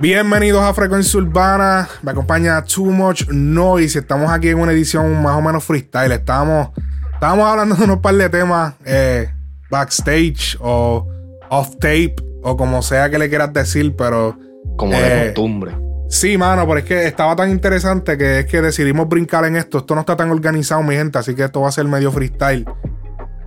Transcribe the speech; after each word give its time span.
Bienvenidos 0.00 0.62
a 0.62 0.72
Frecuencia 0.74 1.18
Urbana. 1.18 1.88
Me 2.02 2.12
acompaña 2.12 2.62
Too 2.62 2.86
Much 2.86 3.28
Noise. 3.28 3.98
Estamos 3.98 4.30
aquí 4.30 4.48
en 4.48 4.58
una 4.58 4.70
edición 4.72 5.20
más 5.20 5.36
o 5.36 5.42
menos 5.42 5.64
freestyle. 5.64 6.12
Estábamos, 6.12 6.68
estábamos 7.12 7.46
hablando 7.46 7.74
de 7.74 7.84
unos 7.84 7.98
par 7.98 8.14
de 8.14 8.28
temas 8.28 8.74
eh, 8.84 9.28
backstage 9.70 10.56
o 10.60 11.06
off 11.50 11.74
tape 11.80 12.14
o 12.42 12.56
como 12.56 12.80
sea 12.82 13.10
que 13.10 13.18
le 13.18 13.28
quieras 13.28 13.52
decir, 13.52 13.96
pero. 13.96 14.38
Como 14.76 14.92
de 14.92 15.22
eh, 15.22 15.26
costumbre. 15.26 15.76
Sí, 16.08 16.38
mano, 16.38 16.66
pero 16.66 16.78
es 16.78 16.84
que 16.84 17.06
estaba 17.06 17.36
tan 17.36 17.50
interesante 17.50 18.16
que 18.16 18.40
es 18.40 18.46
que 18.46 18.62
decidimos 18.62 19.08
brincar 19.08 19.44
en 19.44 19.56
esto. 19.56 19.78
Esto 19.78 19.94
no 19.94 20.02
está 20.02 20.16
tan 20.16 20.30
organizado, 20.30 20.82
mi 20.82 20.94
gente, 20.94 21.18
así 21.18 21.34
que 21.34 21.44
esto 21.44 21.60
va 21.60 21.68
a 21.68 21.72
ser 21.72 21.86
medio 21.86 22.12
freestyle. 22.12 22.64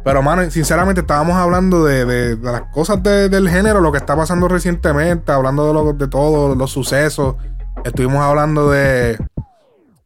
Pero, 0.03 0.21
mano, 0.21 0.49
sinceramente 0.49 1.01
estábamos 1.01 1.35
hablando 1.35 1.85
de, 1.85 2.37
las 2.41 2.63
cosas 2.73 3.01
del 3.03 3.49
género, 3.49 3.81
lo 3.81 3.91
que 3.91 3.99
está 3.99 4.15
pasando 4.15 4.47
recientemente, 4.47 5.31
hablando 5.31 5.67
de, 5.67 5.73
lo, 5.73 5.93
de 5.93 6.07
todos 6.07 6.57
los 6.57 6.71
sucesos. 6.71 7.35
Estuvimos 7.83 8.21
hablando 8.21 8.69
de 8.69 9.17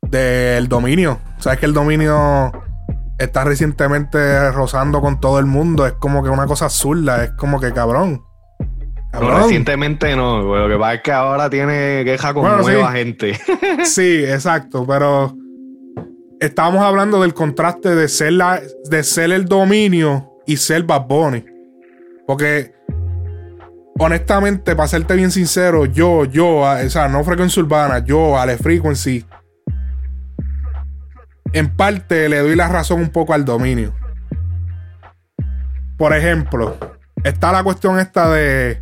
del 0.01 0.67
dominio. 0.67 1.19
Sabes 1.39 1.59
que 1.59 1.65
el 1.65 1.73
dominio 1.73 2.51
está 3.17 3.43
recientemente 3.43 4.51
rozando 4.51 5.01
con 5.01 5.19
todo 5.19 5.39
el 5.39 5.45
mundo. 5.45 5.85
Es 5.85 5.93
como 5.93 6.23
que 6.23 6.29
una 6.29 6.45
cosa 6.45 6.65
absurda. 6.65 7.23
Es 7.23 7.31
como 7.31 7.59
que 7.59 7.71
cabrón. 7.73 8.23
recientemente 9.13 10.15
no. 10.15 10.41
Lo 10.41 10.67
que 10.67 10.77
pasa 10.77 10.93
es 10.95 11.01
que 11.01 11.11
ahora 11.11 11.49
tiene 11.49 12.03
queja 12.05 12.33
con 12.33 12.61
nueva 12.61 12.91
gente. 12.91 13.39
sí, 13.83 14.23
exacto. 14.23 14.85
Pero 14.87 15.35
estábamos 16.39 16.81
hablando 16.83 17.21
del 17.21 17.33
contraste 17.33 17.95
de 17.95 18.07
ser, 18.07 18.33
la, 18.33 18.61
de 18.89 19.03
ser 19.03 19.31
el 19.31 19.45
dominio 19.45 20.31
y 20.45 20.57
ser 20.57 20.83
Bad 20.83 21.07
Bunny. 21.07 21.45
Porque, 22.27 22.73
honestamente, 23.99 24.75
para 24.75 24.87
serte 24.87 25.15
bien 25.15 25.31
sincero, 25.31 25.85
yo, 25.85 26.25
yo, 26.25 26.61
o 26.61 26.89
sea, 26.89 27.07
no 27.07 27.23
Frecuencia 27.23 27.61
Urbana, 27.61 27.99
yo, 27.99 28.37
Ale 28.37 28.57
Frequency, 28.57 29.25
en 31.53 31.75
parte 31.75 32.27
le 32.27 32.39
doy 32.39 32.55
la 32.55 32.67
razón 32.67 32.99
un 32.99 33.09
poco 33.09 33.33
al 33.33 33.45
dominio. 33.45 33.93
Por 35.97 36.13
ejemplo, 36.13 36.77
está 37.23 37.51
la 37.51 37.63
cuestión 37.63 37.99
esta 37.99 38.29
de, 38.29 38.81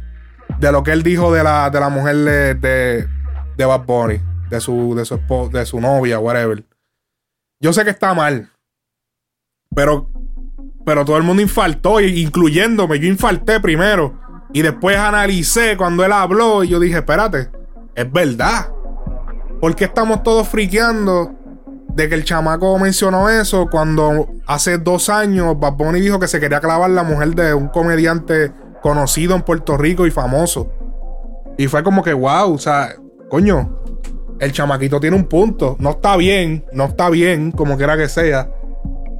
de 0.60 0.72
lo 0.72 0.82
que 0.82 0.92
él 0.92 1.04
dijo 1.04 1.32
de 1.32 1.44
la, 1.44 1.70
de 1.70 1.80
la 1.80 1.90
mujer 1.90 2.16
de, 2.16 2.56
de, 2.56 3.08
de 3.56 3.66
Bad 3.66 3.86
Bunny, 3.86 4.20
de 4.50 4.60
su, 4.60 4.96
de 4.96 5.06
su, 5.06 5.20
de 5.52 5.66
su 5.66 5.80
novia, 5.80 6.18
whatever. 6.18 6.64
Yo 7.64 7.72
sé 7.72 7.86
que 7.86 7.92
está 7.92 8.14
mal. 8.14 8.52
Pero, 9.74 10.10
pero 10.86 11.06
todo 11.06 11.16
el 11.16 11.24
mundo 11.24 11.42
infartó, 11.42 12.02
incluyéndome. 12.02 13.00
Yo 13.00 13.08
infarté 13.08 13.62
primero. 13.62 14.20
Y 14.52 14.62
después 14.62 14.98
analicé 14.98 15.78
cuando 15.78 16.04
él 16.04 16.12
habló 16.12 16.66
y 16.66 16.68
yo 16.68 16.80
dije, 16.82 16.98
espérate, 16.98 17.50
es 17.96 18.12
verdad. 18.12 18.70
¿Por 19.62 19.78
qué 19.78 19.86
estamos 19.86 20.24
todos 20.24 20.50
friqueando 20.50 21.32
de 21.88 22.10
que 22.10 22.16
el 22.16 22.26
chamaco 22.26 22.78
mencionó 22.78 23.30
eso 23.30 23.68
cuando 23.72 24.28
hace 24.46 24.78
dos 24.78 25.08
años 25.10 25.58
Bad 25.58 25.74
Bunny 25.74 26.02
dijo 26.02 26.20
que 26.20 26.28
se 26.28 26.42
quería 26.42 26.60
clavar 26.60 26.90
la 26.90 27.04
mujer 27.04 27.34
de 27.34 27.54
un 27.54 27.70
comediante 27.70 28.52
conocido 28.82 29.36
en 29.36 29.42
Puerto 29.42 29.78
Rico 29.78 30.06
y 30.06 30.12
famoso? 30.12 30.70
Y 31.58 31.68
fue 31.68 31.82
como 31.82 32.04
que, 32.04 32.12
wow, 32.12 32.54
o 32.54 32.58
sea, 32.58 32.94
coño, 33.30 33.83
el 34.40 34.52
chamaquito 34.52 35.00
tiene 35.00 35.16
un 35.16 35.26
punto. 35.26 35.76
No 35.80 35.92
está 35.92 36.18
bien, 36.18 36.66
no 36.74 36.86
está 36.86 37.10
bien, 37.10 37.52
como 37.52 37.78
quiera 37.78 37.98
que 37.98 38.10
sea. 38.10 38.50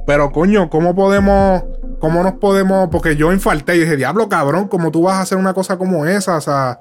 Pero 0.06 0.32
coño, 0.32 0.68
¿cómo 0.68 0.94
podemos, 0.94 1.64
cómo 1.98 2.22
nos 2.22 2.34
podemos? 2.34 2.88
Porque 2.90 3.16
yo 3.16 3.32
infarté 3.32 3.76
y 3.76 3.80
dije, 3.80 3.96
diablo, 3.96 4.28
cabrón, 4.28 4.68
¿cómo 4.68 4.90
tú 4.90 5.02
vas 5.02 5.14
a 5.14 5.20
hacer 5.22 5.38
una 5.38 5.54
cosa 5.54 5.78
como 5.78 6.04
esa? 6.06 6.36
O 6.36 6.40
sea, 6.40 6.80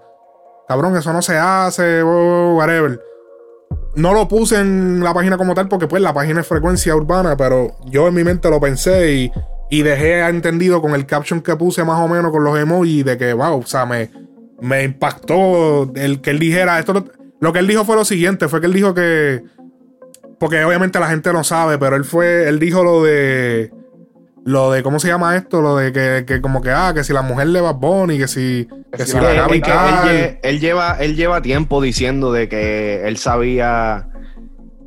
cabrón, 0.67 0.95
eso 0.97 1.13
no 1.13 1.21
se 1.21 1.37
hace, 1.37 2.03
whatever. 2.03 2.99
No 3.95 4.13
lo 4.13 4.27
puse 4.27 4.59
en 4.59 5.03
la 5.03 5.13
página 5.13 5.37
como 5.37 5.53
tal 5.53 5.67
porque 5.67 5.87
pues 5.87 6.01
la 6.01 6.13
página 6.13 6.41
es 6.41 6.47
frecuencia 6.47 6.95
urbana, 6.95 7.37
pero 7.37 7.75
yo 7.85 8.07
en 8.07 8.13
mi 8.15 8.23
mente 8.23 8.49
lo 8.49 8.59
pensé 8.59 9.13
y, 9.13 9.31
y 9.69 9.83
dejé 9.83 10.19
entendido 10.27 10.81
con 10.81 10.95
el 10.95 11.05
caption 11.05 11.41
que 11.41 11.55
puse 11.55 11.83
más 11.83 11.99
o 11.99 12.07
menos 12.07 12.31
con 12.31 12.43
los 12.43 12.57
emojis 12.57 13.05
de 13.05 13.17
que, 13.17 13.33
wow, 13.33 13.59
o 13.59 13.65
sea, 13.65 13.85
me, 13.85 14.09
me 14.59 14.83
impactó 14.83 15.91
el 15.95 16.21
que 16.21 16.31
él 16.31 16.39
dijera 16.39 16.79
esto. 16.79 17.05
Lo 17.43 17.51
que 17.51 17.59
él 17.59 17.67
dijo 17.67 17.83
fue 17.83 17.97
lo 17.97 18.05
siguiente, 18.05 18.47
fue 18.47 18.61
que 18.61 18.67
él 18.67 18.73
dijo 18.73 18.93
que 18.93 19.43
porque 20.39 20.63
obviamente 20.63 20.97
la 20.97 21.09
gente 21.09 21.33
no 21.33 21.43
sabe, 21.43 21.77
pero 21.77 21.97
él 21.97 22.05
fue 22.05 22.47
él 22.47 22.57
dijo 22.57 22.85
lo 22.85 23.03
de 23.03 23.69
lo 24.45 24.71
de 24.71 24.81
cómo 24.81 24.97
se 24.97 25.09
llama 25.09 25.35
esto, 25.35 25.61
lo 25.61 25.75
de 25.75 25.91
que, 26.25 26.39
como 26.39 26.61
que 26.61 26.71
ah, 26.71 26.93
que 26.95 27.03
si 27.03 27.11
la 27.11 27.21
mujer 27.21 27.47
le 27.47 27.59
va 27.59 27.73
Bonnie, 27.73 28.17
que 28.17 28.29
si 28.29 28.65
que 28.93 29.05
si 29.05 29.19
la 29.19 29.45
él, 29.47 29.61
él, 29.61 30.39
él, 30.41 30.59
lleva 30.61 30.95
él 31.01 31.17
lleva 31.17 31.41
tiempo 31.41 31.81
diciendo 31.81 32.31
de 32.31 32.47
que 32.47 33.05
él 33.05 33.17
sabía 33.17 34.07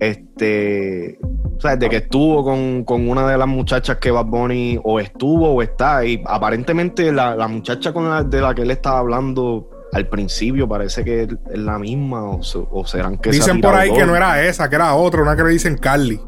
este 0.01 1.19
o 1.59 1.61
sea, 1.61 1.77
de 1.77 1.91
que 1.91 1.97
estuvo 1.97 2.43
con, 2.43 3.09
una 3.11 3.29
de 3.29 3.37
las 3.37 3.49
muchachas 3.49 3.99
que 3.99 4.11
Bad 4.11 4.25
Bunny 4.25 4.81
o 4.83 4.99
estuvo 4.99 5.51
o 5.51 5.61
está 5.61 6.07
y 6.07 6.23
aparentemente 6.25 7.13
la, 7.13 7.37
la 7.37 7.49
muchacha 7.49 7.93
con 7.93 8.09
la, 8.09 8.25
de 8.25 8.41
la 8.41 8.55
que 8.55 8.63
él 8.63 8.71
estaba 8.71 9.01
hablando 9.01 9.76
al 9.97 10.09
principio 10.09 10.69
parece 10.69 11.03
que 11.05 11.23
es 11.23 11.59
la 11.59 11.79
misma 11.79 12.23
o, 12.25 12.87
serán 12.87 13.17
que 13.17 13.31
Dicen 13.31 13.63
por 13.63 13.75
ahí 13.75 13.93
que 13.93 14.05
no 14.05 14.15
era 14.15 14.43
esa, 14.45 14.69
que 14.69 14.77
era 14.77 14.95
otra, 14.95 15.23
una 15.23 15.35
que 15.35 15.43
le 15.43 15.51
dicen 15.51 15.79
Carly. 15.79 16.21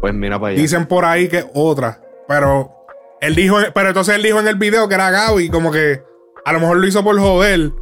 Pues 0.00 0.14
mira 0.14 0.38
para 0.38 0.52
allá. 0.52 0.62
Dicen 0.62 0.86
por 0.86 1.04
ahí 1.04 1.28
que 1.28 1.44
otra, 1.52 2.00
pero 2.28 2.72
él 3.20 3.34
dijo, 3.34 3.56
pero 3.74 3.88
entonces 3.88 4.14
él 4.14 4.22
dijo 4.22 4.38
en 4.38 4.46
el 4.46 4.54
video 4.54 4.88
que 4.88 4.94
era 4.94 5.10
Gaby, 5.10 5.50
como 5.50 5.72
que 5.72 6.02
a 6.44 6.52
lo 6.52 6.60
mejor 6.60 6.76
lo 6.76 6.86
hizo 6.86 7.02
por 7.02 7.18
joder. 7.18 7.72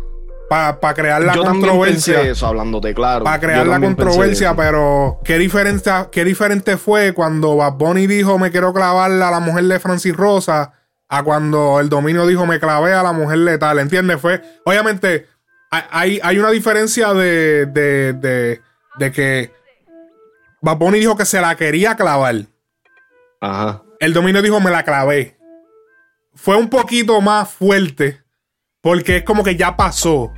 Para 0.48 0.94
crear 0.94 1.20
la 1.20 1.36
controversia. 1.36 2.22
eso, 2.22 2.46
hablándote 2.46 2.94
claro. 2.94 3.22
Para 3.22 3.38
crear 3.38 3.66
la 3.66 3.78
controversia, 3.78 4.56
pero 4.56 5.20
¿qué 5.22 5.36
diferencia, 5.36 6.08
qué 6.10 6.24
diferente 6.24 6.78
fue 6.78 7.12
cuando 7.12 7.56
Bad 7.56 7.74
Bunny 7.74 8.06
dijo 8.06 8.38
me 8.38 8.50
quiero 8.50 8.72
clavar 8.72 9.10
a 9.12 9.30
la 9.30 9.40
mujer 9.40 9.64
de 9.64 9.78
Francis 9.78 10.16
Rosa 10.16 10.77
a 11.08 11.22
cuando 11.22 11.80
el 11.80 11.88
dominio 11.88 12.26
dijo 12.26 12.46
me 12.46 12.60
clavé 12.60 12.92
a 12.92 13.02
la 13.02 13.12
mujer 13.12 13.38
letal, 13.38 13.78
¿entiendes? 13.78 14.20
Fue, 14.20 14.42
obviamente, 14.64 15.26
hay, 15.70 16.20
hay 16.22 16.38
una 16.38 16.50
diferencia 16.50 17.14
de, 17.14 17.66
de, 17.66 18.12
de, 18.12 18.60
de 18.98 19.12
que 19.12 19.52
Baboni 20.60 20.98
dijo 20.98 21.16
que 21.16 21.24
se 21.24 21.40
la 21.40 21.56
quería 21.56 21.96
clavar. 21.96 22.46
Ajá. 23.40 23.82
El 24.00 24.12
dominio 24.12 24.42
dijo 24.42 24.60
me 24.60 24.70
la 24.70 24.84
clavé. 24.84 25.36
Fue 26.34 26.56
un 26.56 26.68
poquito 26.68 27.20
más 27.20 27.50
fuerte 27.50 28.22
porque 28.80 29.18
es 29.18 29.24
como 29.24 29.42
que 29.42 29.56
ya 29.56 29.76
pasó. 29.76 30.32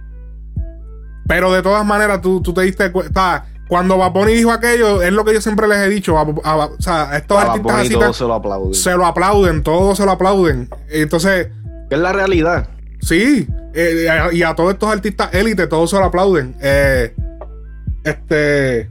Pero 1.26 1.52
de 1.52 1.62
todas 1.62 1.84
maneras, 1.84 2.20
tú, 2.20 2.42
tú 2.42 2.52
te 2.52 2.62
diste 2.62 2.90
cuenta. 2.90 3.46
Cuando 3.70 3.96
Baboni 3.98 4.32
dijo 4.32 4.50
aquello, 4.50 5.00
es 5.00 5.12
lo 5.12 5.24
que 5.24 5.32
yo 5.32 5.40
siempre 5.40 5.68
les 5.68 5.78
he 5.78 5.88
dicho. 5.88 6.16
o 6.16 6.76
sea, 6.80 7.16
estos 7.16 7.38
artistas 7.38 7.76
así. 7.76 7.94
Todos 7.94 8.16
se 8.16 8.24
lo 8.24 8.34
aplauden. 8.34 8.74
Se 8.74 8.96
lo 8.96 9.06
aplauden, 9.06 9.62
todos 9.62 9.96
se 9.96 10.04
lo 10.04 10.10
aplauden. 10.10 10.68
Entonces. 10.88 11.50
Es 11.88 11.98
la 12.00 12.12
realidad. 12.12 12.68
Sí. 13.00 13.46
Eh, 13.72 14.08
y 14.32 14.42
a 14.42 14.56
todos 14.56 14.72
estos 14.72 14.90
artistas 14.90 15.32
élite, 15.34 15.68
todos 15.68 15.88
se 15.88 15.96
lo 16.00 16.06
aplauden. 16.06 16.56
Eh, 16.60 17.14
este. 18.02 18.90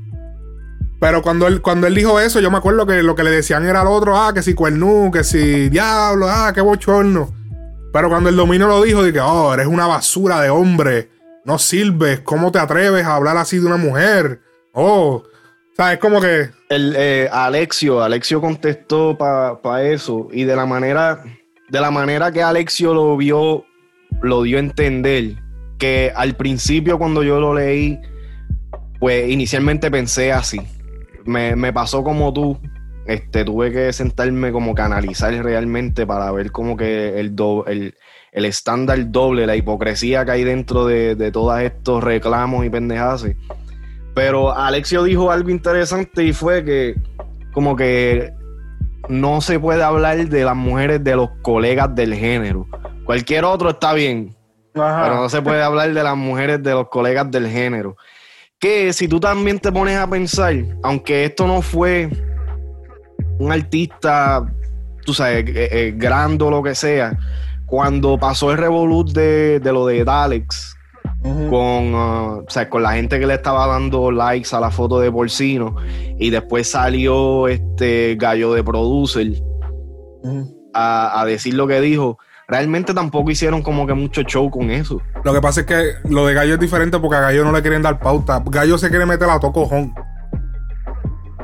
Pero 1.01 1.23
cuando 1.23 1.47
él, 1.47 1.61
cuando 1.61 1.85
él 1.85 1.95
dijo 1.95 2.17
eso, 2.17 2.39
yo 2.39 2.49
me 2.49 2.57
acuerdo 2.57 2.85
que 2.85 3.03
lo 3.03 3.15
que 3.15 3.25
le 3.25 3.31
decían 3.31 3.65
era 3.65 3.81
al 3.81 3.87
otro, 3.87 4.15
ah, 4.15 4.33
que 4.33 4.41
si 4.41 4.53
cuernú, 4.53 5.11
que 5.11 5.25
si 5.25 5.67
diablo, 5.67 6.29
ah, 6.29 6.53
qué 6.55 6.61
bochorno. 6.61 7.33
Pero 7.91 8.07
cuando 8.07 8.29
el 8.29 8.37
dominio 8.37 8.69
lo 8.69 8.81
dijo, 8.81 9.03
dije, 9.03 9.19
oh, 9.19 9.53
eres 9.53 9.67
una 9.67 9.87
basura 9.87 10.39
de 10.39 10.49
hombre. 10.49 11.09
No 11.43 11.59
sirves. 11.59 12.21
¿Cómo 12.21 12.53
te 12.53 12.59
atreves 12.59 13.05
a 13.05 13.15
hablar 13.15 13.35
así 13.35 13.59
de 13.59 13.65
una 13.65 13.75
mujer? 13.75 14.39
Oh, 14.73 15.23
o 15.23 15.75
sea, 15.75 15.93
es 15.93 15.99
como 15.99 16.21
que. 16.21 16.49
El, 16.69 16.93
eh, 16.97 17.29
Alexio, 17.31 18.03
Alexio 18.03 18.41
contestó 18.41 19.17
para 19.17 19.83
eso. 19.83 20.27
Y 20.31 20.43
de 20.43 20.55
la 20.55 20.65
manera. 20.65 21.23
De 21.69 21.79
la 21.79 21.91
manera 21.91 22.31
que 22.31 22.41
Alexio 22.41 22.93
lo 22.93 23.15
vio, 23.15 23.65
lo 24.21 24.43
dio 24.43 24.57
a 24.57 24.61
entender. 24.61 25.35
Que 25.77 26.11
al 26.15 26.35
principio, 26.35 26.97
cuando 26.97 27.23
yo 27.23 27.39
lo 27.39 27.53
leí, 27.53 27.99
pues 28.99 29.29
inicialmente 29.29 29.89
pensé 29.89 30.31
así. 30.31 30.59
Me, 31.25 31.73
pasó 31.73 32.03
como 32.03 32.33
tú. 32.33 32.59
Este, 33.05 33.43
tuve 33.43 33.71
que 33.71 33.91
sentarme 33.91 34.51
como 34.51 34.75
que 34.75 34.83
analizar 34.83 35.33
realmente 35.33 36.05
para 36.05 36.31
ver 36.31 36.51
como 36.51 36.77
que 36.77 37.19
el, 37.19 37.33
el, 37.65 37.95
el 38.31 38.45
estándar 38.45 39.09
doble, 39.09 39.47
la 39.47 39.55
hipocresía 39.55 40.25
que 40.25 40.31
hay 40.31 40.43
dentro 40.43 40.85
de, 40.85 41.15
de 41.15 41.31
todos 41.31 41.59
estos 41.61 42.03
reclamos 42.03 42.65
y 42.65 42.69
pendejadas. 42.69 43.25
Pero 44.15 44.55
Alexio 44.55 45.03
dijo 45.03 45.31
algo 45.31 45.49
interesante 45.49 46.23
y 46.23 46.33
fue 46.33 46.63
que 46.63 46.95
como 47.53 47.75
que 47.75 48.31
no 49.07 49.41
se 49.41 49.59
puede 49.59 49.83
hablar 49.83 50.17
de 50.27 50.43
las 50.43 50.55
mujeres 50.55 51.03
de 51.03 51.15
los 51.15 51.29
colegas 51.41 51.93
del 51.95 52.13
género. 52.13 52.67
Cualquier 53.05 53.43
otro 53.43 53.71
está 53.71 53.93
bien, 53.93 54.35
pero 54.73 55.15
no 55.15 55.29
se 55.29 55.41
puede 55.41 55.63
hablar 55.63 55.93
de 55.93 56.03
las 56.03 56.15
mujeres 56.15 56.61
de 56.61 56.71
los 56.71 56.89
colegas 56.89 57.29
del 57.31 57.47
género. 57.47 57.95
Que 58.59 58.93
si 58.93 59.07
tú 59.07 59.19
también 59.19 59.57
te 59.59 59.71
pones 59.71 59.97
a 59.97 60.07
pensar, 60.07 60.53
aunque 60.83 61.25
esto 61.25 61.47
no 61.47 61.61
fue 61.61 62.09
un 63.39 63.51
artista, 63.51 64.45
tú 65.05 65.13
sabes, 65.13 65.45
eh, 65.47 65.69
eh, 65.71 65.93
grande 65.95 66.43
o 66.43 66.51
lo 66.51 66.61
que 66.61 66.75
sea, 66.75 67.17
cuando 67.65 68.17
pasó 68.17 68.51
el 68.51 68.57
revolut 68.57 69.11
de, 69.11 69.59
de 69.59 69.71
lo 69.71 69.87
de 69.87 70.03
Dalex, 70.03 70.75
con, 71.21 71.93
uh, 71.93 72.43
o 72.45 72.49
sea, 72.49 72.69
con 72.69 72.83
la 72.83 72.93
gente 72.93 73.19
que 73.19 73.27
le 73.27 73.35
estaba 73.35 73.67
dando 73.67 74.11
likes 74.11 74.55
a 74.55 74.59
la 74.59 74.71
foto 74.71 74.99
de 74.99 75.11
Porcino, 75.11 75.75
y 76.17 76.29
después 76.29 76.69
salió 76.69 77.47
este 77.47 78.15
gallo 78.15 78.53
de 78.53 78.63
producer 78.63 79.27
a, 80.73 81.21
a 81.21 81.25
decir 81.25 81.53
lo 81.53 81.67
que 81.67 81.81
dijo 81.81 82.17
realmente 82.49 82.93
tampoco 82.93 83.29
hicieron 83.29 83.61
como 83.61 83.85
que 83.85 83.93
mucho 83.93 84.23
show 84.23 84.49
con 84.49 84.71
eso. 84.71 85.01
Lo 85.23 85.33
que 85.33 85.39
pasa 85.39 85.61
es 85.61 85.67
que 85.67 85.93
lo 86.09 86.25
de 86.25 86.33
Gallo 86.33 86.55
es 86.55 86.59
diferente 86.59 86.99
porque 86.99 87.15
a 87.15 87.21
Gallo 87.21 87.45
no 87.45 87.51
le 87.51 87.61
quieren 87.61 87.81
dar 87.81 87.99
pauta. 87.99 88.41
Gallo 88.45 88.77
se 88.77 88.89
quiere 88.89 89.05
meter 89.05 89.29
a 89.29 89.39
tocojón. 89.39 89.93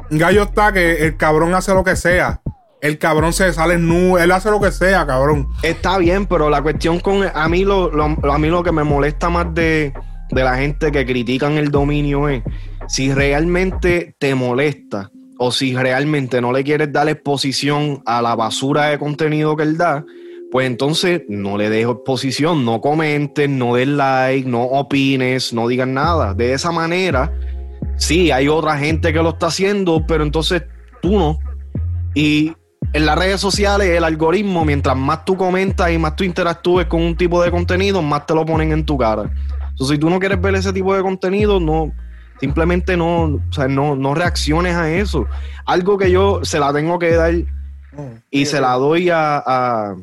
Gallo 0.10 0.44
está 0.44 0.74
que 0.74 1.06
el 1.06 1.16
cabrón 1.16 1.54
hace 1.54 1.74
lo 1.74 1.84
que 1.84 1.96
sea. 1.96 2.42
El 2.86 3.00
cabrón 3.00 3.34
se 3.34 3.52
sale 3.52 3.80
nu, 3.80 4.18
él 4.18 4.32
hace 4.32 4.52
lo 4.52 4.62
que 4.62 4.72
sea, 4.72 5.08
cabrón. 5.08 5.48
Está 5.64 5.98
bien, 5.98 6.28
pero 6.28 6.52
la 6.52 6.62
cuestión 6.62 7.00
con 7.00 7.24
a 7.34 7.50
mí 7.50 7.66
lo, 7.66 7.92
a 8.00 8.38
mí 8.38 8.48
lo 8.48 8.62
que 8.62 8.72
me 8.72 8.84
molesta 8.84 9.28
más 9.30 9.52
de, 9.56 9.92
de 10.30 10.44
la 10.44 10.56
gente 10.58 10.92
que 10.92 11.04
critican 11.04 11.58
el 11.58 11.72
dominio 11.72 12.30
es 12.30 12.44
si 12.88 13.12
realmente 13.12 14.16
te 14.20 14.36
molesta 14.36 15.10
o 15.40 15.52
si 15.52 15.76
realmente 15.76 16.42
no 16.42 16.54
le 16.54 16.64
quieres 16.64 16.94
dar 16.94 17.10
exposición 17.10 18.04
a 18.06 18.22
la 18.22 18.36
basura 18.36 18.86
de 18.86 19.00
contenido 19.00 19.56
que 19.56 19.64
él 19.64 19.78
da, 19.78 20.06
pues 20.52 20.68
entonces 20.68 21.24
no 21.28 21.58
le 21.58 21.72
dejo 21.72 21.94
exposición, 21.94 22.66
no 22.66 22.82
comentes, 22.82 23.50
no 23.50 23.74
des 23.74 23.88
like, 23.88 24.48
no 24.48 24.62
opines, 24.62 25.54
no 25.54 25.68
digan 25.68 25.96
nada. 25.96 26.36
De 26.36 26.54
esa 26.54 26.72
manera, 26.72 27.34
sí, 27.98 28.30
hay 28.30 28.48
otra 28.48 28.78
gente 28.78 29.12
que 29.12 29.24
lo 29.24 29.30
está 29.30 29.48
haciendo, 29.48 30.06
pero 30.08 30.24
entonces 30.24 30.64
tú 31.02 31.18
no. 31.18 31.40
Y 32.14 32.54
en 32.96 33.06
las 33.06 33.18
redes 33.18 33.42
sociales, 33.42 33.90
el 33.90 34.06
algoritmo, 34.06 34.64
mientras 34.64 34.96
más 34.96 35.26
tú 35.26 35.36
comentas 35.36 35.92
y 35.92 35.98
más 35.98 36.16
tú 36.16 36.24
interactúes 36.24 36.88
con 36.88 37.02
un 37.02 37.18
tipo 37.18 37.44
de 37.44 37.52
contenido, 37.52 38.02
más 38.02 38.26
te 38.26 38.34
lo 38.34 38.46
ponen 38.46 38.72
en 38.72 38.86
tu 38.86 38.98
cara. 38.98 39.30
Entonces, 39.72 39.96
si 39.96 39.98
tú 39.98 40.10
no 40.10 40.18
quieres 40.18 40.40
ver 40.40 40.56
ese 40.56 40.72
tipo 40.72 40.96
de 40.96 41.02
contenido, 41.02 41.60
no, 41.60 41.92
simplemente 42.40 42.96
no, 42.96 43.24
o 43.24 43.42
sea, 43.52 43.68
no, 43.68 43.98
no 43.98 44.16
reacciones 44.16 44.76
a 44.76 44.90
eso. 44.90 45.28
Algo 45.66 45.98
que 45.98 46.10
yo 46.10 46.46
se 46.46 46.58
la 46.58 46.72
tengo 46.72 46.98
que 46.98 47.12
dar 47.16 47.34
y 48.32 48.46
se 48.46 48.62
la 48.62 48.76
doy 48.76 49.10
a 49.10 49.96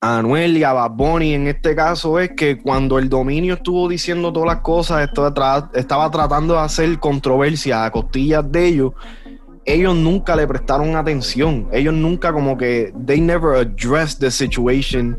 a 0.00 0.18
Anuel 0.18 0.56
y 0.56 0.62
a 0.62 0.72
Bad 0.72 0.90
Bunny 0.90 1.34
en 1.34 1.46
este 1.46 1.74
caso 1.74 2.20
es 2.20 2.32
que 2.32 2.60
cuando 2.60 2.98
el 2.98 3.08
dominio 3.08 3.54
estuvo 3.54 3.88
diciendo 3.88 4.32
todas 4.32 4.48
las 4.48 4.60
cosas, 4.60 5.08
estaba, 5.08 5.70
estaba 5.74 6.10
tratando 6.10 6.54
de 6.54 6.60
hacer 6.60 6.98
controversia 6.98 7.84
a 7.84 7.90
costillas 7.90 8.50
de 8.50 8.66
ellos, 8.66 8.92
ellos 9.66 9.96
nunca 9.96 10.36
le 10.36 10.46
prestaron 10.46 10.96
atención. 10.96 11.68
Ellos 11.72 11.92
nunca 11.92 12.32
como 12.32 12.56
que, 12.56 12.92
they 13.04 13.20
never 13.20 13.56
addressed 13.56 14.20
the 14.20 14.30
situation 14.30 15.18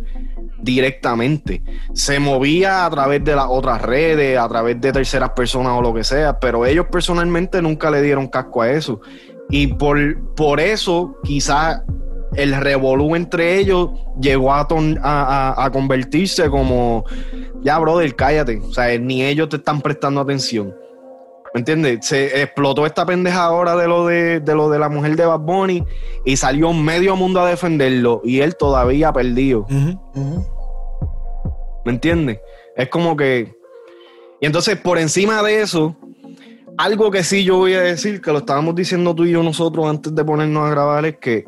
directamente. 0.61 1.61
Se 1.93 2.19
movía 2.19 2.85
a 2.85 2.89
través 2.89 3.23
de 3.23 3.35
las 3.35 3.45
otras 3.49 3.81
redes, 3.81 4.39
a 4.39 4.47
través 4.47 4.79
de 4.79 4.91
terceras 4.91 5.31
personas 5.31 5.73
o 5.73 5.81
lo 5.81 5.93
que 5.93 6.03
sea, 6.03 6.39
pero 6.39 6.65
ellos 6.65 6.87
personalmente 6.91 7.61
nunca 7.61 7.91
le 7.91 8.01
dieron 8.01 8.27
casco 8.27 8.61
a 8.61 8.71
eso. 8.71 9.01
Y 9.49 9.67
por, 9.67 10.35
por 10.35 10.59
eso 10.59 11.15
quizás 11.23 11.81
el 12.35 12.55
revolú 12.55 13.15
entre 13.15 13.57
ellos 13.57 13.89
llegó 14.19 14.53
a, 14.53 14.65
a, 14.65 15.71
convertirse 15.71 16.49
como, 16.49 17.05
ya, 17.61 17.77
brother, 17.79 18.15
cállate. 18.15 18.59
O 18.59 18.73
sea, 18.73 18.97
ni 18.97 19.23
ellos 19.23 19.49
te 19.49 19.57
están 19.57 19.81
prestando 19.81 20.21
atención. 20.21 20.73
¿Me 21.57 21.61
entiendes? 21.61 22.05
Se 22.05 22.43
explotó 22.43 22.85
esta 22.85 23.03
pendeja 23.03 23.43
ahora 23.45 23.75
de 23.75 23.87
lo 23.87 24.05
de, 24.05 24.39
lo 24.45 24.69
de 24.69 24.77
la 24.77 24.89
mujer 24.89 25.15
de 25.15 25.25
Bad 25.25 25.39
Bunny 25.39 25.83
y 26.23 26.37
salió 26.37 26.71
medio 26.71 27.15
mundo 27.15 27.41
a 27.41 27.49
defenderlo 27.49 28.21
y 28.23 28.41
él 28.41 28.55
todavía 28.55 29.11
perdido. 29.11 29.65
¿Me 31.83 31.91
entiendes? 31.91 32.37
Es 32.75 32.89
como 32.89 33.17
que. 33.17 33.55
Y 34.39 34.45
entonces, 34.45 34.77
por 34.77 34.99
encima 34.99 35.41
de 35.41 35.63
eso, 35.63 35.97
algo 36.77 37.09
que 37.09 37.23
sí 37.23 37.43
yo 37.43 37.57
voy 37.57 37.73
a 37.73 37.81
decir, 37.81 38.21
que 38.21 38.31
lo 38.31 38.37
estábamos 38.37 38.75
diciendo 38.75 39.15
tú 39.15 39.25
y 39.25 39.31
yo 39.31 39.41
nosotros 39.41 39.89
antes 39.89 40.13
de 40.13 40.23
ponernos 40.23 40.63
a 40.63 40.69
grabar, 40.69 41.07
es 41.07 41.17
que 41.17 41.43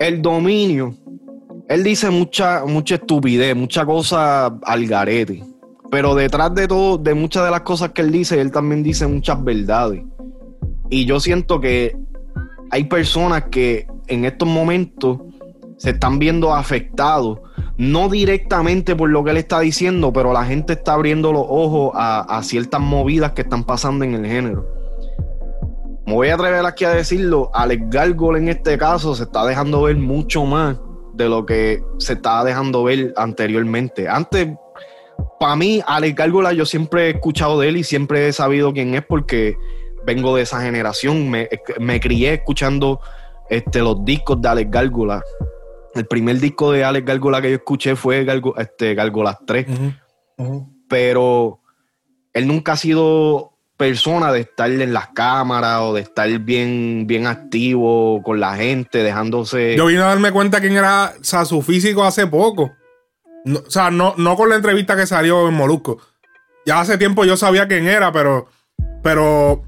el 0.00 0.20
dominio, 0.20 0.96
él 1.68 1.84
dice 1.84 2.10
mucha, 2.10 2.64
mucha 2.66 2.96
estupidez, 2.96 3.54
mucha 3.54 3.86
cosa 3.86 4.46
al 4.46 4.86
garete. 4.88 5.44
Pero 5.92 6.14
detrás 6.14 6.54
de 6.54 6.66
todo, 6.66 6.96
de 6.96 7.12
muchas 7.12 7.44
de 7.44 7.50
las 7.50 7.60
cosas 7.60 7.90
que 7.90 8.00
él 8.00 8.10
dice, 8.10 8.40
él 8.40 8.50
también 8.50 8.82
dice 8.82 9.06
muchas 9.06 9.44
verdades. 9.44 10.02
Y 10.88 11.04
yo 11.04 11.20
siento 11.20 11.60
que 11.60 11.94
hay 12.70 12.84
personas 12.84 13.44
que 13.50 13.86
en 14.06 14.24
estos 14.24 14.48
momentos 14.48 15.18
se 15.76 15.90
están 15.90 16.18
viendo 16.18 16.54
afectados, 16.54 17.40
no 17.76 18.08
directamente 18.08 18.96
por 18.96 19.10
lo 19.10 19.22
que 19.22 19.32
él 19.32 19.36
está 19.36 19.60
diciendo, 19.60 20.14
pero 20.14 20.32
la 20.32 20.46
gente 20.46 20.72
está 20.72 20.94
abriendo 20.94 21.30
los 21.30 21.44
ojos 21.46 21.92
a, 21.94 22.40
ciertas 22.42 22.80
movidas 22.80 23.32
que 23.32 23.42
están 23.42 23.64
pasando 23.64 24.06
en 24.06 24.14
el 24.14 24.26
género 24.26 24.66
me 26.06 26.14
voy 26.14 26.28
a 26.28 26.34
atrever 26.34 26.64
aquí 26.66 26.84
a 26.84 26.90
decirlo, 26.90 27.50
Alex 27.54 27.84
Gargol 27.88 28.36
en 28.36 28.48
este 28.48 28.76
caso 28.76 29.14
se 29.14 29.24
está 29.24 29.44
dejando 29.44 29.82
ver 29.82 29.96
mucho 29.96 30.44
más 30.44 30.76
de 31.14 31.28
lo 31.28 31.46
que 31.46 31.82
se 31.98 32.14
estaba 32.14 32.44
dejando 32.44 32.82
ver 32.82 33.12
anteriormente. 33.16 34.08
Antes, 34.08 34.48
para 35.38 35.56
mí, 35.56 35.82
Alex 35.86 36.14
Gárgola, 36.14 36.52
yo 36.52 36.66
siempre 36.66 37.06
he 37.06 37.10
escuchado 37.10 37.60
de 37.60 37.68
él 37.68 37.76
y 37.76 37.84
siempre 37.84 38.28
he 38.28 38.32
sabido 38.32 38.72
quién 38.72 38.94
es 38.94 39.04
porque 39.04 39.56
vengo 40.04 40.36
de 40.36 40.42
esa 40.42 40.60
generación. 40.62 41.30
Me, 41.30 42.00
crié 42.00 42.34
escuchando 42.34 43.00
este, 43.50 43.80
los 43.80 44.04
discos 44.04 44.40
de 44.40 44.48
Alex 44.48 44.70
Gárgola. 44.70 45.22
El 45.94 46.06
primer 46.06 46.38
disco 46.38 46.72
de 46.72 46.84
Alex 46.84 47.06
Gárgola 47.06 47.42
que 47.42 47.50
yo 47.50 47.56
escuché 47.56 47.96
fue 47.96 48.26
este, 48.56 48.94
Gárgolas 48.94 49.38
3. 49.46 49.66
Pero 50.88 51.60
él 52.32 52.46
nunca 52.46 52.72
ha 52.72 52.76
sido 52.76 53.52
persona 53.76 54.30
de 54.32 54.40
estar 54.40 54.70
en 54.70 54.92
las 54.92 55.08
cámaras 55.08 55.80
o 55.80 55.94
de 55.94 56.02
estar 56.02 56.28
bien, 56.38 57.04
bien 57.06 57.26
activo 57.26 58.22
con 58.22 58.38
la 58.38 58.54
gente, 58.54 59.02
dejándose. 59.02 59.74
Yo 59.76 59.86
vine 59.86 60.02
a 60.02 60.06
darme 60.06 60.30
cuenta 60.30 60.60
quién 60.60 60.76
era, 60.76 61.14
o 61.20 61.24
sea, 61.24 61.44
su 61.44 61.62
físico 61.62 62.04
hace 62.04 62.26
poco. 62.26 62.70
O 63.46 63.70
sea, 63.70 63.90
no, 63.90 64.14
no 64.16 64.36
con 64.36 64.48
la 64.48 64.56
entrevista 64.56 64.96
que 64.96 65.06
salió 65.06 65.48
en 65.48 65.54
Molusco. 65.54 65.98
Ya 66.64 66.80
hace 66.80 66.98
tiempo 66.98 67.24
yo 67.24 67.36
sabía 67.36 67.66
quién 67.66 67.88
era, 67.88 68.12
pero, 68.12 68.48
pero 69.02 69.62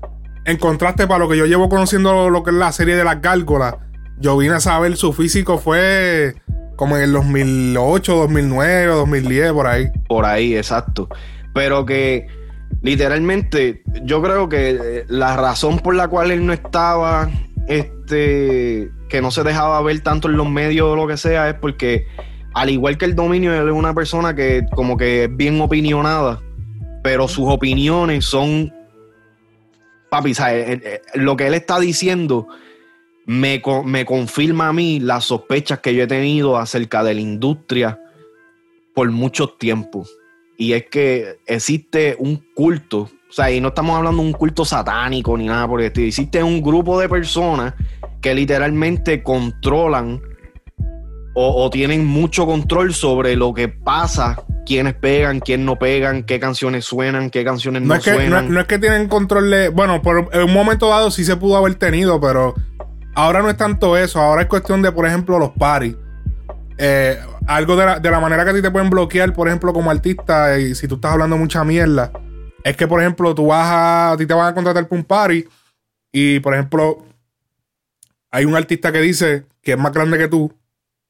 en 0.44 0.56
contraste 0.58 1.06
para 1.06 1.18
lo 1.18 1.28
que 1.28 1.36
yo 1.36 1.46
llevo 1.46 1.68
conociendo 1.68 2.30
lo 2.30 2.42
que 2.42 2.50
es 2.50 2.56
la 2.56 2.72
serie 2.72 2.96
de 2.96 3.04
las 3.04 3.20
gárgolas, 3.20 3.76
yo 4.19 4.36
vine 4.36 4.54
a 4.54 4.60
saber 4.60 4.96
su 4.96 5.12
físico 5.12 5.58
fue 5.58 6.34
como 6.76 6.96
en 6.96 7.04
el 7.04 7.12
2008, 7.12 8.14
2009, 8.14 8.86
2010, 8.86 9.52
por 9.52 9.66
ahí. 9.66 9.88
Por 10.08 10.24
ahí, 10.24 10.56
exacto. 10.56 11.08
Pero 11.52 11.86
que 11.86 12.26
literalmente, 12.82 13.82
yo 14.02 14.22
creo 14.22 14.48
que 14.48 14.70
eh, 14.70 15.04
la 15.08 15.36
razón 15.36 15.78
por 15.78 15.94
la 15.94 16.08
cual 16.08 16.31
él 16.31 16.44
no 16.46 16.52
estaba, 16.52 17.31
este, 17.69 18.90
que 19.08 19.22
no 19.22 19.31
se 19.31 19.43
dejaba 19.43 19.81
ver 19.82 20.00
tanto 20.00 20.28
en 20.28 20.36
los 20.36 20.48
medios 20.48 20.88
o 20.88 20.96
lo 20.96 21.06
que 21.06 21.16
sea, 21.16 21.48
es 21.48 21.54
porque, 21.54 22.06
al 22.55 22.70
igual 22.70 22.96
que 22.96 23.05
el 23.05 23.17
dominio, 23.17 23.53
él 23.53 23.69
es 23.69 23.75
una 23.75 23.93
persona 23.93 24.34
que 24.34 24.65
como 24.75 24.96
que 24.96 25.25
es 25.25 25.37
bien 25.37 25.61
opinionada, 25.61 26.41
pero 27.03 27.27
sus 27.27 27.49
opiniones 27.49 28.25
son, 28.25 28.73
papi, 30.08 30.31
eh, 30.31 30.81
eh, 30.82 31.03
lo 31.15 31.37
que 31.37 31.49
él 31.49 31.55
está 31.55 31.81
diciendo 31.81 32.46
me, 33.27 33.61
me 33.84 34.05
confirma 34.05 34.69
a 34.69 34.73
mí 34.73 35.01
las 35.01 35.25
sospechas 35.25 35.81
que 35.81 35.94
yo 35.94 36.05
he 36.05 36.06
tenido 36.06 36.56
acerca 36.56 37.03
de 37.03 37.15
la 37.15 37.20
industria 37.20 38.01
por 38.94 39.11
mucho 39.11 39.49
tiempo. 39.49 40.06
Y 40.56 40.75
es 40.75 40.87
que 40.87 41.39
existe 41.46 42.15
un 42.20 42.37
culto, 42.55 43.11
o 43.29 43.32
sea, 43.32 43.51
y 43.51 43.61
no 43.61 43.69
estamos 43.69 43.96
hablando 43.96 44.23
de 44.23 44.29
un 44.29 44.32
culto 44.32 44.65
satánico 44.65 45.37
ni 45.37 45.46
nada 45.46 45.67
por 45.67 45.81
el 45.81 45.89
estilo, 45.89 46.06
existe 46.06 46.41
un 46.41 46.63
grupo 46.63 47.01
de 47.01 47.08
personas 47.08 47.75
que 48.20 48.32
literalmente 48.32 49.25
controlan 49.25 50.23
o, 51.34 51.69
tienen 51.70 52.06
mucho 52.06 52.46
control 52.46 52.94
sobre 52.94 53.34
lo 53.34 53.53
que 53.53 53.69
pasa, 53.69 54.43
quiénes 54.64 54.94
pegan, 54.94 55.41
quiénes 55.41 55.67
no 55.67 55.76
pegan, 55.76 56.22
qué 56.22 56.38
canciones 56.38 56.84
suenan, 56.84 57.29
qué 57.29 57.44
canciones 57.44 57.82
no, 57.82 58.00
suenan. 58.00 58.53
No, 58.53 58.60
es 58.60 58.67
que 58.67 58.79
tienen 58.79 59.08
control 59.08 59.50
de. 59.50 59.69
Bueno, 59.69 60.00
por, 60.00 60.31
en 60.32 60.43
un 60.43 60.53
momento 60.53 60.88
dado 60.88 61.10
sí 61.10 61.24
se 61.24 61.36
pudo 61.36 61.56
haber 61.56 61.74
tenido, 61.74 62.20
pero 62.20 62.55
ahora 63.17 63.43
no 63.43 63.50
es 63.50 63.56
tanto 63.56 63.96
eso. 63.96 64.20
Ahora 64.20 64.43
es 64.43 64.48
cuestión 64.48 64.81
de, 64.81 64.93
por 64.93 65.06
ejemplo, 65.06 65.38
los 65.38 65.50
paris. 65.50 65.96
Eh, 66.79 67.19
algo 67.46 67.76
de 67.76 68.10
la, 68.10 68.20
manera 68.20 68.44
que 68.44 68.50
a 68.50 68.55
ti 68.55 68.62
te 68.62 68.70
pueden 68.70 68.91
bloquear, 68.91 69.32
por 69.32 69.48
ejemplo, 69.48 69.72
como 69.72 69.91
artista, 69.91 70.58
y 70.58 70.74
si 70.74 70.88
tú 70.88 70.96
estás 70.96 71.12
hablando 71.12 71.36
mucha 71.36 71.64
mierda, 71.64 72.12
es 72.62 72.76
que, 72.76 72.86
por 72.86 73.00
ejemplo, 73.00 73.34
tú 73.34 73.48
vas 73.48 73.67
a, 73.67 74.12
a 74.12 74.17
ti 74.17 74.24
te 74.26 74.34
van 74.34 74.46
a 74.46 74.55
contratar 74.55 74.88
para 74.88 74.98
un 75.00 75.05
party 75.05 75.44
y, 76.12 76.41
por 76.41 76.55
ejemplo, 76.55 77.05
hay 78.31 78.44
un 78.44 78.55
artista 78.56 78.93
que 78.93 79.00
dice 79.00 79.46
que 79.62 79.72
es 79.72 79.79
más 79.79 79.93
grande 79.93 80.17
que 80.17 80.29
tú, 80.29 80.53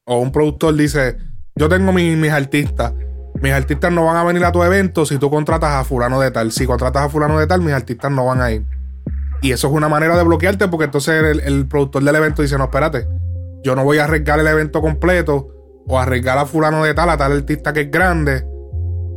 o 0.05 0.19
un 0.19 0.31
productor 0.31 0.75
dice, 0.75 1.17
yo 1.55 1.67
tengo 1.69 1.91
mis, 1.91 2.31
artistas, 2.31 2.93
mis 3.41 3.51
artistas 3.51 3.91
no 3.91 4.05
van 4.05 4.17
a 4.17 4.23
venir 4.23 4.45
a 4.45 4.51
tu 4.51 4.63
evento 4.63 5.05
si 5.05 5.17
tú 5.17 5.29
contratas 5.29 5.71
a 5.71 5.83
fulano 5.83 6.19
de 6.19 6.31
tal. 6.31 6.51
Si 6.51 6.65
contratas 6.65 7.03
a 7.03 7.09
fulano 7.09 7.39
de 7.39 7.47
tal, 7.47 7.61
mis 7.61 7.73
artistas 7.73 8.11
no 8.11 8.25
van 8.25 8.41
a 8.41 8.51
ir. 8.51 8.65
Y 9.41 9.51
eso 9.51 9.67
es 9.67 9.73
una 9.73 9.89
manera 9.89 10.15
de 10.17 10.23
bloquearte 10.23 10.67
porque 10.67 10.85
entonces 10.85 11.23
el, 11.23 11.39
el 11.41 11.67
productor 11.67 12.03
del 12.03 12.15
evento 12.15 12.41
dice, 12.41 12.57
no, 12.57 12.65
espérate, 12.65 13.07
yo 13.63 13.75
no 13.75 13.83
voy 13.83 13.97
a 13.97 14.05
arriesgar 14.05 14.39
el 14.39 14.47
evento 14.47 14.81
completo 14.81 15.49
o 15.87 15.99
arriesgar 15.99 16.37
a 16.37 16.45
fulano 16.45 16.83
de 16.83 16.93
tal, 16.93 17.09
a 17.09 17.17
tal 17.17 17.31
artista 17.31 17.73
que 17.73 17.81
es 17.81 17.91
grande, 17.91 18.45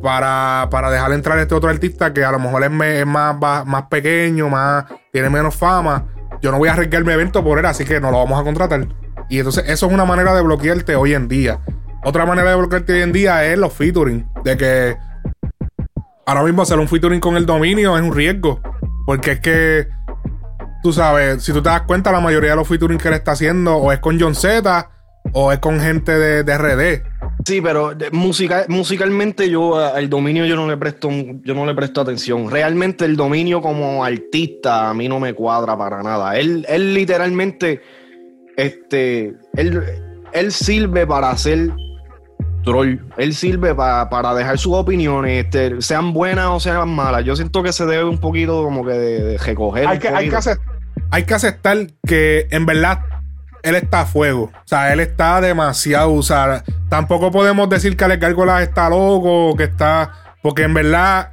para, 0.03 0.69
para 0.71 0.91
dejar 0.91 1.13
entrar 1.13 1.39
a 1.39 1.43
este 1.43 1.55
otro 1.55 1.71
artista 1.71 2.13
que 2.13 2.25
a 2.25 2.33
lo 2.33 2.39
mejor 2.39 2.63
es, 2.65 2.71
más, 3.07 3.37
más 3.67 3.83
pequeño, 3.85 4.49
más, 4.49 4.85
tiene 5.13 5.31
menos 5.31 5.55
fama. 5.55 6.07
Yo 6.41 6.51
no 6.51 6.59
voy 6.59 6.69
a 6.69 6.73
arriesgar 6.75 7.05
mi 7.05 7.13
evento 7.13 7.43
por 7.43 7.59
él, 7.59 7.67
así 7.67 7.85
que 7.85 8.01
no 8.01 8.11
lo 8.11 8.19
vamos 8.19 8.41
a 8.41 8.45
contratar. 8.45 8.87
Y 9.29 9.39
entonces 9.39 9.65
eso 9.67 9.87
es 9.87 9.93
una 9.93 10.05
manera 10.05 10.35
de 10.35 10.43
bloquearte 10.43 10.97
hoy 10.97 11.15
en 11.15 11.29
día. 11.29 11.61
Otra 12.05 12.25
manera 12.25 12.51
de 12.51 12.57
bloquearte 12.57 12.93
hoy 12.95 13.03
en 13.03 13.13
día 13.13 13.45
es 13.45 13.59
los 13.59 13.73
featuring. 13.73 14.27
De 14.45 14.57
que 14.57 14.97
ahora 16.27 16.43
mismo 16.45 16.63
hacer 16.63 16.79
un 16.79 16.89
featuring 16.89 17.21
con 17.21 17.37
el 17.37 17.47
dominio 17.47 17.97
es 17.97 18.03
un 18.03 18.15
riesgo. 18.15 18.61
Porque 19.07 19.33
es 19.33 19.41
que, 19.41 19.89
tú 20.83 20.93
sabes, 20.93 21.43
si 21.43 21.53
tú 21.53 21.63
te 21.63 21.69
das 21.71 21.83
cuenta, 21.83 22.13
la 22.13 22.21
mayoría 22.21 22.51
de 22.51 22.57
los 22.57 22.69
featuring 22.69 22.99
que 22.99 23.09
él 23.09 23.15
está 23.15 23.33
haciendo 23.33 23.77
o 23.77 23.93
es 23.93 23.99
con 23.99 24.21
John 24.21 24.35
Z 24.35 24.91
o 25.33 25.53
es 25.53 25.59
con 25.59 25.81
gente 25.81 26.13
de, 26.13 26.45
de 26.45 26.59
RD. 26.59 27.03
Sí, 27.45 27.61
pero 27.61 27.93
musicalmente 28.69 29.49
yo 29.49 29.77
al 29.77 30.11
dominio 30.11 30.45
yo 30.45 30.57
no 30.57 30.69
le 30.69 30.77
presto 30.77 31.09
yo 31.11 31.55
no 31.55 31.65
le 31.65 31.75
presto 31.75 32.01
atención. 32.01 32.51
Realmente 32.51 33.05
el 33.05 33.17
dominio 33.17 33.63
como 33.63 34.05
artista 34.05 34.91
a 34.91 34.95
mí 34.95 35.09
no 35.09 35.21
me 35.21 35.35
cuadra 35.35 35.77
para 35.77 36.03
nada. 36.03 36.37
Él, 36.37 36.67
él 36.69 36.93
literalmente, 36.93 37.81
este, 38.59 39.37
él, 39.55 39.85
él 40.33 40.53
sirve 40.53 41.07
para 41.07 41.31
hacer 41.31 41.71
troll. 42.65 42.99
Él 43.17 43.33
sirve 43.33 43.73
para 43.75 44.35
dejar 44.35 44.59
sus 44.59 44.75
opiniones, 44.75 45.45
este, 45.45 45.81
sean 45.81 46.13
buenas 46.13 46.49
o 46.49 46.61
sean 46.61 46.89
malas. 46.89 47.25
Yo 47.25 47.37
siento 47.37 47.63
que 47.63 47.73
se 47.73 47.87
debe 47.87 48.05
un 48.05 48.19
poquito 48.19 48.65
como 48.65 48.85
que 48.85 48.93
de, 48.93 49.39
recoger. 49.39 49.87
Hay 49.87 50.01
que, 50.01 50.09
hay, 50.09 50.29
que 50.29 50.37
hay 51.11 51.23
que 51.23 51.35
aceptar 51.35 51.87
que 52.05 52.49
en 52.51 52.67
verdad 52.67 52.99
él 53.63 53.77
está 53.77 54.01
a 54.01 54.07
fuego. 54.07 54.51
O 54.53 54.67
sea, 54.67 54.93
él 54.93 55.01
está 55.01 55.41
demasiado. 55.41 56.13
O 56.13 56.23
sea, 56.23 56.65
tampoco 56.89 57.31
podemos 57.31 57.69
decir 57.71 57.97
que 57.97 58.05
Alex 58.05 58.21
Gárgolas 58.21 58.63
está 58.63 58.91
loco, 58.91 59.57
que 59.57 59.65
está. 59.65 60.13
Porque 60.43 60.65
en 60.65 60.75
verdad 60.75 61.33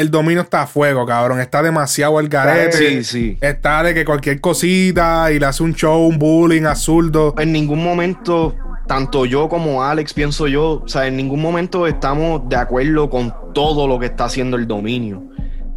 el 0.00 0.10
dominio 0.10 0.40
está 0.40 0.62
a 0.62 0.66
fuego, 0.66 1.04
cabrón. 1.04 1.40
Está 1.40 1.62
demasiado 1.62 2.18
el 2.20 2.28
garete. 2.30 2.72
Sí, 2.72 3.04
sí. 3.04 3.38
Está 3.40 3.82
de 3.82 3.92
que 3.92 4.04
cualquier 4.06 4.40
cosita 4.40 5.30
y 5.30 5.38
le 5.38 5.44
hace 5.44 5.62
un 5.62 5.74
show, 5.74 6.06
un 6.06 6.18
bullying 6.18 6.62
absurdo. 6.62 7.34
En 7.36 7.52
ningún 7.52 7.84
momento, 7.84 8.54
tanto 8.86 9.26
yo 9.26 9.50
como 9.50 9.84
Alex, 9.84 10.14
pienso 10.14 10.46
yo, 10.48 10.82
o 10.84 10.88
sea, 10.88 11.06
en 11.06 11.18
ningún 11.18 11.42
momento 11.42 11.86
estamos 11.86 12.48
de 12.48 12.56
acuerdo 12.56 13.10
con 13.10 13.34
todo 13.52 13.86
lo 13.86 13.98
que 13.98 14.06
está 14.06 14.24
haciendo 14.24 14.56
el 14.56 14.66
dominio. 14.66 15.22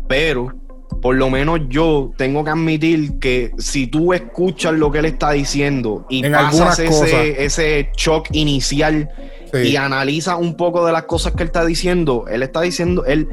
Pero 0.07 0.53
por 1.01 1.15
lo 1.15 1.29
menos 1.29 1.59
yo 1.67 2.13
tengo 2.15 2.45
que 2.45 2.51
admitir 2.51 3.19
que 3.19 3.51
si 3.57 3.87
tú 3.87 4.13
escuchas 4.13 4.71
lo 4.73 4.89
que 4.89 4.99
él 4.99 5.05
está 5.05 5.31
diciendo 5.31 6.05
y 6.09 6.23
pasas 6.29 6.79
ese, 6.79 7.43
ese, 7.43 7.89
shock 7.97 8.29
inicial 8.31 9.09
y 9.53 9.75
analizas 9.75 10.37
un 10.39 10.55
poco 10.55 10.85
de 10.85 10.91
las 10.91 11.03
cosas 11.03 11.33
que 11.33 11.43
él 11.43 11.47
está 11.47 11.65
diciendo, 11.65 12.25
él 12.27 12.43
está 12.43 12.61
diciendo, 12.61 13.05
él, 13.05 13.27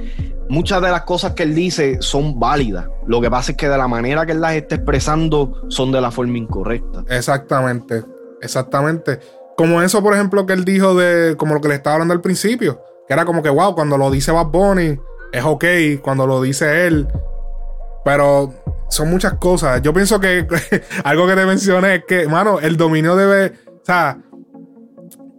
muchas 0.49 0.83
de 0.83 0.91
las 0.91 1.03
cosas 1.03 1.33
que 1.33 1.45
él 1.45 1.55
dice 1.55 1.99
son 2.01 2.39
válidas. 2.39 2.89
Lo 3.07 3.21
que 3.21 3.31
pasa 3.31 3.53
es 3.53 3.57
que 3.57 3.69
de 3.69 3.79
la 3.79 3.89
manera 3.89 4.27
que 4.27 4.33
él 4.33 4.41
las 4.41 4.55
está 4.55 4.75
expresando 4.75 5.63
son 5.69 5.93
de 5.93 6.01
la 6.01 6.11
forma 6.11 6.37
incorrecta. 6.39 7.05
Exactamente, 7.09 8.05
exactamente. 8.43 9.21
Como 9.57 9.83
eso, 9.83 10.03
por 10.03 10.15
ejemplo, 10.15 10.47
que 10.47 10.53
él 10.53 10.65
dijo 10.65 10.95
de, 10.95 11.37
como 11.37 11.55
lo 11.55 11.61
que 11.61 11.69
le 11.69 11.75
estaba 11.75 11.95
hablando 11.95 12.15
al 12.15 12.21
principio, 12.21 12.83
que 13.07 13.15
era 13.15 13.25
como 13.25 13.43
que, 13.43 13.51
wow, 13.51 13.75
cuando 13.75 13.97
lo 13.97 14.11
dice 14.11 14.33
Bad 14.33 14.47
Bunny, 14.47 14.99
es 15.33 15.45
ok, 15.45 15.65
cuando 16.03 16.27
lo 16.27 16.43
dice 16.43 16.87
él, 16.87 17.07
pero 18.05 18.53
son 18.89 19.11
muchas 19.11 19.35
cosas. 19.35 19.81
Yo 19.83 19.93
pienso 19.95 20.21
que 20.21 20.47
algo 21.05 21.27
que 21.27 21.35
te 21.35 21.47
mencioné 21.47 21.97
es 21.97 22.05
que, 22.07 22.29
mano, 22.29 22.61
el 22.61 22.77
dominio 22.77 23.17
debe. 23.17 23.53
O 23.67 23.85
sea, 23.85 24.19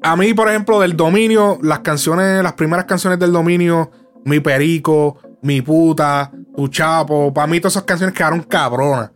a 0.01 0.15
mí, 0.15 0.33
por 0.33 0.49
ejemplo, 0.49 0.79
del 0.79 0.97
dominio, 0.97 1.59
las 1.61 1.79
canciones, 1.79 2.41
las 2.41 2.53
primeras 2.53 2.85
canciones 2.85 3.19
del 3.19 3.31
dominio, 3.31 3.91
Mi 4.25 4.39
Perico, 4.39 5.17
Mi 5.41 5.61
Puta, 5.61 6.31
Tu 6.55 6.67
Chapo, 6.69 7.33
para 7.33 7.47
mí 7.47 7.59
todas 7.59 7.73
esas 7.73 7.83
canciones 7.83 8.15
quedaron 8.15 8.41
cabronas. 8.41 9.11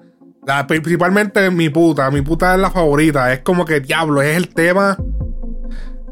principalmente 0.68 1.50
Mi 1.50 1.70
Puta, 1.70 2.12
Mi 2.12 2.22
Puta 2.22 2.54
es 2.54 2.62
la 2.62 2.70
favorita. 2.70 3.34
Es 3.34 3.40
como 3.40 3.66
que, 3.66 3.80
diablo, 3.80 4.22
es 4.22 4.38
el 4.38 4.50
tema. 4.50 4.98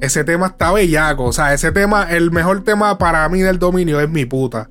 Ese 0.01 0.24
tema 0.24 0.48
está 0.48 0.72
bellaco. 0.72 1.25
O 1.25 1.34
sea, 1.34 1.53
ese 1.53 1.72
tema, 1.72 2.08
el 2.10 2.32
mejor 2.32 2.63
tema 2.63 2.98
para 2.98 3.30
mí 3.30 3.42
del 3.42 3.60
dominio 3.60 4.01
es 4.01 4.10
Mi 4.10 4.25
Puta. 4.25 4.70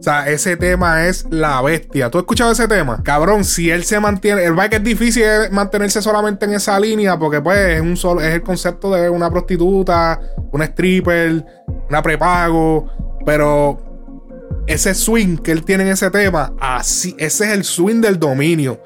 O 0.00 0.02
sea, 0.02 0.26
ese 0.30 0.56
tema 0.56 1.06
es 1.06 1.26
la 1.28 1.60
bestia. 1.60 2.10
¿Tú 2.10 2.16
has 2.16 2.22
escuchado 2.22 2.52
ese 2.52 2.66
tema? 2.66 3.02
Cabrón, 3.02 3.44
si 3.44 3.70
él 3.70 3.84
se 3.84 4.00
mantiene. 4.00 4.42
El 4.44 4.54
bike 4.54 4.76
es 4.76 4.82
difícil 4.82 5.24
mantenerse 5.50 6.00
solamente 6.00 6.46
en 6.46 6.54
esa 6.54 6.80
línea 6.80 7.18
porque, 7.18 7.42
pues, 7.42 7.58
es, 7.76 7.82
un 7.82 7.98
solo, 7.98 8.22
es 8.22 8.32
el 8.34 8.42
concepto 8.42 8.90
de 8.94 9.10
una 9.10 9.30
prostituta, 9.30 10.18
una 10.52 10.64
stripper, 10.64 11.44
una 11.90 12.02
prepago. 12.02 12.88
Pero 13.26 14.62
ese 14.66 14.94
swing 14.94 15.36
que 15.36 15.52
él 15.52 15.66
tiene 15.66 15.82
en 15.82 15.90
ese 15.90 16.10
tema, 16.10 16.54
así, 16.58 17.14
ese 17.18 17.44
es 17.44 17.52
el 17.52 17.64
swing 17.64 18.00
del 18.00 18.18
dominio. 18.18 18.80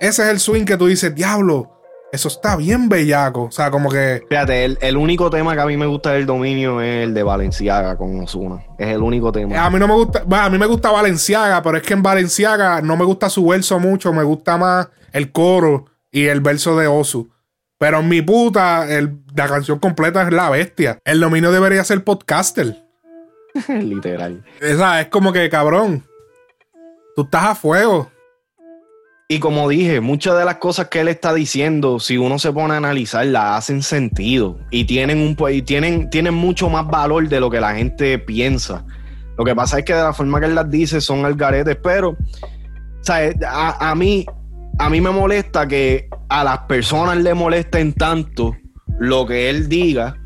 Ese 0.00 0.24
es 0.24 0.28
el 0.28 0.40
swing 0.40 0.64
que 0.64 0.76
tú 0.76 0.88
dices, 0.88 1.14
diablo. 1.14 1.77
Eso 2.10 2.28
está 2.28 2.56
bien 2.56 2.88
bellaco. 2.88 3.44
O 3.44 3.50
sea, 3.50 3.70
como 3.70 3.90
que. 3.90 4.24
Fíjate, 4.28 4.64
el, 4.64 4.96
único 4.96 5.28
tema 5.28 5.54
que 5.54 5.60
a 5.60 5.66
mí 5.66 5.76
me 5.76 5.86
gusta 5.86 6.12
del 6.12 6.24
dominio 6.24 6.80
es 6.80 7.04
el 7.04 7.14
de 7.14 7.22
Valenciaga 7.22 7.96
con 7.96 8.20
Osuna. 8.20 8.64
Es 8.78 8.88
el 8.88 9.02
único 9.02 9.30
tema. 9.30 9.64
A 9.64 9.70
mí 9.70 9.78
no 9.78 9.86
me 9.86 9.94
gusta. 9.94 10.22
Bueno, 10.24 10.44
a 10.44 10.50
mí 10.50 10.58
me 10.58 10.66
gusta 10.66 10.90
Valenciaga, 10.90 11.62
pero 11.62 11.76
es 11.76 11.82
que 11.82 11.92
en 11.92 12.02
Valenciaga 12.02 12.80
no 12.80 12.96
me 12.96 13.04
gusta 13.04 13.28
su 13.28 13.46
verso 13.46 13.78
mucho. 13.78 14.12
Me 14.12 14.22
gusta 14.22 14.56
más 14.56 14.88
el 15.12 15.32
coro 15.32 15.86
y 16.10 16.26
el 16.26 16.40
verso 16.40 16.76
de 16.78 16.86
Osu. 16.86 17.30
Pero 17.78 18.00
en 18.00 18.08
mi 18.08 18.22
puta, 18.22 18.86
la 19.34 19.48
canción 19.48 19.78
completa 19.78 20.22
es 20.22 20.32
La 20.32 20.50
Bestia. 20.50 20.98
El 21.04 21.20
dominio 21.20 21.52
debería 21.52 21.84
ser 21.84 22.02
podcaster. 22.02 22.82
Literal. 23.68 24.44
Esa 24.60 25.00
es 25.02 25.08
como 25.08 25.32
que, 25.32 25.48
cabrón. 25.48 26.04
Tú 27.14 27.22
estás 27.22 27.44
a 27.44 27.54
fuego. 27.54 28.10
Y 29.30 29.40
como 29.40 29.68
dije, 29.68 30.00
muchas 30.00 30.38
de 30.38 30.46
las 30.46 30.56
cosas 30.56 30.88
que 30.88 31.00
él 31.00 31.08
está 31.08 31.34
diciendo, 31.34 32.00
si 32.00 32.16
uno 32.16 32.38
se 32.38 32.50
pone 32.50 32.72
a 32.72 32.76
analizarlas, 32.78 33.58
hacen 33.58 33.82
sentido 33.82 34.58
y 34.70 34.84
tienen, 34.84 35.18
un, 35.18 35.36
y 35.52 35.60
tienen, 35.60 36.08
tienen 36.08 36.32
mucho 36.32 36.70
más 36.70 36.86
valor 36.86 37.28
de 37.28 37.38
lo 37.38 37.50
que 37.50 37.60
la 37.60 37.74
gente 37.74 38.18
piensa. 38.18 38.86
Lo 39.36 39.44
que 39.44 39.54
pasa 39.54 39.80
es 39.80 39.84
que 39.84 39.92
de 39.92 40.02
la 40.02 40.14
forma 40.14 40.40
que 40.40 40.46
él 40.46 40.54
las 40.54 40.70
dice 40.70 41.02
son 41.02 41.26
algaretes, 41.26 41.76
pero 41.82 42.16
A, 43.46 43.90
a, 43.90 43.94
mí, 43.94 44.24
a 44.78 44.88
mí 44.88 45.00
me 45.02 45.10
molesta 45.10 45.68
que 45.68 46.08
a 46.30 46.42
las 46.42 46.60
personas 46.60 47.18
le 47.18 47.34
molesten 47.34 47.92
tanto 47.92 48.56
lo 48.98 49.26
que 49.26 49.50
él 49.50 49.68
diga 49.68 50.16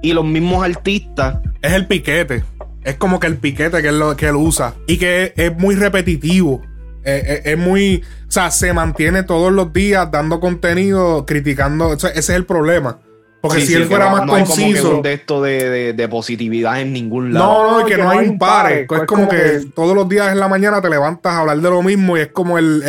y 0.00 0.12
los 0.12 0.24
mismos 0.24 0.64
artistas. 0.64 1.40
Es 1.60 1.72
el 1.72 1.88
piquete. 1.88 2.44
Es 2.84 2.94
como 2.94 3.18
que 3.18 3.26
el 3.26 3.38
piquete 3.38 3.82
que 3.82 3.88
él, 3.88 4.00
que 4.16 4.28
él 4.28 4.36
usa 4.36 4.74
y 4.86 4.96
que 4.96 5.32
es 5.36 5.56
muy 5.58 5.74
repetitivo. 5.74 6.62
Eh, 7.04 7.22
eh, 7.26 7.42
es 7.52 7.58
muy. 7.58 8.04
O 8.28 8.30
sea, 8.30 8.50
se 8.50 8.74
mantiene 8.74 9.22
todos 9.22 9.50
los 9.50 9.72
días 9.72 10.10
dando 10.10 10.38
contenido, 10.38 11.24
criticando. 11.24 11.94
ese 11.94 12.10
es 12.14 12.28
el 12.28 12.44
problema. 12.44 12.98
Porque 13.40 13.60
si 13.62 13.74
él 13.74 13.86
fuera 13.86 14.10
más 14.10 14.26
conciso. 14.26 14.94
No 14.94 15.02
de 15.02 15.12
esto 15.14 15.40
de, 15.42 16.08
positividad 16.10 16.80
en 16.80 16.92
ningún 16.92 17.32
lado. 17.32 17.46
No, 17.46 17.80
no, 17.80 17.86
que, 17.86 17.96
no 17.96 18.10
hay 18.10 18.28
un 18.28 18.38
pare. 18.38 18.82
Es, 18.82 19.02
como, 19.06 19.28
que, 19.28 19.62
todos 19.74 19.94
los 19.94 20.08
días 20.08 20.32
en 20.32 20.40
la 20.40 20.48
mañana 20.48 20.80
te 20.82 20.90
levantas 20.90 21.32
a 21.32 21.40
hablar 21.40 21.58
de 21.58 21.70
lo 21.70 21.82
mismo 21.82 22.18
y 22.18 22.20
es 22.20 22.28
como 22.28 22.58
el, 22.58 22.82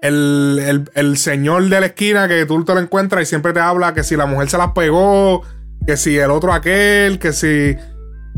el, 0.00 0.88
el, 0.94 1.16
señor 1.16 1.68
de 1.68 1.80
la 1.80 1.86
esquina 1.86 2.28
que 2.28 2.46
tú 2.46 2.64
te 2.64 2.74
lo 2.74 2.80
encuentras 2.80 3.22
y 3.22 3.26
siempre 3.26 3.52
te 3.52 3.60
habla 3.60 3.92
que 3.92 4.04
si 4.04 4.16
la 4.16 4.26
mujer 4.26 4.48
se 4.48 4.56
las 4.56 4.70
pegó, 4.72 5.42
que 5.86 5.96
si 5.96 6.16
el 6.16 6.30
otro 6.30 6.52
aquel, 6.52 7.18
que 7.18 7.32
si. 7.32 7.76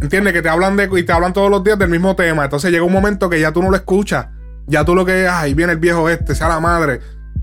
¿Entiendes? 0.01 0.33
Que 0.33 0.43
te 0.43 0.49
hablan 0.49 0.77
de. 0.77 0.89
Y 0.93 1.03
te 1.03 1.13
hablan 1.13 1.33
todos 1.33 1.51
los 1.51 1.63
días 1.63 1.79
del 1.79 1.91
mismo 1.91 2.17
tema. 2.17 2.45
Entonces 2.45 2.73
llega 2.73 2.85
un 2.85 2.93
momento 2.93 3.29
que 3.29 3.39
ya 3.39 3.53
tú 3.53 3.63
no 3.63 3.71
lo 3.71 3.77
escuchas. 3.77 4.27
Ya 4.67 4.85
tú 4.85 4.95
lo 4.95 5.05
que, 5.05 5.29
ay, 5.29 5.55
viene 5.55 5.73
el 5.73 5.79
viejo 5.79 6.09
este, 6.09 6.35
sea 6.35 6.49
la 6.49 6.61
madre. 6.61 7.01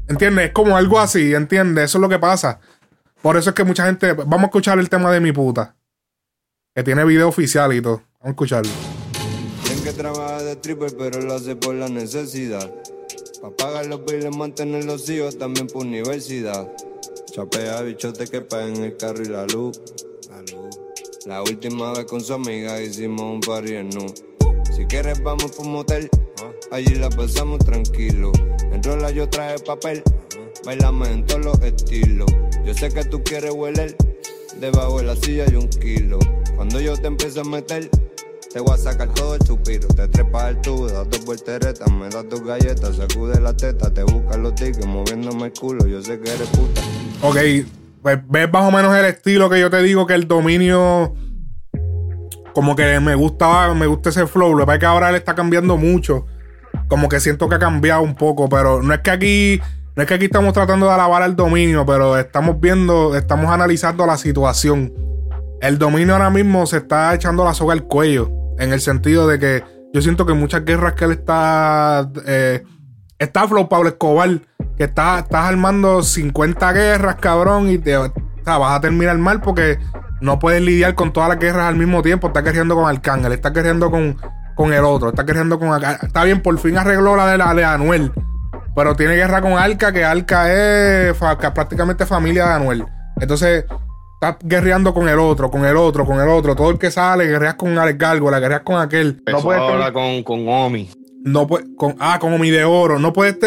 ¿Entiendes? 0.07 0.47
Es 0.47 0.51
como 0.51 0.75
algo 0.75 0.99
así, 0.99 1.33
¿entiendes? 1.33 1.85
Eso 1.85 1.97
es 1.97 2.01
lo 2.01 2.09
que 2.09 2.19
pasa. 2.19 2.59
Por 3.21 3.37
eso 3.37 3.51
es 3.51 3.55
que 3.55 3.63
mucha 3.63 3.85
gente. 3.85 4.13
Vamos 4.13 4.41
a 4.41 4.45
escuchar 4.45 4.79
el 4.79 4.89
tema 4.89 5.11
de 5.11 5.19
mi 5.19 5.31
puta. 5.31 5.75
Que 6.73 6.83
tiene 6.83 7.05
video 7.05 7.27
oficial 7.27 7.73
y 7.73 7.81
todo. 7.81 8.01
Vamos 8.19 8.25
a 8.25 8.29
escucharlo. 8.29 8.71
Tienen 9.63 9.83
que 9.83 9.93
trabajar 9.93 10.41
de 10.41 10.55
triple, 10.55 10.87
pero 10.97 11.21
lo 11.21 11.35
hace 11.35 11.55
por 11.55 11.75
la 11.75 11.87
necesidad. 11.87 12.69
Para 13.41 13.55
pagar 13.55 13.85
los 13.85 14.03
billes, 14.05 14.35
mantener 14.35 14.85
los 14.85 15.07
hijos, 15.09 15.37
también 15.37 15.67
por 15.67 15.85
universidad. 15.85 16.67
Chapea 17.31 17.81
bichote 17.81 18.27
que 18.27 18.41
paguen 18.41 18.83
el 18.83 18.97
carro 18.97 19.21
y 19.21 19.27
la 19.27 19.45
luz. 19.45 19.79
La 20.29 20.41
luz. 20.41 20.79
La 21.25 21.41
última 21.41 21.93
vez 21.93 22.05
con 22.05 22.21
su 22.21 22.33
amiga 22.33 22.81
hicimos 22.81 23.21
un 23.21 23.41
party 23.41 23.75
en 23.75 23.89
nu. 23.89 24.13
Si 24.81 24.87
quieres, 24.87 25.21
vamos 25.21 25.51
por 25.51 25.67
un 25.67 25.73
motel. 25.73 26.09
Allí 26.71 26.95
la 26.95 27.07
pasamos 27.11 27.59
tranquilo. 27.59 28.31
En 28.71 28.81
rola 28.81 29.11
yo 29.11 29.29
traje 29.29 29.59
papel. 29.59 30.01
Bailamos 30.65 31.07
en 31.07 31.23
todos 31.23 31.45
los 31.45 31.61
estilos. 31.61 32.25
Yo 32.65 32.73
sé 32.73 32.89
que 32.89 33.05
tú 33.05 33.23
quieres 33.23 33.51
hueler. 33.51 33.95
Debajo 34.59 34.97
de 34.97 35.03
la 35.03 35.15
silla 35.15 35.45
hay 35.47 35.55
un 35.55 35.67
kilo. 35.69 36.17
Cuando 36.55 36.81
yo 36.81 36.97
te 36.97 37.05
empiezo 37.05 37.41
a 37.41 37.43
meter, 37.43 37.91
te 38.51 38.59
voy 38.59 38.73
a 38.73 38.77
sacar 38.77 39.13
todo 39.13 39.35
el 39.35 39.45
suspiro. 39.45 39.87
Te 39.89 40.07
trepas 40.07 40.45
al 40.45 40.61
tubo, 40.61 40.87
das 40.87 41.07
dos 41.11 41.25
volteretas, 41.25 41.91
me 41.91 42.09
das 42.09 42.27
tus 42.27 42.43
galletas, 42.43 42.95
sacude 42.95 43.39
la 43.39 43.55
teta, 43.55 43.93
te 43.93 44.01
busca 44.01 44.35
los 44.37 44.55
tickets 44.55 44.87
moviéndome 44.87 45.45
el 45.45 45.53
culo. 45.53 45.85
Yo 45.85 46.01
sé 46.01 46.19
que 46.19 46.33
eres 46.33 46.49
puta. 46.49 46.81
Ok, 47.21 47.37
pues, 48.01 48.19
ves 48.27 48.51
más 48.51 48.67
o 48.67 48.71
menos 48.75 48.97
el 48.97 49.05
estilo 49.05 49.47
que 49.47 49.59
yo 49.59 49.69
te 49.69 49.83
digo 49.83 50.07
que 50.07 50.15
el 50.15 50.27
dominio 50.27 51.13
como 52.53 52.75
que 52.75 52.99
me 52.99 53.15
gusta, 53.15 53.73
me 53.73 53.87
gusta 53.87 54.09
ese 54.09 54.27
flow. 54.27 54.53
Lo 54.53 54.59
que 54.59 54.65
pasa 54.65 54.75
es 54.75 54.79
que 54.79 54.85
ahora 54.85 55.09
él 55.09 55.15
está 55.15 55.35
cambiando 55.35 55.77
mucho. 55.77 56.25
Como 56.87 57.09
que 57.09 57.19
siento 57.19 57.49
que 57.49 57.55
ha 57.55 57.59
cambiado 57.59 58.01
un 58.01 58.15
poco, 58.15 58.49
pero 58.49 58.81
no 58.81 58.93
es 58.93 59.01
que 59.01 59.11
aquí, 59.11 59.61
no 59.95 60.03
es 60.03 60.07
que 60.07 60.15
aquí 60.15 60.25
estamos 60.25 60.53
tratando 60.53 60.87
de 60.87 60.93
alabar 60.93 61.23
el 61.23 61.35
dominio, 61.35 61.85
pero 61.85 62.17
estamos 62.17 62.59
viendo, 62.59 63.15
estamos 63.15 63.51
analizando 63.51 64.05
la 64.05 64.17
situación. 64.17 64.93
El 65.61 65.77
dominio 65.77 66.13
ahora 66.13 66.29
mismo 66.29 66.65
se 66.65 66.77
está 66.77 67.13
echando 67.13 67.45
la 67.45 67.53
soga 67.53 67.73
al 67.73 67.83
cuello, 67.83 68.29
en 68.57 68.73
el 68.73 68.81
sentido 68.81 69.27
de 69.27 69.39
que 69.39 69.63
yo 69.93 70.01
siento 70.01 70.25
que 70.25 70.33
muchas 70.33 70.63
guerras 70.65 70.93
que 70.93 71.05
él 71.05 71.11
está, 71.11 72.09
eh, 72.25 72.63
está 73.19 73.47
Flow 73.47 73.67
Pablo 73.67 73.89
Escobar, 73.89 74.41
que 74.77 74.85
está, 74.85 75.19
estás 75.19 75.45
armando 75.45 76.01
50 76.01 76.73
guerras, 76.73 77.15
cabrón, 77.15 77.69
y 77.69 77.77
te, 77.77 77.95
vas 77.97 78.11
a 78.45 78.81
terminar 78.81 79.17
mal 79.17 79.41
porque 79.41 79.77
no 80.21 80.39
puedes 80.39 80.61
lidiar 80.61 80.95
con 80.95 81.11
todas 81.11 81.29
las 81.29 81.39
guerras 81.39 81.65
al 81.65 81.75
mismo 81.75 82.01
tiempo. 82.01 82.27
Está 82.27 82.43
queriendo 82.43 82.75
con 82.75 82.87
Arcángel, 82.87 83.33
está 83.33 83.51
queriendo 83.51 83.91
con, 83.91 84.17
con 84.55 84.71
el 84.73 84.85
otro, 84.85 85.09
está 85.09 85.25
queriendo 85.25 85.59
con. 85.59 85.83
Está 85.83 86.23
bien, 86.23 86.41
por 86.41 86.57
fin 86.59 86.77
arregló 86.77 87.15
la 87.15 87.27
de, 87.27 87.37
la 87.37 87.53
de 87.53 87.65
Anuel. 87.65 88.11
Pero 88.73 88.95
tiene 88.95 89.15
guerra 89.15 89.41
con 89.41 89.53
Arca, 89.53 89.91
que 89.91 90.05
Arca 90.05 90.51
es 90.51 91.17
prácticamente 91.53 92.05
familia 92.05 92.45
de 92.45 92.53
Anuel. 92.53 92.85
Entonces, 93.19 93.65
está 94.13 94.37
guerreando 94.41 94.93
con 94.93 95.09
el 95.09 95.19
otro, 95.19 95.51
con 95.51 95.65
el 95.65 95.75
otro, 95.75 96.05
con 96.05 96.21
el 96.21 96.29
otro. 96.29 96.55
Todo 96.55 96.69
el 96.69 96.77
que 96.77 96.91
sale, 96.91 97.25
guerreas 97.25 97.55
con 97.55 97.77
Alex 97.77 97.99
la 97.99 98.39
guerreas 98.39 98.61
con 98.61 98.79
aquel. 98.79 99.21
no 99.29 99.41
puedes 99.41 99.61
ahora 99.61 99.91
con, 99.91 100.23
con 100.23 100.47
Omi. 100.47 100.89
No 101.23 101.47
puede, 101.47 101.75
con, 101.75 101.95
ah, 101.99 102.17
con 102.19 102.33
Omi 102.33 102.49
de 102.49 102.63
Oro. 102.63 102.97
No 102.97 103.11
puedes 103.11 103.39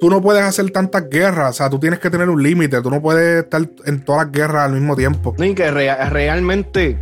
tú 0.00 0.08
no 0.08 0.20
puedes 0.20 0.42
hacer 0.42 0.70
tantas 0.70 1.08
guerras. 1.08 1.50
O 1.50 1.52
sea, 1.52 1.70
tú 1.70 1.78
tienes 1.78 1.98
que 2.00 2.10
tener 2.10 2.28
un 2.28 2.42
límite. 2.42 2.80
Tú 2.82 2.90
no 2.90 3.00
puedes 3.00 3.44
estar 3.44 3.62
en 3.84 4.04
todas 4.04 4.24
las 4.24 4.32
guerras 4.32 4.64
al 4.64 4.72
mismo 4.72 4.96
tiempo. 4.96 5.34
Y 5.38 5.54
que 5.54 5.70
realmente. 5.70 6.98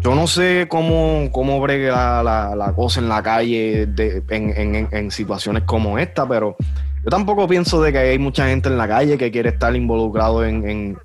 Yo 0.00 0.14
no 0.14 0.28
sé 0.28 0.66
cómo, 0.70 1.28
cómo 1.32 1.60
bregue 1.60 1.88
la, 1.88 2.72
cosa 2.76 3.00
en 3.00 3.08
la 3.08 3.20
calle 3.20 3.88
en, 4.28 5.10
situaciones 5.10 5.64
como 5.64 5.98
esta, 5.98 6.26
pero 6.26 6.56
yo 7.02 7.10
tampoco 7.10 7.48
pienso 7.48 7.82
de 7.82 7.90
que 7.90 7.98
hay 7.98 8.18
mucha 8.18 8.46
gente 8.46 8.68
en 8.68 8.78
la 8.78 8.86
calle 8.86 9.18
que 9.18 9.32
quiere 9.32 9.48
estar 9.48 9.74
involucrado 9.74 10.44
en, 10.44 10.96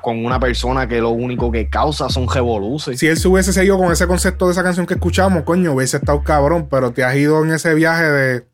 con 0.00 0.24
una 0.24 0.38
persona 0.38 0.86
que 0.86 1.00
lo 1.00 1.10
único 1.10 1.50
que 1.50 1.68
causa 1.68 2.08
son 2.08 2.28
revoluciones. 2.28 3.00
Si 3.00 3.08
él 3.08 3.16
se 3.16 3.26
hubiese 3.26 3.52
seguido 3.52 3.76
con 3.76 3.90
ese 3.90 4.06
concepto 4.06 4.46
de 4.46 4.52
esa 4.52 4.62
canción 4.62 4.86
que 4.86 4.94
escuchamos, 4.94 5.42
coño, 5.42 5.72
hubiese 5.72 5.96
estado 5.96 6.22
cabrón, 6.22 6.68
pero 6.70 6.92
te 6.92 7.02
has 7.02 7.16
ido 7.16 7.44
en 7.44 7.52
ese 7.52 7.74
viaje 7.74 8.04
de 8.04 8.47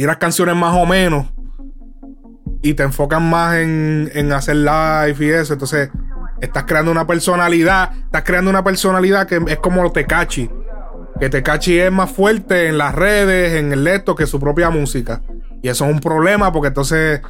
tiras 0.00 0.16
canciones 0.16 0.56
más 0.56 0.74
o 0.74 0.86
menos 0.86 1.26
y 2.62 2.72
te 2.72 2.84
enfocas 2.84 3.20
más 3.20 3.56
en, 3.56 4.10
en 4.14 4.32
hacer 4.32 4.56
live 4.56 5.16
y 5.18 5.28
eso. 5.28 5.52
Entonces, 5.52 5.90
estás 6.40 6.64
creando 6.64 6.90
una 6.90 7.06
personalidad, 7.06 7.92
estás 8.04 8.22
creando 8.24 8.48
una 8.48 8.64
personalidad 8.64 9.26
que 9.26 9.42
es 9.46 9.58
como 9.58 9.92
Tecachi. 9.92 10.50
Que 11.20 11.28
Tecachi 11.28 11.78
es 11.78 11.92
más 11.92 12.10
fuerte 12.10 12.68
en 12.68 12.78
las 12.78 12.94
redes, 12.94 13.60
en 13.60 13.74
el 13.74 13.84
lecto, 13.84 14.14
que 14.14 14.24
su 14.24 14.40
propia 14.40 14.70
música. 14.70 15.20
Y 15.60 15.68
eso 15.68 15.84
es 15.84 15.92
un 15.92 16.00
problema 16.00 16.50
porque 16.50 16.68
entonces, 16.68 17.20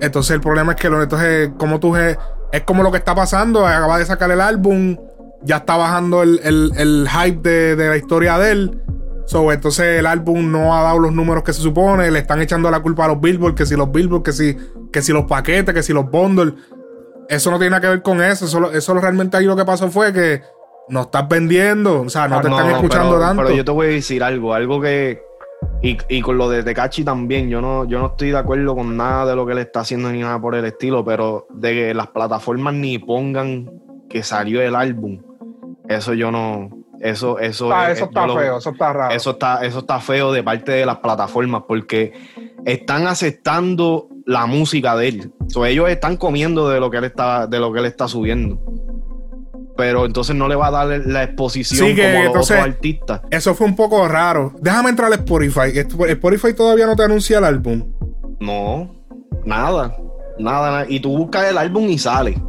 entonces 0.00 0.30
el 0.30 0.40
problema 0.40 0.72
es 0.72 0.80
que 0.80 0.88
lo, 0.88 1.02
entonces, 1.02 1.50
como 1.58 1.78
tú 1.78 1.94
es 1.94 2.16
como 2.64 2.82
lo 2.82 2.90
que 2.90 2.96
está 2.96 3.14
pasando, 3.14 3.66
acaba 3.66 3.98
de 3.98 4.06
sacar 4.06 4.30
el 4.30 4.40
álbum, 4.40 4.96
ya 5.42 5.58
está 5.58 5.76
bajando 5.76 6.22
el, 6.22 7.06
hype 7.06 7.46
de, 7.46 7.76
de 7.76 7.88
la 7.90 7.98
historia 7.98 8.38
de 8.38 8.52
él 8.52 8.82
So, 9.28 9.52
entonces 9.52 9.98
el 9.98 10.06
álbum 10.06 10.50
no 10.50 10.74
ha 10.74 10.82
dado 10.82 11.00
los 11.00 11.12
números 11.12 11.42
que 11.42 11.52
se 11.52 11.60
supone, 11.60 12.10
le 12.10 12.20
están 12.20 12.40
echando 12.40 12.70
la 12.70 12.80
culpa 12.80 13.04
a 13.04 13.08
los 13.08 13.20
Billboard, 13.20 13.54
que 13.54 13.66
si 13.66 13.76
los 13.76 13.92
Billboard, 13.92 14.22
que 14.22 14.32
si, 14.32 14.56
que 14.90 15.02
si 15.02 15.12
los 15.12 15.26
paquetes, 15.26 15.74
que 15.74 15.82
si 15.82 15.92
los 15.92 16.10
bundles. 16.10 16.54
Eso 17.28 17.50
no 17.50 17.58
tiene 17.58 17.72
nada 17.72 17.82
que 17.82 17.88
ver 17.88 18.02
con 18.02 18.22
eso. 18.22 18.46
Eso, 18.46 18.72
eso 18.72 18.94
realmente 18.94 19.36
ahí 19.36 19.44
lo 19.44 19.54
que 19.54 19.66
pasó 19.66 19.90
fue 19.90 20.14
que 20.14 20.40
no 20.88 21.02
estás 21.02 21.28
vendiendo, 21.28 22.00
o 22.00 22.08
sea, 22.08 22.26
no, 22.26 22.40
te 22.40 22.48
están 22.48 22.70
escuchando 22.70 23.20
tanto. 23.20 23.42
Pero 23.42 23.54
yo 23.54 23.66
te 23.66 23.70
voy 23.70 23.88
a 23.88 23.90
decir 23.90 24.22
algo, 24.22 24.54
algo 24.54 24.80
que. 24.80 25.20
Y, 25.82 26.22
con 26.22 26.38
lo 26.38 26.48
de 26.48 26.62
Tecachi 26.62 27.04
también, 27.04 27.50
yo 27.50 27.60
no, 27.60 27.84
yo 27.84 27.98
no 27.98 28.06
estoy 28.06 28.30
de 28.30 28.38
acuerdo 28.38 28.74
con 28.74 28.96
nada 28.96 29.26
de 29.26 29.36
lo 29.36 29.44
que 29.44 29.52
él 29.52 29.58
está 29.58 29.80
haciendo 29.80 30.10
ni 30.10 30.20
nada 30.20 30.40
por 30.40 30.54
el 30.54 30.64
estilo, 30.64 31.04
pero 31.04 31.46
de 31.50 31.74
que 31.74 31.94
las 31.94 32.06
plataformas 32.06 32.72
ni 32.72 32.98
pongan 32.98 33.70
que 34.08 34.22
salió 34.22 34.62
el 34.62 34.74
álbum, 34.74 35.20
eso 35.86 36.14
yo 36.14 36.30
no, 36.30 36.77
eso, 37.00 37.38
eso, 37.38 37.72
ah, 37.72 37.90
eso 37.90 38.06
está 38.06 38.26
feo, 38.26 38.58
eso 38.58 38.70
está 38.70 38.92
raro. 38.92 39.14
Eso 39.14 39.30
está, 39.30 39.64
eso 39.64 39.78
está 39.80 40.00
feo 40.00 40.32
de 40.32 40.42
parte 40.42 40.72
de 40.72 40.86
las 40.86 40.98
plataformas 40.98 41.62
porque 41.66 42.12
están 42.64 43.06
aceptando 43.06 44.08
la 44.26 44.46
música 44.46 44.96
de 44.96 45.08
él. 45.08 45.32
ellos 45.66 45.88
están 45.88 46.16
comiendo 46.16 46.68
de 46.68 46.80
lo 46.80 46.90
que 46.90 46.98
él 46.98 47.04
está, 47.04 47.46
de 47.46 47.58
lo 47.58 47.72
que 47.72 47.78
él 47.80 47.86
está 47.86 48.08
subiendo. 48.08 48.60
Pero 49.76 50.06
entonces 50.06 50.34
no 50.34 50.48
le 50.48 50.56
va 50.56 50.66
a 50.66 50.70
dar 50.72 51.00
la 51.06 51.22
exposición 51.22 51.94
como 51.94 52.24
los 52.24 52.30
otros 52.30 52.50
artistas. 52.50 53.20
Eso 53.30 53.54
fue 53.54 53.66
un 53.66 53.76
poco 53.76 54.08
raro. 54.08 54.52
Déjame 54.60 54.90
entrar 54.90 55.06
al 55.12 55.20
Spotify. 55.20 55.70
Spotify 55.76 56.52
todavía 56.52 56.86
no 56.86 56.96
te 56.96 57.04
anuncia 57.04 57.38
el 57.38 57.44
álbum. 57.44 57.84
No, 58.40 58.92
nada. 59.44 59.96
Nada, 60.38 60.84
Y 60.88 61.00
tú 61.00 61.16
buscas 61.16 61.50
el 61.50 61.58
álbum 61.58 61.88
y 61.88 61.98
sale. 61.98 62.40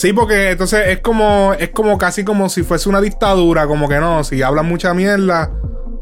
Sí, 0.00 0.14
porque 0.14 0.52
entonces 0.52 0.88
es 0.88 1.00
como, 1.00 1.52
es 1.58 1.68
como 1.68 1.98
casi 1.98 2.24
como 2.24 2.48
si 2.48 2.62
fuese 2.62 2.88
una 2.88 3.02
dictadura, 3.02 3.66
como 3.66 3.86
que 3.86 3.98
no, 3.98 4.24
si 4.24 4.40
hablan 4.40 4.64
mucha 4.64 4.94
mierda, 4.94 5.52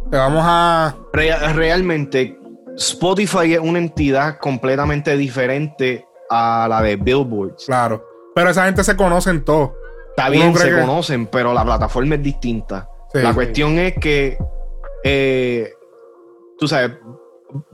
te 0.09 0.17
vamos 0.17 0.45
a... 0.47 0.95
realmente, 1.13 2.39
Spotify 2.77 3.55
es 3.55 3.59
una 3.59 3.81
entidad 3.81 4.39
completamente 4.39 5.17
diferente 5.17 6.07
a 6.31 6.69
la 6.71 6.81
de 6.81 6.95
Billboard. 6.95 7.57
Claro, 7.67 8.07
pero 8.37 8.51
esa 8.51 8.67
gente 8.67 8.85
se 8.85 8.95
conoce 8.95 9.31
en 9.31 9.45
todo. 9.45 9.75
Está 10.11 10.29
bien, 10.29 10.55
se 10.55 10.79
conocen, 10.79 11.27
pero 11.27 11.53
la 11.53 11.65
plataforma 11.65 12.15
es 12.15 12.23
distinta. 12.23 12.89
la 13.15 13.35
cuestión 13.35 13.81
es 13.81 13.95
que, 13.95 14.39
eh, 15.03 15.73
tú 16.57 16.69
sabes, 16.69 16.93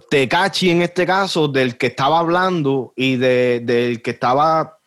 Tecachi 0.08 0.70
en 0.70 0.80
este 0.80 1.04
caso, 1.04 1.48
del 1.48 1.76
que 1.76 1.88
estaba 1.88 2.18
hablando 2.18 2.94
y 2.96 3.16
de, 3.16 3.60
del 3.62 4.00
que 4.00 4.12
estaba 4.12 4.78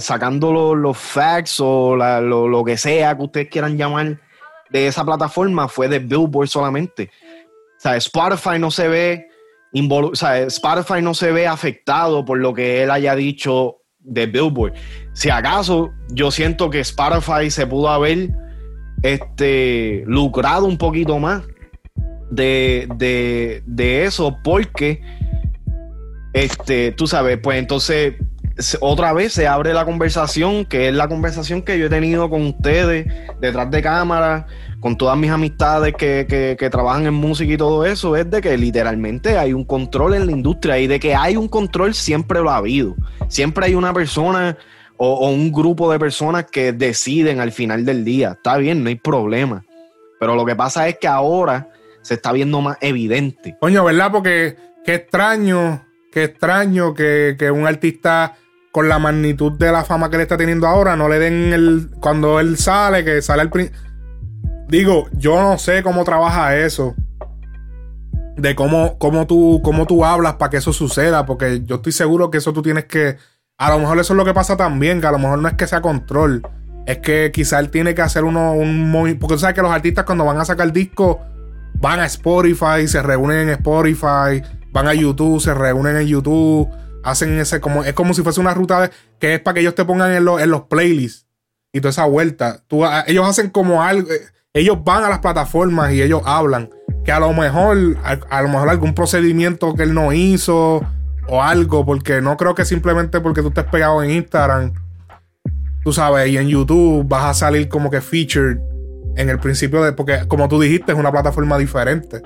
sacando 0.00 0.74
los, 0.74 0.98
facts 0.98 1.60
o 1.60 1.94
lo, 1.94 2.64
que 2.64 2.76
sea 2.76 3.16
que 3.16 3.22
ustedes 3.22 3.48
quieran 3.48 3.76
llamar 3.76 4.18
de 4.70 4.86
esa 4.88 5.04
plataforma 5.04 5.68
fue 5.68 5.88
de 5.88 6.00
Billboard 6.00 6.48
solamente. 6.48 7.10
O 7.76 7.80
sea, 7.80 7.96
Spotify 7.96 8.58
no 8.58 8.70
se 8.70 8.88
ve 8.88 9.28
o 9.90 10.14
sea, 10.14 10.40
Spotify 10.42 11.02
no 11.02 11.14
se 11.14 11.32
ve 11.32 11.46
afectado 11.46 12.24
por 12.24 12.38
lo 12.38 12.54
que 12.54 12.82
él 12.82 12.90
haya 12.90 13.14
dicho 13.14 13.78
de 14.00 14.26
Billboard. 14.26 14.74
Si 15.12 15.30
acaso 15.30 15.92
yo 16.10 16.30
siento 16.30 16.70
que 16.70 16.80
Spotify 16.80 17.50
se 17.50 17.66
pudo 17.66 17.88
haber 17.88 18.30
este, 19.02 20.04
lucrado 20.06 20.66
un 20.66 20.78
poquito 20.78 21.18
más 21.18 21.42
de, 22.30 23.62
de 23.66 24.04
eso 24.04 24.36
porque 24.42 25.00
este, 26.32 26.92
tú 26.92 27.06
sabes, 27.06 27.38
pues 27.42 27.58
entonces 27.58 28.14
otra 28.80 29.12
vez 29.12 29.32
se 29.32 29.48
abre 29.48 29.74
la 29.74 29.84
conversación, 29.84 30.64
que 30.64 30.88
es 30.88 30.94
la 30.94 31.08
conversación 31.08 31.62
que 31.62 31.78
yo 31.78 31.86
he 31.86 31.90
tenido 31.90 32.30
con 32.30 32.46
ustedes 32.46 33.06
detrás 33.40 33.70
de 33.70 33.82
cámara, 33.82 34.46
con 34.78 34.96
todas 34.96 35.18
mis 35.18 35.30
amistades 35.30 35.94
que, 35.94 36.68
trabajan 36.70 37.06
en 37.06 37.14
música 37.14 37.52
y 37.52 37.56
todo 37.56 37.84
eso, 37.84 38.16
es 38.16 38.30
de 38.30 38.40
que 38.40 38.56
literalmente 38.56 39.38
hay 39.38 39.52
un 39.52 39.64
control 39.64 40.14
en 40.14 40.26
la 40.26 40.32
industria 40.32 40.78
y 40.78 40.86
de 40.86 41.00
que 41.00 41.14
hay 41.14 41.36
un 41.36 41.48
control 41.48 41.94
siempre 41.94 42.40
lo 42.40 42.50
ha 42.50 42.58
habido. 42.58 42.94
Siempre 43.28 43.66
hay 43.66 43.74
una 43.74 43.92
persona 43.92 44.56
o, 44.96 45.30
un 45.30 45.50
grupo 45.50 45.90
de 45.90 45.98
personas 45.98 46.46
que 46.46 46.72
deciden 46.72 47.40
al 47.40 47.50
final 47.50 47.84
del 47.84 48.04
día. 48.04 48.32
Está 48.32 48.56
bien, 48.56 48.84
no 48.84 48.88
hay 48.88 48.96
problema. 48.96 49.64
Pero 50.20 50.36
lo 50.36 50.44
que 50.44 50.54
pasa 50.54 50.86
es 50.86 50.98
que 51.00 51.08
ahora 51.08 51.70
se 52.02 52.14
está 52.14 52.30
viendo 52.32 52.60
más 52.60 52.78
evidente. 52.80 53.56
Coño, 53.60 53.84
¿verdad? 53.84 54.12
Porque 54.12 54.56
qué 54.84 54.94
extraño, 54.94 55.84
qué 56.12 56.24
extraño 56.24 56.94
que, 56.94 57.34
que 57.36 57.50
un 57.50 57.66
artista 57.66 58.36
con 58.74 58.88
la 58.88 58.98
magnitud 58.98 59.52
de 59.52 59.70
la 59.70 59.84
fama 59.84 60.10
que 60.10 60.16
le 60.16 60.24
está 60.24 60.36
teniendo 60.36 60.66
ahora, 60.66 60.96
no 60.96 61.08
le 61.08 61.20
den 61.20 61.52
el. 61.52 61.90
Cuando 62.00 62.40
él 62.40 62.56
sale, 62.56 63.04
que 63.04 63.22
sale 63.22 63.42
el. 63.42 63.70
Digo, 64.66 65.06
yo 65.12 65.40
no 65.40 65.58
sé 65.58 65.84
cómo 65.84 66.02
trabaja 66.02 66.56
eso. 66.56 66.96
De 68.36 68.56
cómo, 68.56 68.98
cómo, 68.98 69.28
tú, 69.28 69.60
cómo 69.62 69.86
tú 69.86 70.04
hablas 70.04 70.34
para 70.34 70.50
que 70.50 70.56
eso 70.56 70.72
suceda. 70.72 71.24
Porque 71.24 71.62
yo 71.64 71.76
estoy 71.76 71.92
seguro 71.92 72.32
que 72.32 72.38
eso 72.38 72.52
tú 72.52 72.62
tienes 72.62 72.86
que. 72.86 73.16
A 73.58 73.70
lo 73.70 73.78
mejor 73.78 74.00
eso 74.00 74.12
es 74.12 74.16
lo 74.16 74.24
que 74.24 74.34
pasa 74.34 74.56
también, 74.56 75.00
que 75.00 75.06
a 75.06 75.12
lo 75.12 75.20
mejor 75.20 75.38
no 75.38 75.46
es 75.46 75.54
que 75.54 75.68
sea 75.68 75.80
control. 75.80 76.42
Es 76.84 76.98
que 76.98 77.30
quizá 77.32 77.60
él 77.60 77.70
tiene 77.70 77.94
que 77.94 78.02
hacer 78.02 78.24
uno, 78.24 78.54
un 78.54 78.90
Porque 79.20 79.36
tú 79.36 79.38
sabes 79.38 79.54
que 79.54 79.62
los 79.62 79.70
artistas 79.70 80.04
cuando 80.04 80.24
van 80.24 80.40
a 80.40 80.44
sacar 80.44 80.72
disco 80.72 81.20
van 81.74 82.00
a 82.00 82.06
Spotify, 82.06 82.88
se 82.88 83.00
reúnen 83.02 83.38
en 83.38 83.50
Spotify, 83.50 84.42
van 84.72 84.88
a 84.88 84.94
YouTube, 84.94 85.40
se 85.40 85.54
reúnen 85.54 85.96
en 85.96 86.08
YouTube 86.08 86.68
hacen 87.04 87.38
ese 87.38 87.60
como 87.60 87.84
es 87.84 87.92
como 87.92 88.14
si 88.14 88.22
fuese 88.22 88.40
una 88.40 88.54
ruta 88.54 88.90
que 89.20 89.34
es 89.34 89.40
para 89.40 89.54
que 89.54 89.60
ellos 89.60 89.74
te 89.74 89.84
pongan 89.84 90.10
en, 90.12 90.26
en 90.26 90.50
los 90.50 90.62
playlists 90.62 91.26
y 91.72 91.80
toda 91.80 91.90
esa 91.90 92.04
vuelta. 92.06 92.62
Tú, 92.68 92.84
ellos 93.06 93.28
hacen 93.28 93.50
como 93.50 93.82
algo, 93.82 94.10
eh, 94.10 94.20
ellos 94.54 94.78
van 94.84 95.04
a 95.04 95.08
las 95.08 95.18
plataformas 95.18 95.92
y 95.92 96.00
ellos 96.00 96.22
hablan 96.24 96.70
que 97.04 97.12
a 97.12 97.20
lo 97.20 97.32
mejor 97.32 97.98
a, 98.02 98.42
lo 98.42 98.48
mejor 98.48 98.68
algún 98.68 98.94
procedimiento 98.94 99.74
que 99.74 99.82
él 99.82 99.92
no 99.92 100.12
hizo 100.12 100.80
o 101.28 101.42
algo, 101.42 101.84
porque 101.84 102.20
no 102.20 102.36
creo 102.36 102.54
que 102.54 102.64
simplemente 102.64 103.20
porque 103.20 103.42
tú 103.42 103.48
estés 103.48 103.64
pegado 103.64 104.02
en 104.02 104.10
Instagram, 104.10 104.72
tú 105.82 105.92
sabes, 105.92 106.28
y 106.28 106.38
en 106.38 106.48
YouTube 106.48 107.06
vas 107.08 107.24
a 107.24 107.34
salir 107.34 107.68
como 107.68 107.90
que 107.90 108.00
featured 108.00 108.58
en 109.16 109.28
el 109.28 109.38
principio 109.38 109.82
de, 109.82 109.92
porque 109.92 110.26
como 110.28 110.48
tú 110.48 110.60
dijiste, 110.60 110.92
es 110.92 110.98
una 110.98 111.10
plataforma 111.10 111.58
diferente, 111.58 112.22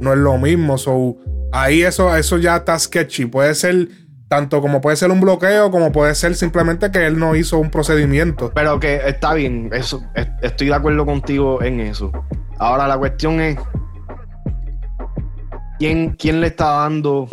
no 0.00 0.12
es 0.12 0.18
lo 0.18 0.38
mismo, 0.38 0.78
so 0.78 1.16
ahí 1.52 1.82
eso, 1.82 2.14
eso 2.16 2.38
ya 2.38 2.56
está 2.56 2.78
sketchy, 2.78 3.26
puede 3.26 3.54
ser 3.54 3.88
tanto 4.28 4.60
como 4.60 4.80
puede 4.80 4.96
ser 4.96 5.10
un 5.10 5.20
bloqueo, 5.20 5.70
como 5.70 5.92
puede 5.92 6.14
ser 6.14 6.34
simplemente 6.34 6.90
que 6.90 7.06
él 7.06 7.18
no 7.18 7.36
hizo 7.36 7.58
un 7.58 7.70
procedimiento. 7.70 8.50
Pero 8.54 8.80
que 8.80 8.96
está 9.06 9.34
bien, 9.34 9.70
eso, 9.72 10.02
estoy 10.42 10.68
de 10.68 10.74
acuerdo 10.74 11.06
contigo 11.06 11.62
en 11.62 11.80
eso. 11.80 12.10
Ahora 12.58 12.88
la 12.88 12.98
cuestión 12.98 13.40
es 13.40 13.56
quién, 15.78 16.16
quién 16.18 16.40
le 16.40 16.48
está 16.48 16.70
dando, 16.70 17.28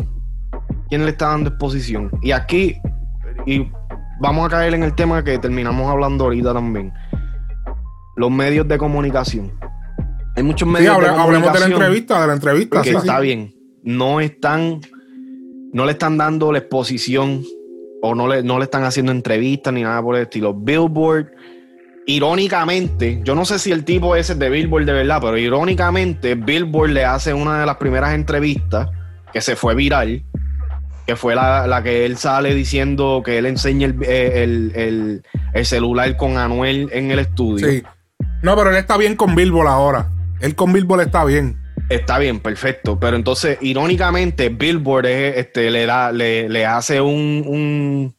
quién 0.90 1.06
le 1.06 1.12
está 1.12 1.30
dando 1.30 1.50
exposición. 1.50 2.12
Y 2.22 2.32
aquí, 2.32 2.78
y 3.46 3.72
vamos 4.20 4.46
a 4.46 4.50
caer 4.50 4.76
en 4.76 4.84
el 4.84 4.94
tema 4.94 5.24
que 5.24 5.38
terminamos 5.40 5.90
hablando 5.90 6.26
ahorita 6.26 6.54
también. 6.54 6.94
Los 8.16 8.30
medios 8.30 8.68
de 8.68 8.78
comunicación. 8.78 9.52
Hay 10.36 10.44
muchos 10.44 10.68
medios 10.68 11.00
de 11.00 11.08
comunicación. 11.08 11.36
Hablemos 11.36 11.54
de 11.54 11.60
la 11.60 11.66
entrevista, 11.66 12.22
de 12.22 12.28
la 12.28 12.34
entrevista. 12.34 12.82
Que 12.84 12.92
está 12.92 13.20
bien. 13.20 13.56
No 13.84 14.20
están 14.20 14.82
no 15.74 15.86
le 15.86 15.94
están 15.94 16.18
dando 16.18 16.52
la 16.52 16.60
exposición 16.60 17.44
o 18.02 18.16
no 18.16 18.28
le, 18.28 18.44
no 18.44 18.60
le 18.60 18.66
están 18.66 18.84
haciendo 18.84 19.12
entrevistas 19.12 19.74
ni 19.74 19.82
nada 19.82 20.02
por 20.02 20.16
el 20.16 20.24
estilo. 20.24 20.54
Billboard, 20.54 21.32
irónicamente, 22.06 23.22
yo 23.24 23.34
no 23.34 23.44
sé 23.44 23.60
si 23.60 23.72
el 23.72 23.84
tipo 23.84 24.16
ese 24.16 24.34
es 24.34 24.40
de 24.40 24.50
Billboard 24.50 24.86
de 24.86 24.94
verdad, 24.94 25.20
pero 25.22 25.38
irónicamente 25.38 26.36
Billboard 26.36 26.92
le 26.92 27.06
hace 27.06 27.34
una 27.34 27.60
de 27.60 27.66
las 27.66 27.78
primeras 27.78 28.14
entrevistas 28.14 28.90
que 29.34 29.42
se 29.42 29.56
fue 29.56 29.74
viral, 29.74 30.24
que 31.08 31.16
fue 31.16 31.34
la, 31.34 31.82
que 31.84 32.06
él 32.06 32.18
sale 32.18 32.54
diciendo 32.54 33.24
que 33.26 33.40
él 33.40 33.48
enseña 33.48 33.88
el, 33.88 35.24
el, 35.54 35.66
celular 35.66 36.16
con 36.18 36.38
Anuel 36.38 36.90
en 36.94 37.10
el 37.10 37.20
estudio. 37.20 37.68
Sí. 37.68 37.84
No, 38.44 38.56
pero 38.56 38.70
él 38.70 38.76
está 38.76 38.98
bien 38.98 39.16
con 39.16 39.34
Billboard 39.34 39.68
ahora. 39.68 40.12
Él 40.40 40.56
con 40.56 40.72
Billboard 40.72 41.02
está 41.02 41.26
bien. 41.26 41.62
Está 41.89 42.17
bien, 42.17 42.39
perfecto. 42.39 43.00
Pero 43.00 43.15
entonces, 43.15 43.58
irónicamente, 43.62 44.50
Billboard 44.50 45.06
este, 45.06 45.69
le, 45.69 45.86
da, 45.86 46.12
le, 46.12 46.65
hace 46.65 47.02
un, 47.02 48.13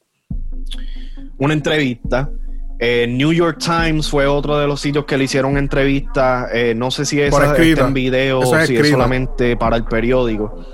una 1.38 1.54
entrevista. 1.54 2.30
Eh, 2.78 3.06
New 3.08 3.32
York 3.32 3.58
Times 3.58 4.08
fue 4.08 4.26
otro 4.26 4.58
de 4.58 4.66
los 4.66 4.80
sitios 4.80 5.04
que 5.04 5.16
le 5.16 5.24
hicieron 5.24 5.56
entrevista. 5.56 6.48
Eh, 6.52 6.74
no 6.74 6.90
sé 6.90 7.06
si 7.06 7.20
es 7.20 7.34
en 7.34 7.94
video 7.94 8.40
o 8.40 8.66
si 8.66 8.76
es 8.76 8.90
solamente 8.90 9.56
para 9.56 9.76
el 9.76 9.84
periódico. 9.84 10.66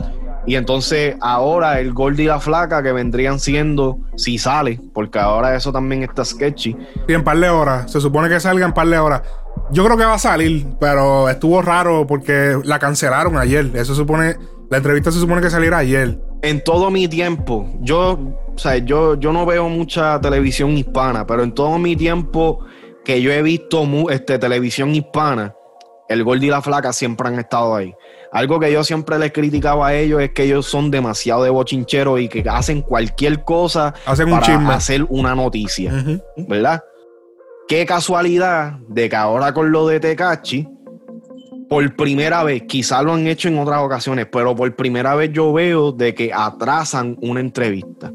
Y 0.47 0.57
entonces 0.57 1.17
ahora 1.21 1.81
el 1.81 1.93
Gold 1.93 2.19
y 2.21 2.25
la 2.25 2.41
Flaca 2.41 2.83
que 2.83 2.93
vendrían 2.93 3.39
siendo, 3.39 3.99
si 4.17 4.39
sale, 4.39 4.81
porque 4.95 5.19
ahora 5.19 5.55
eso 5.55 5.73
también 5.73 6.03
está 6.03 6.25
sketchy. 6.25 6.77
Sí, 7.07 7.13
en 7.13 7.23
par 7.23 7.39
de 7.39 7.51
horas. 7.51 7.93
Se 7.93 8.01
supone 8.01 8.29
que 8.29 8.41
salga 8.41 8.65
en 8.65 8.73
par 8.73 8.89
de 8.89 8.99
horas. 8.99 9.23
Yo 9.73 9.85
creo 9.85 9.97
que 9.97 10.05
va 10.05 10.15
a 10.15 10.19
salir, 10.19 10.67
pero 10.81 11.29
estuvo 11.29 11.63
raro 11.63 12.07
porque 12.07 12.59
la 12.65 12.79
cancelaron 12.79 13.37
ayer. 13.37 13.71
Eso 13.75 13.95
supone, 13.95 14.37
la 14.69 14.79
entrevista 14.79 15.13
se 15.13 15.21
supone 15.21 15.41
que 15.41 15.51
saliera 15.51 15.79
ayer. 15.79 16.19
En 16.43 16.65
todo 16.65 16.91
mi 16.91 17.07
tiempo, 17.07 17.71
yo, 17.81 18.19
o 18.55 18.59
sea, 18.59 18.79
yo, 18.79 19.15
yo 19.15 19.33
no 19.33 19.47
veo 19.47 19.69
mucha 19.69 20.21
televisión 20.21 20.77
hispana, 20.77 21.27
pero 21.27 21.45
en 21.45 21.53
todo 21.53 21.79
mi 21.79 21.95
tiempo 21.95 22.65
que 23.05 23.23
yo 23.23 23.31
he 23.31 23.43
visto 23.43 23.87
este, 24.11 24.39
televisión 24.39 24.95
hispana, 24.95 25.55
el 26.09 26.25
Gold 26.25 26.43
y 26.43 26.49
la 26.49 26.63
Flaca 26.63 26.93
siempre 26.93 27.29
han 27.29 27.39
estado 27.39 27.77
ahí. 27.77 27.95
Algo 28.33 28.59
que 28.59 28.73
yo 28.73 28.83
siempre 28.83 29.19
les 29.19 29.33
criticaba 29.33 29.89
a 29.89 29.95
ellos 29.95 30.21
es 30.21 30.31
que 30.31 30.45
ellos 30.45 30.67
son 30.67 30.91
demasiado 30.91 31.45
de 31.45 31.51
bochincheros 31.51 32.21
y 32.21 32.29
que 32.29 32.45
hacen 32.49 32.83
cualquier 32.83 33.45
cosa 33.45 33.95
para 34.05 34.75
hacer 34.75 35.05
una 35.09 35.35
noticia, 35.35 35.93
¿verdad? 36.37 36.83
Qué 37.71 37.87
casualidad 37.87 38.81
de 38.89 39.09
que 39.09 39.15
ahora 39.15 39.55
con 39.55 39.71
lo 39.71 39.87
de 39.87 40.01
Tecachi, 40.01 40.69
por 41.69 41.95
primera 41.95 42.43
vez, 42.43 42.65
quizá 42.67 43.01
lo 43.01 43.13
han 43.13 43.29
hecho 43.29 43.47
en 43.47 43.61
otras 43.61 43.79
ocasiones, 43.79 44.27
pero 44.27 44.57
por 44.57 44.75
primera 44.75 45.15
vez 45.15 45.31
yo 45.33 45.53
veo 45.53 45.93
de 45.93 46.13
que 46.13 46.33
atrasan 46.35 47.17
una 47.21 47.39
entrevista. 47.39 48.13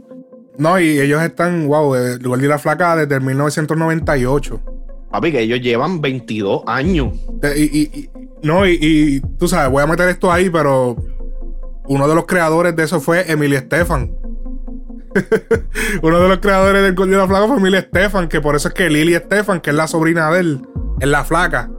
No, 0.57 0.77
y 0.77 0.99
ellos 0.99 1.23
están, 1.23 1.69
wow, 1.69 1.95
el 1.95 2.19
y 2.21 2.47
la 2.47 2.59
Flaca 2.59 2.97
desde 2.97 3.17
1998. 3.21 4.61
Papi, 5.09 5.31
que 5.31 5.39
ellos 5.39 5.61
llevan 5.61 6.01
22 6.01 6.63
años. 6.67 7.13
Y, 7.55 8.09
no, 8.43 8.67
y, 8.67 9.21
tú 9.39 9.47
sabes, 9.47 9.71
voy 9.71 9.83
a 9.83 9.87
meter 9.87 10.09
esto 10.09 10.33
ahí, 10.33 10.49
pero 10.49 10.97
uno 11.85 12.09
de 12.09 12.15
los 12.15 12.25
creadores 12.25 12.75
de 12.75 12.83
eso 12.83 12.99
fue 12.99 13.31
Emilia 13.31 13.59
Estefan. 13.59 14.24
Uno 16.01 16.19
de 16.19 16.29
los 16.29 16.39
creadores 16.39 16.83
del 16.83 16.95
Gol 16.95 17.09
de 17.09 17.17
la 17.17 17.27
Flaca 17.27 17.47
fue 17.47 17.57
Emilia 17.57 17.79
Estefan, 17.79 18.27
que 18.27 18.41
por 18.41 18.55
eso 18.55 18.67
es 18.67 18.73
que 18.73 18.89
Lily 18.89 19.15
Estefan, 19.15 19.61
que 19.61 19.69
es 19.69 19.75
la 19.75 19.87
sobrina 19.87 20.29
de 20.31 20.39
él, 20.39 20.61
es 20.99 21.07
la 21.07 21.23
flaca. 21.23 21.69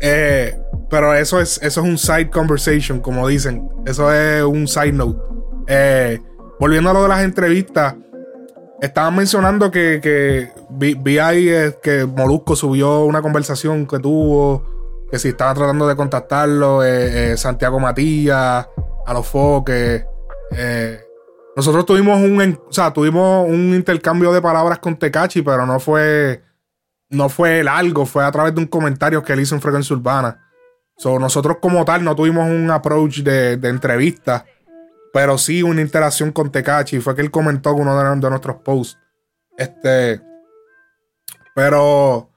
Eh, 0.00 0.58
pero 0.88 1.14
eso 1.14 1.40
es, 1.40 1.60
eso 1.62 1.80
es 1.80 1.86
un 1.86 1.98
side 1.98 2.30
conversation, 2.30 3.00
como 3.00 3.26
dicen. 3.28 3.68
Eso 3.86 4.12
es 4.12 4.42
un 4.42 4.66
side 4.66 4.92
note. 4.92 5.20
Eh, 5.66 6.20
volviendo 6.58 6.90
a 6.90 6.92
lo 6.92 7.02
de 7.02 7.08
las 7.08 7.22
entrevistas, 7.22 7.94
estaban 8.80 9.16
mencionando 9.16 9.70
que, 9.70 10.50
vi, 10.70 11.18
ahí 11.18 11.48
eh, 11.48 11.76
que 11.82 12.06
Molusco 12.06 12.56
subió 12.56 13.04
una 13.04 13.22
conversación 13.22 13.86
que 13.86 13.98
tuvo, 13.98 14.64
que 15.10 15.18
si 15.18 15.28
estaba 15.28 15.54
tratando 15.54 15.86
de 15.86 15.96
contactarlo, 15.96 16.80
Santiago 17.36 17.78
Matías, 17.78 18.68
a 19.06 19.14
los 19.14 19.26
foques. 19.26 20.04
Nosotros 21.56 21.84
tuvimos 21.84 22.20
un, 22.20 22.58
o 22.68 22.72
sea, 22.72 22.92
tuvimos 22.92 23.48
un 23.48 23.74
intercambio 23.74 24.32
de 24.32 24.40
palabras 24.40 24.78
con 24.78 24.96
Tecachi, 24.96 25.42
pero 25.42 25.66
no 25.66 25.80
fue, 25.80 26.42
no 27.08 27.28
fue 27.28 27.64
largo, 27.64 28.06
fue 28.06 28.24
a 28.24 28.30
través 28.30 28.54
de 28.54 28.60
un 28.60 28.66
comentario 28.66 29.22
que 29.22 29.32
él 29.32 29.40
hizo 29.40 29.54
en 29.54 29.60
Frecuencia 29.60 29.96
Urbana. 29.96 30.46
So, 30.96 31.18
nosotros 31.18 31.56
como 31.60 31.84
tal 31.84 32.04
no 32.04 32.14
tuvimos 32.14 32.48
un 32.48 32.70
approach 32.70 33.20
de, 33.20 33.52
entrevista, 33.68 34.44
pero 35.12 35.38
sí 35.38 35.62
una 35.62 35.80
interacción 35.80 36.30
con 36.30 36.52
Tecachi. 36.52 37.00
Fue 37.00 37.14
que 37.16 37.22
él 37.22 37.30
comentó 37.30 37.74
uno 37.74 37.98
de, 37.98 38.30
nuestros 38.30 38.56
posts. 38.56 38.98
Este, 39.56 40.20
pero 41.54 42.30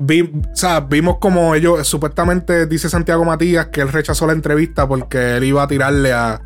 o 0.00 0.54
sea, 0.54 0.80
vimos 0.80 1.18
como 1.18 1.54
ellos, 1.54 1.86
supuestamente 1.86 2.66
dice 2.66 2.88
Santiago 2.88 3.24
Matías 3.24 3.66
que 3.66 3.82
él 3.82 3.92
rechazó 3.92 4.26
la 4.26 4.32
entrevista 4.32 4.88
porque 4.88 5.36
él 5.36 5.44
iba 5.44 5.62
a 5.62 5.68
tirarle 5.68 6.12
a, 6.14 6.40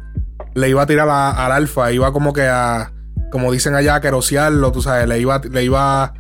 le 0.54 0.68
iba 0.68 0.82
a 0.82 0.86
tirar 0.86 1.08
al 1.08 1.52
alfa, 1.52 1.92
iba 1.92 2.12
como 2.12 2.32
que 2.32 2.42
a, 2.42 2.92
como 3.30 3.52
dicen 3.52 3.74
allá, 3.74 3.96
a 3.96 4.00
querosearlo, 4.00 4.70
tú 4.72 4.80
sabes, 4.80 5.08
le 5.08 5.18
iba, 5.18 5.40
le 5.50 5.64
iba, 5.64 6.14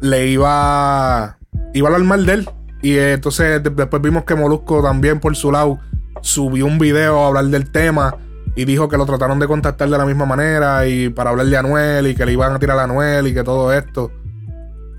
le 0.00 0.26
iba, 0.26 1.38
iba 1.74 1.88
a 1.88 2.16
de 2.18 2.32
él. 2.32 2.50
Y 2.82 2.98
entonces 2.98 3.62
después 3.62 4.02
vimos 4.02 4.24
que 4.24 4.34
Molusco 4.34 4.82
también 4.82 5.20
por 5.20 5.34
su 5.36 5.50
lado 5.50 5.78
subió 6.20 6.66
un 6.66 6.78
video 6.78 7.22
a 7.22 7.28
hablar 7.28 7.46
del 7.46 7.70
tema 7.70 8.16
y 8.56 8.64
dijo 8.64 8.88
que 8.88 8.96
lo 8.96 9.06
trataron 9.06 9.38
de 9.38 9.46
contactar 9.46 9.88
de 9.88 9.98
la 9.98 10.04
misma 10.04 10.26
manera 10.26 10.86
y 10.86 11.08
para 11.08 11.30
hablar 11.30 11.46
de 11.46 11.56
Anuel 11.56 12.06
y 12.08 12.14
que 12.14 12.26
le 12.26 12.32
iban 12.32 12.52
a 12.52 12.58
tirar 12.58 12.78
a 12.78 12.84
Anuel 12.84 13.28
y 13.28 13.34
que 13.34 13.44
todo 13.44 13.72
esto. 13.72 14.10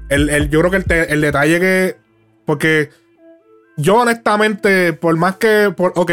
El, 0.10 0.50
yo 0.50 0.60
creo 0.62 0.72
que 0.72 0.78
el, 0.78 1.10
el, 1.10 1.22
detalle 1.22 1.60
que. 1.60 1.98
Porque 2.46 2.90
yo 3.78 3.98
honestamente, 3.98 4.94
por 4.94 5.16
más 5.18 5.36
que. 5.36 5.74
Por, 5.76 5.94
ok, 5.96 6.12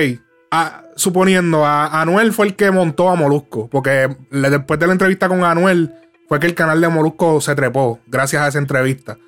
suponiendo, 0.97 1.65
Anuel 1.67 2.33
fue 2.33 2.47
el 2.47 2.57
que 2.57 2.71
montó 2.71 3.09
a 3.09 3.15
Molusco, 3.15 3.69
porque 3.71 4.09
después 4.31 4.81
de 4.81 4.87
la 4.87 4.93
entrevista 4.93 5.29
con 5.29 5.45
Anuel 5.45 5.95
fue 6.29 6.41
que 6.41 6.47
el 6.47 6.55
canal 6.55 6.81
de 6.81 6.89
Molusco 6.89 7.41
se 7.41 7.55
trepó, 7.55 8.01
gracias 8.07 8.43
a 8.43 8.49
esa 8.49 8.59
entrevista. 8.59 9.19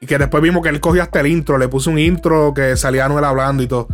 Y 0.00 0.06
que 0.06 0.16
después 0.16 0.42
vimos 0.42 0.62
que 0.62 0.70
él 0.70 0.80
cogió 0.80 1.02
hasta 1.02 1.20
el 1.20 1.26
intro, 1.26 1.58
le 1.58 1.68
puso 1.68 1.90
un 1.90 1.98
intro 1.98 2.54
que 2.54 2.76
salía 2.76 3.04
Anuel 3.04 3.24
hablando 3.24 3.62
y 3.62 3.66
todo. 3.66 3.88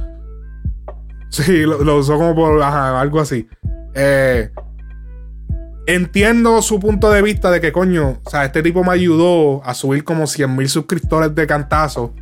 Sí, 1.29 1.63
lo, 1.63 1.97
usó 1.97 2.17
como 2.17 2.35
por 2.35 2.63
algo 2.63 3.21
así. 3.21 3.49
Eh, 3.95 4.51
entiendo 5.87 6.63
su 6.63 6.79
punto 6.79 7.11
de 7.11 7.23
vista 7.23 7.51
de 7.51 7.61
que, 7.61 7.73
coño, 7.73 8.21
o 8.25 8.31
sea, 8.31 8.45
este 8.45 8.63
tipo 8.63 8.85
me 8.85 8.93
ayudó 8.93 9.63
a 9.65 9.75
subir 9.75 10.05
como 10.05 10.27
100 10.27 10.55
mil 10.55 10.69
suscriptores 10.69 11.35
de 11.35 11.47
cantazo. 11.47 12.15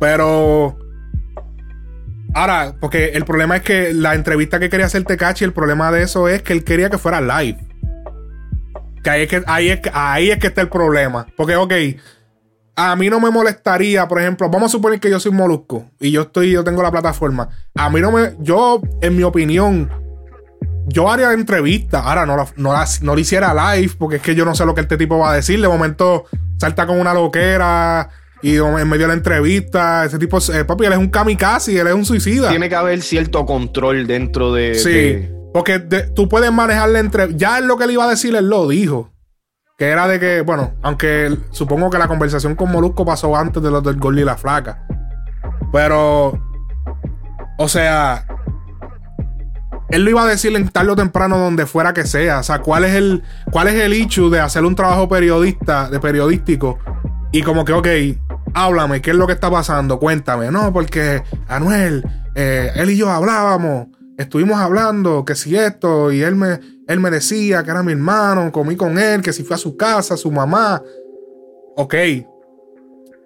Pero 0.00 0.76
Ahora, 2.38 2.76
porque 2.78 3.06
el 3.14 3.24
problema 3.24 3.56
es 3.56 3.62
que 3.62 3.92
la 3.92 4.14
entrevista 4.14 4.60
que 4.60 4.70
quería 4.70 4.86
hacer 4.86 5.02
Tecachi, 5.02 5.44
el 5.44 5.52
problema 5.52 5.90
de 5.90 6.04
eso 6.04 6.28
es 6.28 6.40
que 6.40 6.52
él 6.52 6.62
quería 6.62 6.88
que 6.88 6.96
fuera 6.96 7.20
live. 7.20 7.58
Que 9.02 9.10
ahí 9.10 9.22
es 9.22 9.28
que, 9.28 9.42
ahí 9.44 9.70
es, 9.70 9.80
ahí 9.92 10.30
es 10.30 10.38
que 10.38 10.46
está 10.46 10.60
el 10.60 10.68
problema. 10.68 11.26
Porque, 11.36 11.56
ok, 11.56 11.72
a 12.76 12.94
mí 12.94 13.10
no 13.10 13.18
me 13.18 13.32
molestaría, 13.32 14.06
por 14.06 14.20
ejemplo, 14.20 14.48
vamos 14.48 14.70
a 14.70 14.76
suponer 14.76 15.00
que 15.00 15.10
yo 15.10 15.18
soy 15.18 15.32
Molusco 15.32 15.90
y 15.98 16.12
yo 16.12 16.22
estoy, 16.22 16.52
yo 16.52 16.62
tengo 16.62 16.80
la 16.80 16.92
plataforma. 16.92 17.48
A 17.74 17.90
mí 17.90 18.00
no 18.00 18.12
me, 18.12 18.36
yo, 18.38 18.82
en 19.02 19.16
mi 19.16 19.24
opinión, 19.24 19.90
yo 20.86 21.10
haría 21.10 21.32
entrevista. 21.32 22.04
Ahora 22.04 22.24
no, 22.24 22.36
no, 22.36 22.72
no 23.00 23.14
lo 23.14 23.18
hiciera 23.18 23.74
live 23.74 23.94
porque 23.98 24.16
es 24.16 24.22
que 24.22 24.36
yo 24.36 24.44
no 24.44 24.54
sé 24.54 24.64
lo 24.64 24.76
que 24.76 24.82
este 24.82 24.96
tipo 24.96 25.18
va 25.18 25.32
a 25.32 25.34
decir. 25.34 25.60
De 25.60 25.66
momento 25.66 26.26
salta 26.56 26.86
con 26.86 27.00
una 27.00 27.12
loquera 27.12 28.10
y 28.42 28.56
en 28.56 28.88
medio 28.88 29.02
de 29.02 29.08
la 29.08 29.14
entrevista, 29.14 30.04
ese 30.04 30.18
tipo, 30.18 30.38
eh, 30.52 30.64
papi, 30.64 30.84
él 30.84 30.92
es 30.92 30.98
un 30.98 31.08
kamikaze, 31.08 31.78
él 31.78 31.86
es 31.86 31.94
un 31.94 32.04
suicida. 32.04 32.50
Tiene 32.50 32.68
que 32.68 32.76
haber 32.76 33.02
cierto 33.02 33.44
control 33.44 34.06
dentro 34.06 34.52
de. 34.52 34.74
Sí, 34.74 35.28
porque 35.52 35.80
tú 36.14 36.28
puedes 36.28 36.52
manejar 36.52 36.88
la 36.90 37.00
entrevista. 37.00 37.38
Ya 37.38 37.58
es 37.58 37.64
lo 37.64 37.76
que 37.76 37.84
él 37.84 37.92
iba 37.92 38.04
a 38.04 38.08
decir, 38.10 38.36
él 38.36 38.48
lo 38.48 38.68
dijo. 38.68 39.12
Que 39.76 39.86
era 39.86 40.08
de 40.08 40.18
que, 40.18 40.40
bueno, 40.40 40.74
aunque 40.82 41.36
supongo 41.50 41.90
que 41.90 41.98
la 41.98 42.08
conversación 42.08 42.54
con 42.54 42.70
Molusco 42.70 43.04
pasó 43.04 43.36
antes 43.36 43.62
de 43.62 43.70
los 43.70 43.82
del 43.82 43.96
gol 43.96 44.18
y 44.18 44.24
la 44.24 44.36
flaca. 44.36 44.84
Pero, 45.72 46.38
o 47.58 47.68
sea, 47.68 48.24
él 49.88 50.04
lo 50.04 50.10
iba 50.10 50.22
a 50.22 50.26
decir 50.26 50.54
en 50.54 50.68
tarde 50.68 50.90
o 50.90 50.96
temprano 50.96 51.38
donde 51.38 51.66
fuera 51.66 51.94
que 51.94 52.04
sea. 52.04 52.40
O 52.40 52.42
sea, 52.42 52.60
¿cuál 52.60 52.84
es 52.84 52.94
el, 52.94 53.22
cuál 53.50 53.68
es 53.68 53.74
el 53.74 53.94
issue 53.94 54.30
de 54.30 54.40
hacer 54.40 54.64
un 54.64 54.74
trabajo 54.74 55.08
periodista, 55.08 55.88
de 55.88 55.98
periodístico? 56.00 56.78
Y 57.30 57.42
como 57.42 57.64
que, 57.64 57.72
ok, 57.72 57.88
háblame, 58.54 59.02
¿qué 59.02 59.10
es 59.10 59.16
lo 59.16 59.26
que 59.26 59.34
está 59.34 59.50
pasando? 59.50 59.98
Cuéntame. 59.98 60.50
No, 60.50 60.72
porque 60.72 61.22
Anuel, 61.46 62.04
eh, 62.34 62.70
él 62.74 62.90
y 62.90 62.96
yo 62.96 63.10
hablábamos, 63.10 63.88
estuvimos 64.16 64.58
hablando, 64.58 65.24
que 65.24 65.34
si 65.34 65.56
esto, 65.56 66.10
y 66.10 66.22
él 66.22 66.34
me, 66.36 66.60
él 66.86 67.00
me 67.00 67.10
decía 67.10 67.62
que 67.62 67.70
era 67.70 67.82
mi 67.82 67.92
hermano, 67.92 68.50
comí 68.50 68.76
con 68.76 68.98
él, 68.98 69.20
que 69.22 69.32
si 69.32 69.44
fue 69.44 69.56
a 69.56 69.58
su 69.58 69.76
casa, 69.76 70.16
su 70.16 70.30
mamá. 70.32 70.82
Ok, 71.76 71.94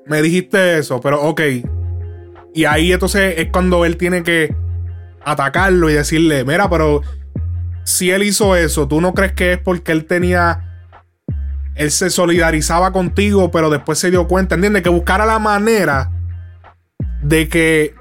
me 0.07 0.21
dijiste 0.21 0.79
eso, 0.79 1.01
pero 1.01 1.23
ok. 1.23 1.41
Y 2.55 2.65
ahí 2.65 2.93
entonces 2.93 3.35
es 3.39 3.49
cuando 3.51 3.85
él 3.85 3.97
tiene 3.97 4.23
que 4.23 4.55
atacarlo 5.25 5.89
y 5.89 5.95
decirle, 5.95 6.45
mira, 6.45 6.69
pero 6.69 7.03
si 7.85 8.11
él 8.11 8.23
hizo 8.23 8.57
eso, 8.57 8.89
¿tú 8.89 9.01
no 9.01 9.15
crees 9.15 9.33
que 9.33 9.55
es 9.55 9.59
porque 9.59 9.93
él 9.93 10.07
tenía... 10.07 10.72
Él 11.75 11.91
se 11.91 12.11
solidarizaba 12.11 12.93
contigo, 12.93 13.51
pero 13.51 13.71
después 13.71 13.99
se 13.99 14.11
dio 14.11 14.29
cuenta, 14.29 14.55
¿entiendes? 14.55 14.83
Que 14.83 14.89
buscara 14.89 15.27
la 15.27 15.39
manera 15.39 16.11
de 17.23 17.49
que... 17.49 17.95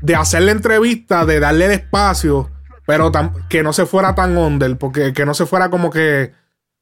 De 0.00 0.14
hacer 0.14 0.42
la 0.42 0.52
entrevista, 0.52 1.24
de 1.24 1.40
darle 1.40 1.64
el 1.66 1.72
espacio, 1.72 2.50
pero 2.86 3.10
que 3.48 3.64
no 3.64 3.72
se 3.72 3.84
fuera 3.84 4.14
tan 4.14 4.36
under, 4.36 4.78
porque 4.78 5.12
que 5.12 5.26
no 5.26 5.34
se 5.34 5.46
fuera 5.46 5.70
como 5.70 5.90
que... 5.90 6.32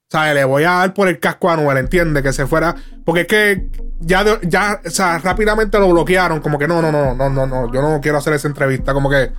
Sea, 0.09 0.35
le 0.35 0.45
voy 0.45 0.63
a 0.63 0.71
dar 0.71 0.95
por 0.95 1.09
el 1.09 1.19
casco 1.19 1.51
a 1.51 1.57
Noel, 1.57 1.79
¿entiendes? 1.79 2.23
Que 2.23 2.33
se 2.33 2.47
fuera. 2.47 2.77
Porque 3.05 3.23
es 3.23 3.27
que 3.27 3.71
ya, 3.99 4.25
ya, 4.43 4.81
o 4.87 4.91
sea, 4.91 5.19
rápidamente 5.19 5.81
lo 5.81 5.91
bloquearon. 5.91 6.41
Como 6.41 6.61
que 6.61 6.69
no, 6.69 6.81
no, 6.81 6.93
no, 6.93 7.13
no, 7.13 7.29
no, 7.29 7.47
no. 7.47 7.73
Yo 7.73 7.83
no 7.83 8.01
quiero 8.01 8.19
hacer 8.19 8.35
esa 8.35 8.47
entrevista. 8.47 8.95
Como 8.95 9.11
que 9.11 9.33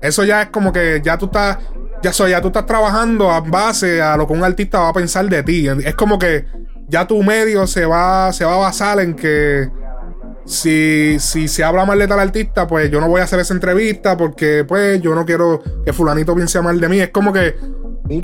eso 0.00 0.24
ya 0.24 0.42
es 0.42 0.48
como 0.48 0.72
que 0.72 1.00
ya 1.04 1.18
tú 1.18 1.26
estás, 1.26 1.58
ya, 2.02 2.12
soy, 2.12 2.30
ya 2.30 2.40
tú 2.40 2.48
estás 2.48 2.66
trabajando 2.66 3.30
a 3.30 3.40
base 3.40 4.00
a 4.00 4.16
lo 4.16 4.26
que 4.26 4.32
un 4.32 4.44
artista 4.44 4.80
va 4.80 4.88
a 4.88 4.92
pensar 4.92 5.28
de 5.28 5.42
ti. 5.42 5.68
Es 5.84 5.94
como 5.94 6.18
que 6.18 6.46
ya 6.88 7.06
tu 7.06 7.22
medio 7.22 7.66
se 7.66 7.86
va, 7.86 8.32
se 8.32 8.44
va 8.44 8.54
a 8.54 8.58
basar 8.58 9.00
en 9.00 9.14
que 9.14 9.68
si, 10.44 11.18
si 11.20 11.48
se 11.48 11.62
habla 11.62 11.84
mal 11.84 11.98
de 11.98 12.08
tal 12.08 12.18
artista, 12.18 12.66
pues 12.66 12.90
yo 12.90 13.00
no 13.00 13.08
voy 13.08 13.20
a 13.20 13.24
hacer 13.24 13.38
esa 13.40 13.54
entrevista 13.54 14.16
porque 14.16 14.64
pues 14.66 15.00
yo 15.00 15.14
no 15.14 15.24
quiero 15.24 15.62
que 15.84 15.92
fulanito 15.92 16.34
piense 16.34 16.60
mal 16.60 16.80
de 16.80 16.88
mí. 16.88 17.00
Es 17.00 17.10
como 17.10 17.32
que... 17.32 17.54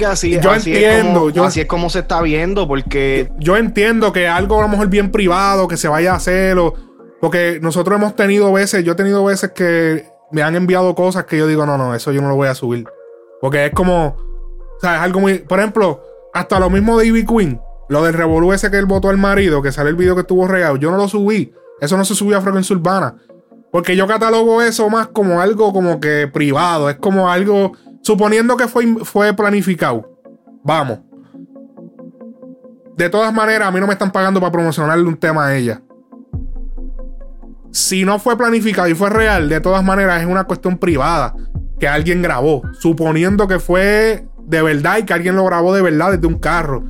así, 0.07 0.39
yo 0.41 0.55
entiendo, 0.55 1.31
yo, 1.31 1.45
así 1.45 1.61
es 1.61 1.67
como 1.67 1.91
se 1.91 2.01
está 2.01 2.23
viendo, 2.23 2.67
porque 2.67 3.31
yo 3.39 3.57
entiendo 3.57 4.13
que 4.13 4.27
algo 4.27 4.59
a 4.59 4.63
lo 4.63 4.69
mejor 4.69 4.89
bien 4.89 5.13
privado 5.13 5.69
que 5.69 5.77
se 5.77 5.89
vaya 5.89 6.13
a 6.13 6.17
hacer 6.17 6.59
o 6.59 6.75
porque 7.21 7.61
nosotros 7.63 7.99
hemos 7.99 8.15
tenido 8.15 8.53
veces, 8.53 8.85
yo 8.85 8.93
he 8.93 8.95
tenido 8.95 9.25
veces 9.25 9.53
que 9.53 10.05
me 10.31 10.43
han 10.43 10.57
enviado 10.57 10.95
cosas 10.95 11.25
que 11.25 11.39
yo 11.39 11.47
digo, 11.47 11.67
no, 11.67 11.79
no, 11.79 11.95
eso 11.95 12.13
yo 12.13 12.21
no 12.23 12.29
lo 12.29 12.37
voy 12.37 12.49
a 12.49 12.55
subir. 12.55 12.87
Porque 13.41 13.67
es 13.67 13.73
como, 13.73 14.07
o 14.07 14.81
sea, 14.81 14.97
es 14.97 15.01
algo 15.03 15.21
muy. 15.21 15.39
Por 15.39 15.59
ejemplo, 15.59 16.03
hasta 16.33 16.59
lo 16.59 16.71
mismo 16.71 16.99
de 16.99 17.07
Ivy 17.07 17.27
Queen, 17.27 17.61
lo 17.89 18.03
del 18.03 18.15
revolú 18.15 18.53
ese 18.53 18.71
que 18.71 18.79
él 18.79 18.87
votó 18.87 19.09
al 19.09 19.19
marido, 19.19 19.63
que 19.63 19.73
sale 19.73 19.91
el 19.91 19.97
video 19.97 20.15
que 20.15 20.23
estuvo 20.23 20.47
regado, 20.47 20.77
yo 20.77 20.91
no 20.91 20.97
lo 20.97 21.09
subí. 21.09 21.53
Eso 21.81 21.97
no 21.97 22.05
se 22.05 22.15
subió 22.15 22.39
a 22.39 22.41
Frecuencia 22.41 22.75
Urbana. 22.75 23.17
Porque 23.71 23.97
yo 23.97 24.07
catalogo 24.07 24.63
eso 24.63 24.89
más 24.89 25.09
como 25.09 25.41
algo 25.41 25.73
como 25.73 26.01
que 26.01 26.29
privado. 26.33 26.89
Es 26.89 26.97
como 26.97 27.31
algo. 27.31 27.73
Suponiendo 28.01 28.57
que 28.57 28.69
fue, 28.69 28.87
fue 29.05 29.35
planificado. 29.35 30.09
Vamos. 30.63 31.01
De 32.97 33.11
todas 33.11 33.35
maneras, 33.35 33.69
a 33.69 33.71
mí 33.71 33.81
no 33.81 33.87
me 33.87 33.93
están 33.93 34.11
pagando 34.11 34.41
para 34.41 34.53
promocionarle 34.53 35.05
un 35.05 35.19
tema 35.19 35.49
a 35.49 35.57
ella 35.57 35.83
si 37.77 38.07
no 38.07 38.19
fue 38.19 38.39
planificado 38.39 38.89
y 38.89 38.95
fue 38.95 39.11
real, 39.11 39.51
de 39.51 39.61
todas 39.61 39.85
maneras 39.85 40.23
es 40.23 40.27
una 40.27 40.45
cuestión 40.45 40.79
privada 40.79 41.35
que 41.79 41.87
alguien 41.87 42.23
grabó, 42.23 42.63
suponiendo 42.81 43.47
que 43.47 43.59
fue 43.59 44.27
de 44.45 44.63
verdad 44.63 44.97
y 44.97 45.03
que 45.03 45.13
alguien 45.13 45.37
lo 45.37 45.45
grabó 45.45 45.75
de 45.75 45.83
verdad 45.83 46.13
desde 46.13 46.27
un 46.27 46.39
carro. 46.39 46.85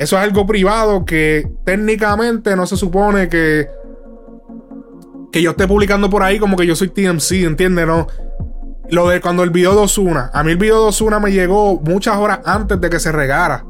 Eso 0.00 0.16
es 0.16 0.22
algo 0.24 0.44
privado 0.44 1.04
que 1.04 1.48
técnicamente 1.64 2.56
no 2.56 2.66
se 2.66 2.76
supone 2.76 3.28
que 3.28 3.68
que 5.30 5.42
yo 5.42 5.52
esté 5.52 5.68
publicando 5.68 6.10
por 6.10 6.24
ahí 6.24 6.40
como 6.40 6.56
que 6.56 6.66
yo 6.66 6.74
soy 6.74 6.88
TMC, 6.88 7.44
¿entiendes? 7.44 7.86
No. 7.86 8.08
Lo 8.90 9.08
de 9.08 9.20
cuando 9.20 9.44
el 9.44 9.50
video 9.50 9.76
de 9.76 9.82
Osuna, 9.82 10.30
a 10.34 10.42
mí 10.42 10.50
el 10.50 10.58
video 10.58 10.82
de 10.82 10.88
Osuna 10.88 11.20
me 11.20 11.30
llegó 11.30 11.80
muchas 11.80 12.16
horas 12.16 12.40
antes 12.44 12.80
de 12.80 12.90
que 12.90 12.98
se 12.98 13.12
regara. 13.12 13.64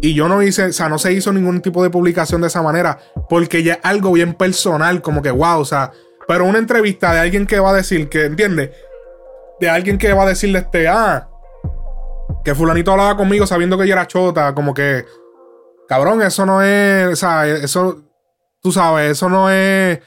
Y 0.00 0.14
yo 0.14 0.28
no 0.28 0.42
hice, 0.42 0.66
o 0.66 0.72
sea, 0.72 0.88
no 0.88 0.98
se 0.98 1.12
hizo 1.12 1.32
ningún 1.32 1.62
tipo 1.62 1.82
de 1.82 1.90
publicación 1.90 2.40
de 2.40 2.48
esa 2.48 2.62
manera, 2.62 2.98
porque 3.28 3.62
ya 3.62 3.74
es 3.74 3.80
algo 3.82 4.12
bien 4.12 4.34
personal, 4.34 5.00
como 5.00 5.22
que 5.22 5.30
wow, 5.30 5.60
o 5.60 5.64
sea, 5.64 5.92
pero 6.28 6.44
una 6.44 6.58
entrevista 6.58 7.12
de 7.12 7.20
alguien 7.20 7.46
que 7.46 7.60
va 7.60 7.70
a 7.70 7.74
decir 7.74 8.08
que, 8.08 8.24
¿entiendes? 8.24 8.70
De 9.60 9.70
alguien 9.70 9.96
que 9.96 10.12
va 10.12 10.24
a 10.24 10.28
decirle 10.28 10.58
este, 10.60 10.88
ah, 10.88 11.28
que 12.44 12.54
fulanito 12.54 12.92
hablaba 12.92 13.16
conmigo 13.16 13.46
sabiendo 13.46 13.78
que 13.78 13.86
yo 13.86 13.94
era 13.94 14.06
chota, 14.06 14.54
como 14.54 14.74
que, 14.74 15.04
cabrón, 15.88 16.20
eso 16.22 16.44
no 16.44 16.62
es, 16.62 17.06
o 17.06 17.16
sea, 17.16 17.46
eso, 17.46 18.02
tú 18.60 18.72
sabes, 18.72 19.12
eso 19.12 19.28
no 19.28 19.50
es, 19.50 20.00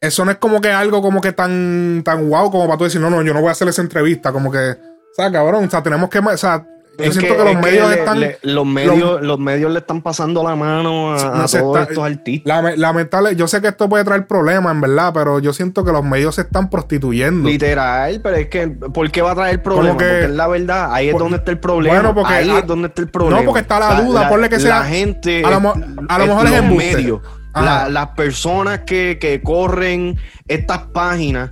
eso 0.00 0.24
no 0.24 0.30
es 0.30 0.36
como 0.38 0.60
que 0.60 0.70
algo 0.70 1.02
como 1.02 1.20
que 1.20 1.32
tan, 1.32 2.02
tan 2.04 2.28
wow 2.28 2.50
como 2.50 2.66
para 2.66 2.78
tú 2.78 2.84
decir, 2.84 3.00
no, 3.00 3.10
no, 3.10 3.22
yo 3.22 3.34
no 3.34 3.40
voy 3.40 3.48
a 3.48 3.52
hacer 3.52 3.68
esa 3.68 3.82
entrevista, 3.82 4.32
como 4.32 4.50
que, 4.50 4.58
o 4.58 5.14
sea, 5.14 5.30
cabrón, 5.32 5.64
o 5.64 5.70
sea, 5.70 5.82
tenemos 5.82 6.08
que, 6.08 6.18
o 6.18 6.36
sea, 6.36 6.66
yo 6.98 7.12
siento 7.12 7.36
que, 7.36 7.44
los 7.44 7.62
medios 7.62 7.92
están. 7.92 8.20
los, 8.42 8.66
medios, 8.66 9.22
los, 9.22 9.38
medios 9.38 9.72
le 9.72 9.78
están 9.78 10.02
pasando 10.02 10.42
la 10.42 10.54
mano 10.54 11.14
a, 11.14 11.46
todos 11.46 11.88
estos 11.88 12.04
artistas. 12.04 12.78
lamentable, 12.78 13.34
yo 13.34 13.48
sé 13.48 13.60
que 13.60 13.68
esto 13.68 13.88
puede 13.88 14.04
traer 14.04 14.26
problemas, 14.26 14.74
en 14.74 14.80
verdad, 14.80 15.12
pero 15.14 15.38
yo 15.38 15.52
siento 15.52 15.84
que 15.84 15.92
los 15.92 16.04
medios 16.04 16.34
se 16.34 16.42
están 16.42 16.68
prostituyendo. 16.68 17.48
Literal, 17.48 18.20
pero 18.22 18.36
es 18.36 18.48
que, 18.48 18.68
¿por 18.68 19.10
qué 19.10 19.22
va 19.22 19.32
a 19.32 19.34
traer 19.34 19.62
problemas? 19.62 19.94
porque 19.94 20.24
es 20.24 20.30
la 20.30 20.46
verdad, 20.46 20.92
ahí 20.92 21.08
es 21.08 21.18
donde 21.18 21.38
está 21.38 21.50
el 21.50 21.58
problema. 21.58 21.96
Bueno, 21.96 22.14
porque, 22.14 22.34
ahí 22.34 22.50
es 22.50 22.66
donde 22.66 22.88
está 22.88 23.02
el 23.02 23.08
problema. 23.08 23.40
No, 23.40 23.46
porque 23.46 23.60
está 23.60 23.78
la 23.78 24.00
duda, 24.02 24.28
ponle 24.28 24.48
que 24.48 24.60
sea. 24.60 24.80
La 24.80 24.84
gente. 24.84 25.42
A 25.44 26.18
lo, 26.18 26.26
mejor 26.26 26.46
es 26.46 26.52
en 26.52 26.76
medio. 26.76 27.22
las 27.54 28.08
personas 28.08 28.80
que, 28.80 29.18
que 29.20 29.42
corren 29.42 30.18
estas 30.46 30.78
páginas 30.92 31.50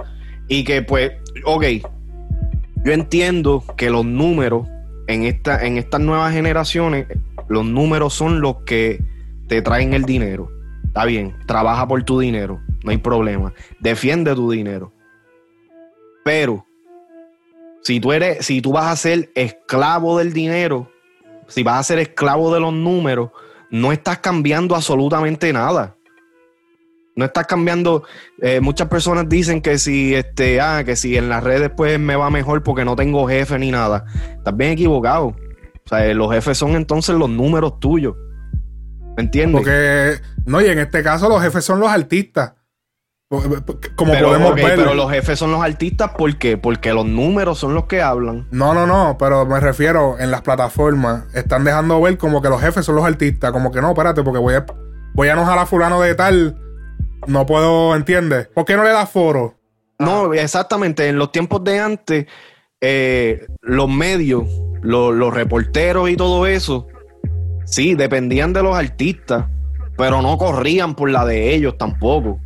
y 0.49 0.65
que, 0.65 0.83
pues, 0.83 1.13
ok, 1.45 1.65
yo 2.85 2.93
entiendo 2.93 3.65
que 3.77 3.91
los 3.91 4.05
números 4.05 4.67
en, 5.11 5.25
esta, 5.25 5.65
en 5.65 5.77
estas 5.77 6.01
nuevas 6.01 6.33
generaciones, 6.33 7.07
los 7.49 7.65
números 7.65 8.15
son 8.15 8.41
los 8.41 8.59
que 8.65 9.03
te 9.49 9.63
traen 9.63 9.93
el 9.93 10.05
dinero. 10.05 10.51
Está 10.85 11.05
bien, 11.05 11.37
trabaja 11.47 11.87
por 11.87 12.03
tu 12.05 12.21
dinero, 12.21 12.61
no 12.85 12.91
hay 12.91 12.99
problema. 12.99 13.53
Defiende 13.81 14.35
tu 14.35 14.51
dinero. 14.51 14.93
Pero 16.25 16.65
si 17.83 17.99
tú 18.01 18.13
eres, 18.13 18.45
si 18.47 18.61
tú 18.61 18.73
vas 18.73 18.87
a 18.87 18.97
ser 18.97 19.31
esclavo 19.35 20.19
del 20.19 20.33
dinero, 20.33 20.91
si 21.49 21.63
vas 21.63 21.81
a 21.81 21.83
ser 21.83 21.99
esclavo 21.99 22.53
de 22.55 22.61
los 22.61 22.73
números, 22.73 23.31
no 23.71 23.93
estás 23.93 24.19
cambiando 24.19 24.75
absolutamente 24.75 25.53
nada. 25.53 25.97
No 27.21 27.27
estás 27.27 27.47
cambiando. 27.47 28.05
Eh, 28.41 28.61
muchas 28.61 28.89
personas 28.89 29.29
dicen 29.29 29.61
que 29.61 29.77
si 29.79 30.15
este, 30.15 30.59
ah, 30.59 30.83
que 30.85 30.97
si 30.97 31.19
en 31.19 31.29
las 31.29 31.45
redes 31.45 31.71
pues 31.77 32.01
me 32.01 32.17
va 32.17 32.31
mejor 32.31 32.63
porque 32.63 32.83
no 32.83 32.97
tengo 32.97 33.29
jefe 33.29 33.59
ni 33.59 33.71
nada. 33.71 34.07
Estás 34.39 34.57
bien 34.57 34.73
equivocado. 34.73 35.27
O 35.85 35.89
sea, 35.89 36.15
los 36.15 36.33
jefes 36.33 36.57
son 36.57 36.77
entonces 36.77 37.15
los 37.15 37.29
números 37.29 37.79
tuyos. 37.79 38.17
¿Me 39.19 39.25
entiendes? 39.25 39.61
Porque, 39.61 40.19
no, 40.47 40.63
y 40.63 40.67
en 40.67 40.79
este 40.79 41.03
caso 41.03 41.29
los 41.29 41.43
jefes 41.43 41.63
son 41.63 41.79
los 41.79 41.91
artistas. 41.91 42.55
Como 43.29 44.15
podemos 44.19 44.55
ver. 44.55 44.77
Pero 44.77 44.95
los 44.95 45.11
jefes 45.11 45.39
son 45.39 45.53
los 45.53 45.63
artistas, 45.63 46.13
¿por 46.17 46.39
qué? 46.39 46.57
Porque 46.57 46.95
los 46.95 47.05
números 47.05 47.59
son 47.59 47.75
los 47.75 47.85
que 47.85 48.01
hablan. 48.01 48.49
No, 48.51 48.73
no, 48.73 48.87
no, 48.87 49.19
pero 49.19 49.45
me 49.45 49.61
refiero 49.61 50.19
en 50.19 50.31
las 50.31 50.41
plataformas. 50.41 51.25
Están 51.35 51.65
dejando 51.65 52.01
ver 52.01 52.17
como 52.17 52.41
que 52.41 52.49
los 52.49 52.63
jefes 52.63 52.87
son 52.87 52.95
los 52.97 53.05
artistas. 53.05 53.53
Como 53.53 53.71
que 53.71 53.83
no, 53.83 53.91
espérate, 53.91 54.23
porque 54.23 54.39
voy 54.39 54.55
a, 54.55 54.65
voy 55.13 55.29
a 55.29 55.35
enojar 55.35 55.59
a 55.59 55.67
fulano 55.67 56.01
de 56.01 56.15
tal 56.15 56.70
no 57.27 57.47
puedo, 57.47 57.95
¿entiendes? 57.95 58.49
¿Por 58.49 58.65
qué 58.65 58.77
no 58.77 58.85
le 58.85 58.91
da 58.91 59.07
foro? 59.07 59.55
No, 59.99 60.33
exactamente. 60.33 61.09
En 61.09 61.19
los 61.19 61.31
tiempos 61.33 61.63
de 61.65 61.79
antes, 61.79 62.27
eh, 62.81 63.47
los 63.61 63.89
medios, 63.89 64.45
los, 64.83 65.35
reporteros 65.35 66.09
y 66.11 66.17
todo 66.17 66.47
eso, 66.47 66.87
sí, 67.67 67.95
dependían 67.95 68.53
de 68.53 68.63
los 68.63 68.75
artistas, 68.75 69.47
pero 69.97 70.23
no 70.23 70.39
corrían 70.39 70.95
por 70.95 71.11
la 71.11 71.25
de 71.25 71.55
ellos 71.55 71.77
tampoco. 71.77 72.41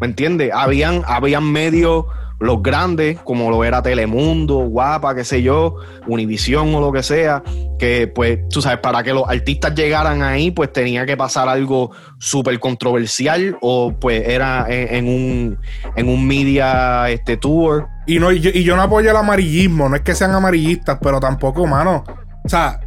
¿Me 0.00 0.06
entiendes? 0.06 0.50
Habían, 0.54 1.02
habían 1.06 1.50
medios 1.52 2.06
los 2.44 2.62
grandes, 2.62 3.18
como 3.20 3.50
lo 3.50 3.64
era 3.64 3.82
Telemundo, 3.82 4.56
Guapa, 4.56 5.14
qué 5.14 5.24
sé 5.24 5.42
yo, 5.42 5.76
Univisión 6.06 6.74
o 6.74 6.80
lo 6.80 6.92
que 6.92 7.02
sea, 7.02 7.42
que 7.78 8.06
pues, 8.06 8.40
tú 8.50 8.62
sabes, 8.62 8.78
para 8.78 9.02
que 9.02 9.12
los 9.12 9.28
artistas 9.28 9.74
llegaran 9.74 10.22
ahí, 10.22 10.50
pues 10.50 10.72
tenía 10.72 11.06
que 11.06 11.16
pasar 11.16 11.48
algo 11.48 11.90
súper 12.18 12.58
controversial 12.60 13.56
o 13.60 13.94
pues 13.98 14.28
era 14.28 14.66
en, 14.68 15.08
un, 15.08 15.58
en 15.96 16.08
un 16.08 16.26
media 16.26 17.08
este, 17.10 17.36
tour. 17.36 17.88
Y, 18.06 18.18
no, 18.18 18.30
y 18.32 18.40
yo, 18.40 18.76
no 18.76 18.82
apoyo 18.82 19.10
el 19.10 19.16
amarillismo, 19.16 19.88
no 19.88 19.96
es 19.96 20.02
que 20.02 20.14
sean 20.14 20.34
amarillistas, 20.34 20.98
pero 21.02 21.20
tampoco, 21.20 21.66
mano. 21.66 22.04
O 22.44 22.48
sea, 22.48 22.80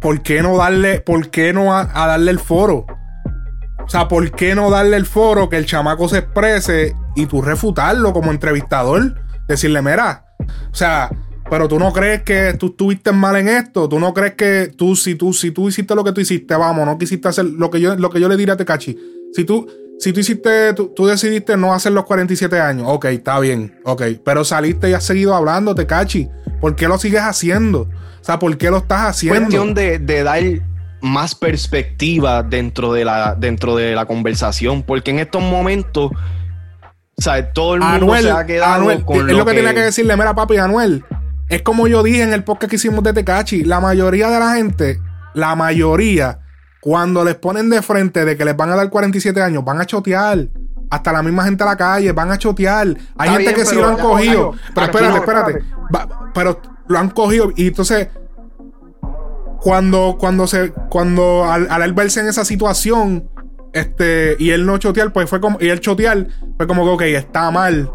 ¿por 0.00 0.22
qué 0.22 0.42
no 0.42 0.56
darle, 0.56 1.00
por 1.00 1.30
qué 1.30 1.52
no 1.52 1.76
a 1.76 1.84
darle 1.84 2.30
el 2.30 2.38
foro? 2.38 2.86
O 3.86 3.88
sea, 3.88 4.08
¿por 4.08 4.32
qué 4.32 4.54
no 4.56 4.68
darle 4.68 4.96
el 4.96 5.06
foro 5.06 5.48
que 5.48 5.56
el 5.56 5.64
chamaco 5.64 6.08
se 6.08 6.18
exprese 6.18 6.96
y 7.16 7.26
tú 7.26 7.42
refutarlo 7.42 8.12
como 8.12 8.30
entrevistador? 8.30 9.20
Decirle, 9.48 9.82
mira, 9.82 10.26
o 10.70 10.74
sea, 10.74 11.10
pero 11.48 11.68
tú 11.68 11.78
no 11.78 11.92
crees 11.92 12.22
que 12.22 12.54
tú 12.54 12.66
estuviste 12.66 13.12
mal 13.12 13.36
en 13.36 13.48
esto, 13.48 13.88
tú 13.88 13.98
no 13.98 14.12
crees 14.12 14.34
que 14.34 14.72
tú, 14.76 14.96
si 14.96 15.14
tú, 15.14 15.32
si 15.32 15.50
tú 15.50 15.68
hiciste 15.68 15.94
lo 15.94 16.04
que 16.04 16.12
tú 16.12 16.20
hiciste, 16.20 16.54
vamos, 16.56 16.86
no 16.86 16.98
quisiste 16.98 17.28
hacer 17.28 17.44
lo 17.44 17.70
que 17.70 17.80
yo, 17.80 17.96
lo 17.96 18.10
que 18.10 18.20
yo 18.20 18.28
le 18.28 18.36
diría 18.36 18.54
a 18.54 18.56
Tecachi. 18.56 18.96
Si 19.32 19.44
tú, 19.44 19.66
si 19.98 20.12
tú 20.12 20.20
hiciste, 20.20 20.74
tú, 20.74 21.06
decidiste 21.06 21.56
no 21.56 21.72
hacer 21.72 21.92
los 21.92 22.04
47 22.04 22.60
años, 22.60 22.86
ok, 22.88 23.06
está 23.06 23.38
bien, 23.38 23.78
ok, 23.84 24.02
pero 24.24 24.44
saliste 24.44 24.90
y 24.90 24.92
has 24.92 25.04
seguido 25.04 25.34
hablando, 25.34 25.74
Tecachi. 25.74 26.28
¿Por 26.60 26.74
qué 26.74 26.88
lo 26.88 26.98
sigues 26.98 27.22
haciendo? 27.22 27.82
O 27.82 28.24
sea, 28.24 28.38
¿por 28.38 28.56
qué 28.56 28.70
lo 28.70 28.78
estás 28.78 29.10
haciendo? 29.10 29.40
Cuestión 29.40 29.74
de, 29.74 29.98
de 29.98 30.22
dar 30.22 30.42
más 31.00 31.34
perspectiva 31.34 32.42
dentro 32.42 32.92
de 32.92 33.04
la, 33.04 33.34
dentro 33.34 33.76
de 33.76 33.94
la 33.94 34.06
conversación, 34.06 34.82
porque 34.82 35.12
en 35.12 35.20
estos 35.20 35.42
momentos, 35.42 36.10
o 37.18 37.22
sea, 37.22 37.52
todo 37.52 37.76
el 37.76 37.80
mundo 37.80 38.14
se 38.16 38.30
ha 38.30 38.44
quedado 38.44 38.84
con 39.04 39.30
es 39.30 39.36
lo 39.36 39.44
que, 39.46 39.54
tenía 39.54 39.72
que 39.72 39.80
decirle, 39.80 40.16
mira 40.16 40.34
papi, 40.34 40.58
Anuel, 40.58 41.04
es 41.48 41.62
como 41.62 41.86
yo 41.88 42.02
dije 42.02 42.22
en 42.22 42.32
el 42.32 42.44
podcast 42.44 42.70
que 42.70 42.76
hicimos 42.76 43.02
de 43.04 43.12
Tecachi, 43.12 43.64
la 43.64 43.80
mayoría 43.80 44.28
de 44.28 44.38
la 44.38 44.54
gente, 44.54 45.00
la 45.34 45.54
mayoría, 45.54 46.40
cuando 46.80 47.24
les 47.24 47.36
ponen 47.36 47.70
de 47.70 47.82
frente 47.82 48.24
de 48.24 48.36
que 48.36 48.44
les 48.44 48.56
van 48.56 48.70
a 48.70 48.76
dar 48.76 48.90
47 48.90 49.42
años, 49.42 49.64
van 49.64 49.80
a 49.80 49.86
chotear. 49.86 50.48
Hasta 50.88 51.12
la 51.12 51.20
misma 51.20 51.42
gente 51.42 51.64
a 51.64 51.66
la 51.66 51.76
calle, 51.76 52.12
van 52.12 52.30
a 52.30 52.38
chotear. 52.38 52.96
Hay 53.18 53.30
gente 53.30 53.54
que 53.54 53.64
sí 53.66 53.74
lo 53.74 53.88
han 53.88 53.96
cogido. 53.96 54.52
pero 54.72 54.86
espérate, 54.86 55.18
espérate. 55.18 55.64
pero 56.32 56.60
lo 56.86 56.98
han 56.98 57.10
cogido. 57.10 57.52
Y 57.56 57.68
entonces, 57.68 58.08
cuando, 59.58 60.16
cuando 60.16 60.46
se, 60.46 60.70
cuando 60.88 61.44
al, 61.50 61.68
al, 61.68 61.92
verse 61.92 62.20
en 62.20 62.28
esa 62.28 62.44
situación, 62.44 63.28
este, 63.76 64.36
y 64.38 64.50
él 64.50 64.64
no 64.64 64.78
chotear, 64.78 65.12
pues 65.12 65.28
fue 65.28 65.38
como, 65.38 65.58
y 65.60 65.68
él 65.68 65.80
chotear, 65.80 66.28
fue 66.56 66.66
como 66.66 66.84
que, 66.84 66.90
ok, 66.90 67.02
está 67.18 67.50
mal. 67.50 67.90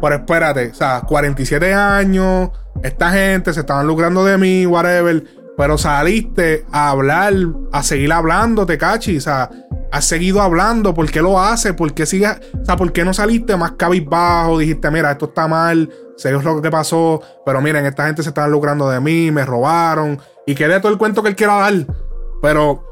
Pero 0.00 0.16
espérate, 0.16 0.68
o 0.68 0.74
sea, 0.74 1.02
47 1.06 1.72
años, 1.72 2.50
esta 2.82 3.10
gente 3.12 3.52
se 3.54 3.60
estaban 3.60 3.86
lucrando 3.86 4.24
de 4.24 4.36
mí, 4.36 4.66
whatever. 4.66 5.24
Pero 5.56 5.78
saliste 5.78 6.66
a 6.70 6.90
hablar, 6.90 7.32
a 7.72 7.82
seguir 7.82 8.12
hablando, 8.12 8.66
te 8.66 8.76
cachi. 8.76 9.16
O 9.16 9.20
sea, 9.20 9.48
has 9.90 10.04
seguido 10.04 10.42
hablando. 10.42 10.92
¿Por 10.92 11.10
qué 11.10 11.22
lo 11.22 11.40
haces? 11.40 11.72
¿Por 11.72 11.94
qué 11.94 12.04
sigues? 12.04 12.40
O 12.60 12.64
sea, 12.64 12.76
¿por 12.76 12.92
qué 12.92 13.04
no 13.04 13.14
saliste 13.14 13.56
más 13.56 13.72
cabizbajo? 13.72 14.58
Dijiste, 14.58 14.90
mira, 14.90 15.12
esto 15.12 15.26
está 15.26 15.48
mal, 15.48 15.88
sé 16.16 16.32
lo 16.32 16.60
que 16.60 16.70
pasó. 16.70 17.22
Pero 17.46 17.62
miren, 17.62 17.86
esta 17.86 18.06
gente 18.06 18.22
se 18.22 18.30
estaba 18.30 18.48
lucrando 18.48 18.90
de 18.90 19.00
mí, 19.00 19.30
me 19.30 19.46
robaron 19.46 20.20
y 20.46 20.54
que 20.54 20.68
dé 20.68 20.78
todo 20.80 20.92
el 20.92 20.98
cuento 20.98 21.22
que 21.22 21.30
él 21.30 21.36
quiera 21.36 21.54
dar. 21.54 21.86
Pero 22.42 22.91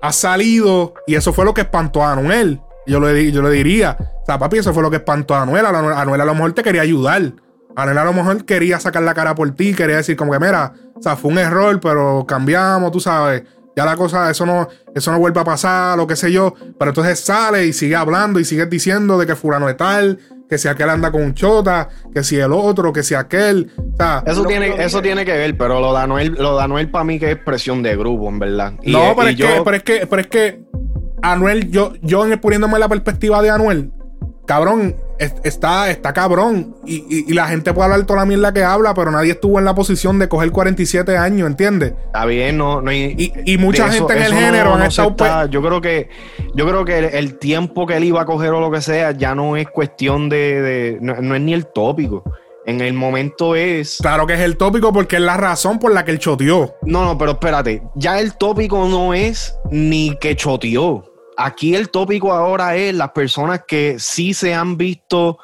ha 0.00 0.12
salido 0.12 0.94
y 1.06 1.14
eso 1.14 1.32
fue 1.32 1.44
lo 1.44 1.54
que 1.54 1.62
espantó 1.62 2.02
a 2.02 2.12
Anuel. 2.12 2.60
Yo 2.86 3.00
le, 3.00 3.30
yo 3.30 3.42
le 3.42 3.50
diría, 3.50 3.96
o 4.00 4.24
sea, 4.24 4.38
papi, 4.38 4.58
eso 4.58 4.72
fue 4.72 4.82
lo 4.82 4.90
que 4.90 4.96
espantó 4.96 5.34
a 5.34 5.42
Anuel. 5.42 5.66
Anuel 5.66 6.20
a 6.20 6.24
lo 6.24 6.34
mejor 6.34 6.52
te 6.52 6.62
quería 6.62 6.82
ayudar. 6.82 7.32
Anuel 7.76 7.98
a 7.98 8.04
lo 8.04 8.12
mejor 8.12 8.44
quería 8.44 8.80
sacar 8.80 9.02
la 9.02 9.14
cara 9.14 9.34
por 9.34 9.50
ti, 9.54 9.74
quería 9.74 9.96
decir 9.96 10.16
como 10.16 10.32
que, 10.32 10.38
mira, 10.38 10.72
o 10.94 11.02
sea, 11.02 11.16
fue 11.16 11.30
un 11.30 11.38
error, 11.38 11.78
pero 11.80 12.24
cambiamos, 12.26 12.90
tú 12.90 13.00
sabes. 13.00 13.42
Ya 13.76 13.84
la 13.84 13.96
cosa, 13.96 14.28
eso 14.28 14.44
no, 14.44 14.68
eso 14.92 15.12
no 15.12 15.20
vuelve 15.20 15.38
a 15.38 15.44
pasar, 15.44 15.96
lo 15.96 16.06
que 16.06 16.16
sé 16.16 16.32
yo. 16.32 16.54
Pero 16.78 16.90
entonces 16.90 17.20
sale 17.20 17.66
y 17.66 17.72
sigue 17.72 17.94
hablando 17.94 18.40
y 18.40 18.44
sigue 18.44 18.66
diciendo 18.66 19.16
de 19.18 19.26
que 19.26 19.36
fulano 19.36 19.68
es 19.68 19.76
tal, 19.76 20.18
que 20.48 20.58
si 20.58 20.68
aquel 20.68 20.88
anda 20.90 21.10
con 21.10 21.22
un 21.22 21.34
chota, 21.34 21.88
que 22.12 22.22
si 22.24 22.36
el 22.36 22.52
otro, 22.52 22.92
que 22.92 23.02
si 23.02 23.14
aquel. 23.14 23.70
eso, 24.26 24.44
tiene, 24.44 24.82
eso 24.82 25.02
tiene 25.02 25.24
que 25.24 25.32
ver, 25.32 25.56
pero 25.56 25.80
lo 25.80 25.92
de 25.92 26.00
Anuel, 26.00 26.34
lo 26.38 26.58
de 26.58 26.86
para 26.86 27.04
mí 27.04 27.18
que 27.18 27.26
es 27.26 27.32
expresión 27.36 27.82
de 27.82 27.96
grupo, 27.96 28.28
en 28.28 28.38
verdad. 28.38 28.72
no, 28.84 29.14
pero, 29.16 29.28
es 29.28 29.36
que, 29.36 29.62
pero, 29.64 29.76
es 29.76 29.82
que, 29.82 30.06
pero 30.06 30.22
es 30.22 30.28
que 30.28 30.60
Anuel, 31.22 31.70
yo, 31.70 31.92
yo 32.02 32.24
poniéndome 32.40 32.78
la 32.78 32.88
perspectiva 32.88 33.42
de 33.42 33.50
Anuel, 33.50 33.92
cabrón, 34.48 34.96
está, 35.18 35.90
está 35.90 36.14
cabrón. 36.14 36.74
Y, 36.86 37.32
la 37.34 37.46
gente 37.48 37.72
puede 37.74 37.92
hablar 37.92 38.06
toda 38.06 38.20
la 38.20 38.26
mierda 38.26 38.52
que 38.52 38.64
habla, 38.64 38.94
pero 38.94 39.10
nadie 39.10 39.32
estuvo 39.32 39.58
en 39.58 39.66
la 39.66 39.74
posición 39.74 40.18
de 40.18 40.28
coger 40.28 40.50
47 40.50 41.16
años, 41.16 41.46
¿entiendes? 41.46 41.92
Está 42.06 42.24
bien, 42.24 42.56
no, 42.56 42.80
no 42.80 42.90
y, 42.90 43.32
y, 43.44 43.58
mucha 43.58 43.90
gente 43.90 44.14
en 44.14 44.22
el 44.22 44.34
género 44.34 44.74
han 44.74 44.84
estado. 44.84 45.46
yo 45.46 45.62
creo 45.62 45.80
que, 45.82 46.08
yo 46.54 46.66
creo 46.66 46.84
que 46.84 46.98
el, 46.98 47.38
tiempo 47.38 47.86
que 47.86 47.98
él 47.98 48.04
iba 48.04 48.22
a 48.22 48.24
coger 48.24 48.50
o 48.50 48.60
lo 48.60 48.70
que 48.70 48.80
sea, 48.80 49.12
ya 49.12 49.34
no 49.34 49.56
es 49.56 49.68
cuestión 49.68 50.30
de. 50.30 50.98
no, 51.00 51.34
es 51.34 51.40
ni 51.42 51.52
el 51.52 51.66
tópico. 51.66 52.24
En 52.64 52.80
el 52.80 52.94
momento 52.94 53.54
es. 53.54 53.98
Claro 54.00 54.26
que 54.26 54.34
es 54.34 54.40
el 54.40 54.56
tópico 54.56 54.92
porque 54.92 55.16
es 55.16 55.22
la 55.22 55.36
razón 55.36 55.78
por 55.78 55.92
la 55.92 56.06
que 56.06 56.10
él 56.10 56.18
choteó. 56.18 56.74
No, 56.82 57.04
no, 57.04 57.18
pero 57.18 57.32
espérate. 57.32 57.82
Ya 57.94 58.18
el 58.18 58.34
tópico 58.34 58.88
no 58.88 59.12
es 59.14 59.54
ni 59.70 60.16
que 60.16 60.36
choteó 60.36 61.07
aquí 61.38 61.74
el 61.74 61.88
tópico 61.88 62.32
ahora 62.32 62.76
es 62.76 62.94
las 62.94 63.12
personas 63.12 63.62
que 63.66 63.96
sí 63.98 64.34
se 64.34 64.52
han 64.54 64.76
visto 64.76 65.38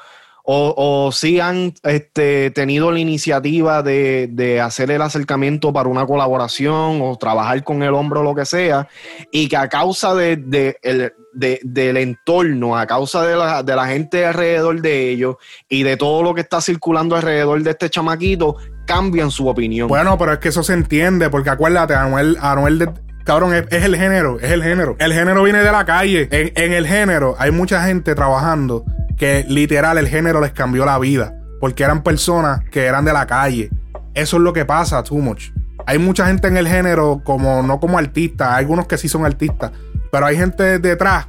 o, 0.47 0.75
o 0.77 1.11
sí 1.11 1.39
han 1.39 1.73
este, 1.83 2.51
tenido 2.51 2.91
la 2.91 2.99
iniciativa 2.99 3.81
de, 3.81 4.61
hacer 4.63 4.91
el 4.91 5.01
acercamiento 5.01 5.73
para 5.73 5.89
una 5.89 6.05
colaboración 6.05 6.99
o 7.01 7.17
trabajar 7.17 7.63
con 7.63 7.81
el 7.81 7.95
hombro 7.95 8.21
lo 8.21 8.35
que 8.35 8.45
sea, 8.45 8.87
y 9.31 9.47
que 9.47 9.57
a 9.57 9.69
causa 9.69 10.13
de, 10.13 10.45
del 11.33 11.97
entorno, 11.97 12.77
a 12.77 12.85
causa 12.85 13.25
de 13.25 13.35
la, 13.35 13.63
de 13.63 13.75
la 13.75 13.87
gente 13.87 14.23
alrededor 14.23 14.81
de 14.81 15.09
ellos 15.09 15.37
y 15.67 15.81
de 15.81 15.97
todo 15.97 16.21
lo 16.21 16.35
que 16.35 16.41
está 16.41 16.61
circulando 16.61 17.15
alrededor 17.15 17.63
de 17.63 17.71
este 17.71 17.89
chamaquito, 17.89 18.57
cambian 18.85 19.31
su 19.31 19.47
opinión. 19.47 19.87
Bueno, 19.87 20.15
pero 20.15 20.33
es 20.33 20.39
que 20.39 20.49
eso 20.49 20.61
se 20.61 20.73
entiende, 20.73 21.31
porque 21.31 21.49
acuérdate, 21.49 21.95
Anuel, 21.95 22.37
Anuel 22.39 22.77
de, 22.77 22.89
Cabrón, 23.25 23.55
es, 23.55 23.83
el 23.83 23.95
género, 23.95 24.39
es 24.39 24.51
el 24.51 24.61
género. 24.61 24.95
El 24.99 25.11
género 25.11 25.41
viene 25.41 25.63
de 25.63 25.71
la 25.71 25.83
calle. 25.83 26.29
En, 26.31 26.73
el 26.73 26.85
género 26.85 27.35
hay 27.39 27.49
mucha 27.49 27.83
gente 27.83 28.13
trabajando 28.13 28.85
que 29.17 29.43
literal 29.49 29.97
el 29.97 30.07
género 30.07 30.39
les 30.41 30.53
cambió 30.53 30.85
la 30.85 30.99
vida. 30.99 31.33
Porque 31.59 31.83
eran 31.83 32.03
personas 32.03 32.61
que 32.69 32.85
eran 32.85 33.03
de 33.03 33.13
la 33.13 33.25
calle. 33.25 33.71
Eso 34.13 34.37
es 34.37 34.43
lo 34.43 34.53
que 34.53 34.63
pasa, 34.63 35.01
too 35.01 35.17
much. 35.17 35.49
Hay 35.87 35.97
mucha 35.97 36.27
gente 36.27 36.47
en 36.47 36.55
el 36.55 36.67
género, 36.67 37.21
como 37.23 37.63
no 37.63 37.79
como 37.79 37.97
artistas, 37.97 38.49
algunos 38.49 38.85
que 38.85 38.97
sí 38.97 39.09
son 39.09 39.25
artistas, 39.25 39.71
pero 40.11 40.27
hay 40.27 40.37
gente 40.37 40.77
detrás 40.77 41.27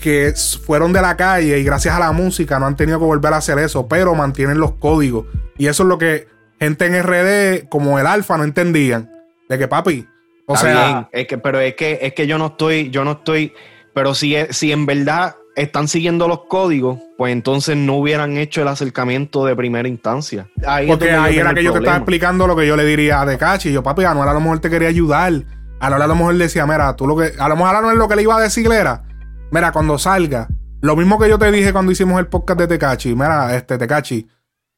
que 0.00 0.32
fueron 0.64 0.92
de 0.92 1.02
la 1.02 1.16
calle 1.16 1.58
y 1.58 1.64
gracias 1.64 1.94
a 1.94 1.98
la 1.98 2.12
música 2.12 2.58
no 2.58 2.66
han 2.66 2.76
tenido 2.76 2.98
que 2.98 3.04
volver 3.04 3.32
a 3.32 3.38
hacer 3.38 3.58
eso, 3.58 3.88
pero 3.88 4.14
mantienen 4.14 4.58
los 4.58 4.74
códigos. 4.74 5.26
Y 5.58 5.66
eso 5.66 5.82
es 5.82 5.88
lo 5.88 5.98
que 5.98 6.28
gente 6.60 6.86
en 6.86 7.02
RD, 7.02 7.68
como 7.68 7.98
el 7.98 8.06
Alfa, 8.06 8.38
no 8.38 8.44
entendían. 8.44 9.10
De 9.48 9.58
que, 9.58 9.68
papi, 9.68 10.06
o 10.46 10.56
sea, 10.56 11.08
es 11.12 11.26
que, 11.26 11.38
pero 11.38 11.60
es 11.60 11.74
que, 11.74 11.98
es 12.00 12.14
que 12.14 12.26
yo 12.26 12.38
no 12.38 12.46
estoy, 12.46 12.90
yo 12.90 13.04
no 13.04 13.12
estoy, 13.12 13.52
pero 13.92 14.14
si, 14.14 14.36
si 14.50 14.72
en 14.72 14.86
verdad 14.86 15.36
están 15.56 15.88
siguiendo 15.88 16.28
los 16.28 16.44
códigos, 16.44 16.98
pues 17.16 17.32
entonces 17.32 17.76
no 17.76 17.94
hubieran 17.94 18.36
hecho 18.36 18.62
el 18.62 18.68
acercamiento 18.68 19.44
de 19.44 19.56
primera 19.56 19.88
instancia. 19.88 20.48
Porque 20.86 21.10
ahí 21.10 21.38
era 21.38 21.52
que 21.52 21.64
yo 21.64 21.72
te 21.72 21.78
estaba 21.78 21.96
explicando 21.96 22.46
lo 22.46 22.54
que 22.54 22.66
yo 22.66 22.76
le 22.76 22.84
diría 22.84 23.20
a 23.20 23.26
Decachi. 23.26 23.72
Yo, 23.72 23.82
papi, 23.82 24.04
Anuel 24.04 24.28
a 24.28 24.34
lo 24.34 24.40
mejor 24.40 24.60
te 24.60 24.70
quería 24.70 24.88
ayudar. 24.88 25.32
A 25.80 25.88
a 25.88 26.06
lo 26.06 26.14
mejor 26.14 26.36
decía, 26.36 26.66
mira, 26.66 26.94
tú 26.94 27.06
lo 27.06 27.16
que. 27.16 27.32
A 27.38 27.48
lo 27.48 27.56
mejor 27.56 27.74
Anuel 27.74 27.98
lo 27.98 28.08
que 28.08 28.16
le 28.16 28.22
iba 28.22 28.36
a 28.36 28.40
decir 28.40 28.70
era, 28.70 29.02
mira, 29.50 29.72
cuando 29.72 29.98
salga, 29.98 30.46
lo 30.80 30.94
mismo 30.94 31.18
que 31.18 31.28
yo 31.28 31.38
te 31.38 31.50
dije 31.50 31.72
cuando 31.72 31.90
hicimos 31.90 32.18
el 32.20 32.28
podcast 32.28 32.60
de 32.60 32.66
Tecachi, 32.68 33.14
mira, 33.14 33.56
este 33.56 33.76
Tecachi, 33.76 34.26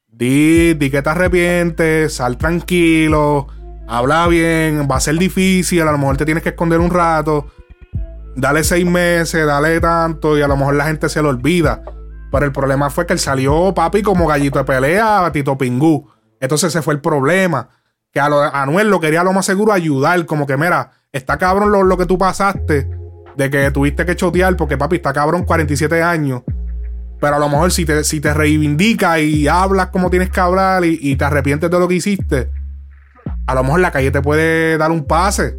di, 0.06 0.74
di 0.74 0.90
que 0.90 1.02
te 1.02 1.10
arrepientes, 1.10 2.14
sal 2.14 2.38
tranquilo 2.38 3.48
habla 3.88 4.28
bien, 4.28 4.86
va 4.88 4.96
a 4.96 5.00
ser 5.00 5.16
difícil, 5.18 5.80
a 5.80 5.90
lo 5.90 5.98
mejor 5.98 6.16
te 6.18 6.24
tienes 6.26 6.42
que 6.42 6.50
esconder 6.50 6.78
un 6.78 6.90
rato, 6.90 7.46
dale 8.36 8.62
seis 8.62 8.86
meses, 8.86 9.46
dale 9.46 9.80
tanto, 9.80 10.38
y 10.38 10.42
a 10.42 10.48
lo 10.48 10.56
mejor 10.56 10.74
la 10.74 10.84
gente 10.84 11.08
se 11.08 11.22
lo 11.22 11.30
olvida. 11.30 11.82
Pero 12.30 12.44
el 12.44 12.52
problema 12.52 12.90
fue 12.90 13.06
que 13.06 13.14
él 13.14 13.18
salió, 13.18 13.72
papi, 13.74 14.02
como 14.02 14.26
gallito 14.26 14.58
de 14.58 14.64
pelea 14.64 15.24
a 15.24 15.32
Tito 15.32 15.56
Pingú. 15.56 16.08
Entonces 16.38 16.68
ese 16.68 16.82
fue 16.82 16.94
el 16.94 17.00
problema. 17.00 17.70
Que 18.12 18.20
a, 18.20 18.26
Anuel 18.62 18.90
lo 18.90 19.00
quería 19.00 19.24
lo 19.24 19.32
más 19.32 19.46
seguro 19.46 19.72
ayudar, 19.72 20.26
como 20.26 20.46
que, 20.46 20.58
mira, 20.58 20.90
está 21.10 21.38
cabrón 21.38 21.72
lo, 21.88 21.96
que 21.96 22.04
tú 22.04 22.18
pasaste, 22.18 22.88
de 23.36 23.50
que 23.50 23.70
tuviste 23.70 24.04
que 24.04 24.14
chotear, 24.14 24.54
porque 24.56 24.76
papi, 24.76 24.96
está 24.96 25.14
cabrón 25.14 25.44
47 25.44 26.02
años. 26.02 26.42
Pero 27.20 27.36
a 27.36 27.38
lo 27.38 27.48
mejor 27.48 27.72
si 27.72 27.86
te, 27.86 28.04
si 28.04 28.20
te 28.20 28.34
reivindica 28.34 29.18
y 29.18 29.48
hablas 29.48 29.88
como 29.88 30.10
tienes 30.10 30.30
que 30.30 30.40
hablar 30.40 30.84
y, 30.84 30.98
y 31.00 31.16
te 31.16 31.24
arrepientes 31.24 31.70
de 31.70 31.78
lo 31.78 31.88
que 31.88 31.94
hiciste, 31.94 32.50
a 33.48 33.54
lo 33.54 33.64
mejor 33.64 33.80
la 33.80 33.90
calle 33.90 34.10
te 34.10 34.20
puede 34.20 34.76
dar 34.76 34.90
un 34.90 35.06
pase. 35.06 35.56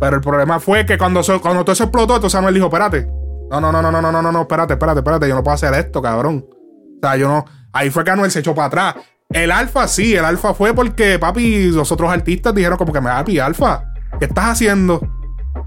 Pero 0.00 0.16
el 0.16 0.22
problema 0.22 0.58
fue 0.58 0.84
que 0.84 0.98
cuando, 0.98 1.22
cuando 1.40 1.62
todo 1.62 1.72
eso 1.72 1.84
explotó, 1.84 2.16
entonces 2.16 2.36
Anuel 2.36 2.54
dijo, 2.54 2.66
espérate. 2.66 3.06
No, 3.48 3.60
no, 3.60 3.70
no, 3.70 3.80
no, 3.80 3.92
no, 3.92 4.02
no, 4.02 4.10
no, 4.10 4.32
no, 4.32 4.40
espérate, 4.42 4.74
espérate, 4.74 4.98
espérate. 4.98 5.28
Yo 5.28 5.36
no 5.36 5.44
puedo 5.44 5.54
hacer 5.54 5.72
esto, 5.74 6.02
cabrón. 6.02 6.44
O 6.50 6.98
sea, 7.00 7.16
yo 7.16 7.28
no. 7.28 7.44
Ahí 7.72 7.90
fue 7.90 8.02
que 8.02 8.10
Anuel 8.10 8.32
se 8.32 8.40
echó 8.40 8.56
para 8.56 8.66
atrás. 8.66 8.94
El 9.30 9.52
alfa 9.52 9.86
sí, 9.86 10.16
el 10.16 10.24
alfa 10.24 10.52
fue 10.52 10.74
porque, 10.74 11.18
papi, 11.20 11.70
los 11.70 11.92
otros 11.92 12.10
artistas 12.10 12.52
dijeron 12.54 12.76
como 12.76 12.92
que 12.92 13.00
me 13.00 13.08
papi, 13.08 13.38
alfa, 13.38 13.84
¿qué 14.18 14.24
estás 14.24 14.46
haciendo? 14.46 15.00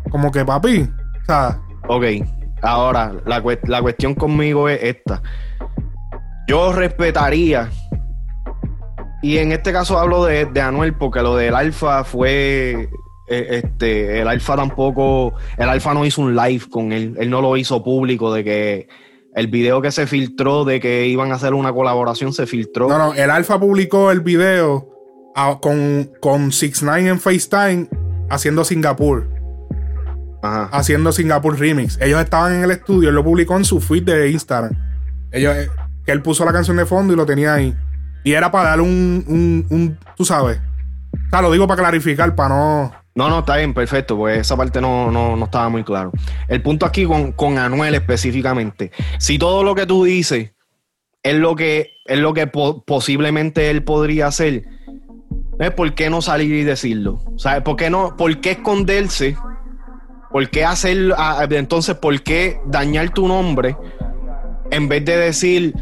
Como 0.10 0.30
que, 0.30 0.44
papi, 0.44 0.90
o 1.22 1.26
sea. 1.26 1.62
Ok, 1.88 2.04
ahora, 2.62 3.14
la, 3.26 3.42
la 3.64 3.82
cuestión 3.82 4.14
conmigo 4.14 4.68
es 4.68 4.80
esta. 4.84 5.22
Yo 6.50 6.74
respetaría, 6.74 7.70
y 9.22 9.38
en 9.38 9.52
este 9.52 9.72
caso 9.72 9.98
hablo 9.98 10.26
de, 10.26 10.46
de 10.46 10.62
Anuel, 10.62 10.94
porque 10.94 11.22
lo 11.22 11.36
del 11.36 11.56
alfa 11.56 12.04
fue 12.04 12.90
eh, 13.32 13.62
este, 13.64 14.20
el 14.20 14.28
Alfa 14.28 14.58
tampoco, 14.58 15.34
el 15.58 15.70
Alfa 15.70 15.94
no 15.94 16.06
hizo 16.06 16.22
un 16.22 16.36
live 16.36 16.66
con 16.70 16.92
él, 16.92 17.16
él 17.18 17.30
no 17.30 17.42
lo 17.42 17.56
hizo 17.56 17.82
público 17.82 18.34
de 18.34 18.44
que 18.44 18.88
el 19.34 19.48
video 19.48 19.82
que 19.82 19.90
se 19.92 20.06
filtró 20.06 20.66
de 20.66 20.82
que 20.82 21.08
iban 21.08 21.32
a 21.32 21.36
hacer 21.36 21.54
una 21.54 21.72
colaboración 21.72 22.34
se 22.34 22.46
filtró. 22.46 22.90
No, 22.90 22.98
no, 22.98 23.14
el 23.14 23.30
Alfa 23.30 23.58
publicó 23.58 24.12
el 24.12 24.20
video 24.20 24.90
con, 25.62 26.12
con 26.20 26.52
6 26.52 26.84
9 26.84 27.08
en 27.08 27.20
FaceTime 27.22 27.88
haciendo 28.30 28.66
Singapur. 28.66 29.30
Ajá. 30.44 30.66
Haciendo 30.74 31.14
Singapur 31.14 31.58
Remix. 31.58 32.00
Ellos 32.02 32.20
estaban 32.20 32.56
en 32.56 32.64
el 32.64 32.72
estudio, 32.72 33.10
él 33.10 33.16
lo 33.16 33.24
publicó 33.24 33.56
en 33.56 33.64
su 33.64 33.80
feed 33.80 34.04
de 34.04 34.30
Instagram. 34.32 34.74
Ellos, 35.32 35.56
eh, 35.56 35.70
que 36.06 36.12
él 36.12 36.22
puso 36.22 36.44
la 36.44 36.52
canción 36.52 36.76
de 36.76 36.86
fondo 36.86 37.14
y 37.14 37.16
lo 37.16 37.26
tenía 37.26 37.54
ahí. 37.54 37.74
Y 38.24 38.34
era 38.34 38.52
para 38.52 38.70
dar 38.70 38.82
un, 38.82 39.66
un, 39.70 39.98
tú 40.16 40.26
sabes. 40.26 40.60
O 41.14 41.30
sea, 41.30 41.42
lo 41.42 41.52
digo 41.52 41.68
para 41.68 41.82
clarificar, 41.82 42.36
para 42.36 42.50
no 42.50 43.02
no, 43.14 43.28
no, 43.28 43.40
está 43.40 43.58
bien, 43.58 43.74
perfecto, 43.74 44.16
pues 44.16 44.40
esa 44.40 44.56
parte 44.56 44.80
no, 44.80 45.12
no, 45.12 45.44
estaba 45.44 45.68
muy 45.68 45.84
claro. 45.84 46.12
El 46.48 46.62
punto 46.62 46.86
aquí 46.86 47.06
con, 47.06 47.58
Anuel 47.58 47.96
específicamente, 47.96 48.92
si 49.20 49.38
todo 49.38 49.64
lo 49.64 49.76
que 49.76 49.86
tú 49.86 50.06
dices 50.06 50.54
es 51.22 51.36
lo 51.36 51.56
que, 51.56 51.98
es 52.06 52.20
lo 52.20 52.34
que 52.34 52.48
posiblemente 52.48 53.70
él 53.70 53.84
podría 53.84 54.28
hacer, 54.28 54.64
¿es 55.60 55.72
por 55.72 55.94
qué 55.94 56.10
no 56.10 56.22
salir 56.22 56.54
y 56.54 56.64
decirlo? 56.64 57.22
¿Sabes? 57.38 57.64
¿Por 57.64 57.76
qué 57.76 57.90
no? 57.90 58.16
¿Por 58.16 58.40
qué 58.40 58.52
esconderse? 58.52 59.36
¿Por 60.32 60.50
qué 60.50 60.64
hacer, 60.64 61.14
entonces, 61.50 61.98
por 61.98 62.24
qué 62.24 62.62
dañar 62.66 63.10
tu 63.10 63.28
nombre 63.28 63.76
en 64.72 64.88
vez 64.88 65.04
de 65.04 65.18
decir, 65.18 65.76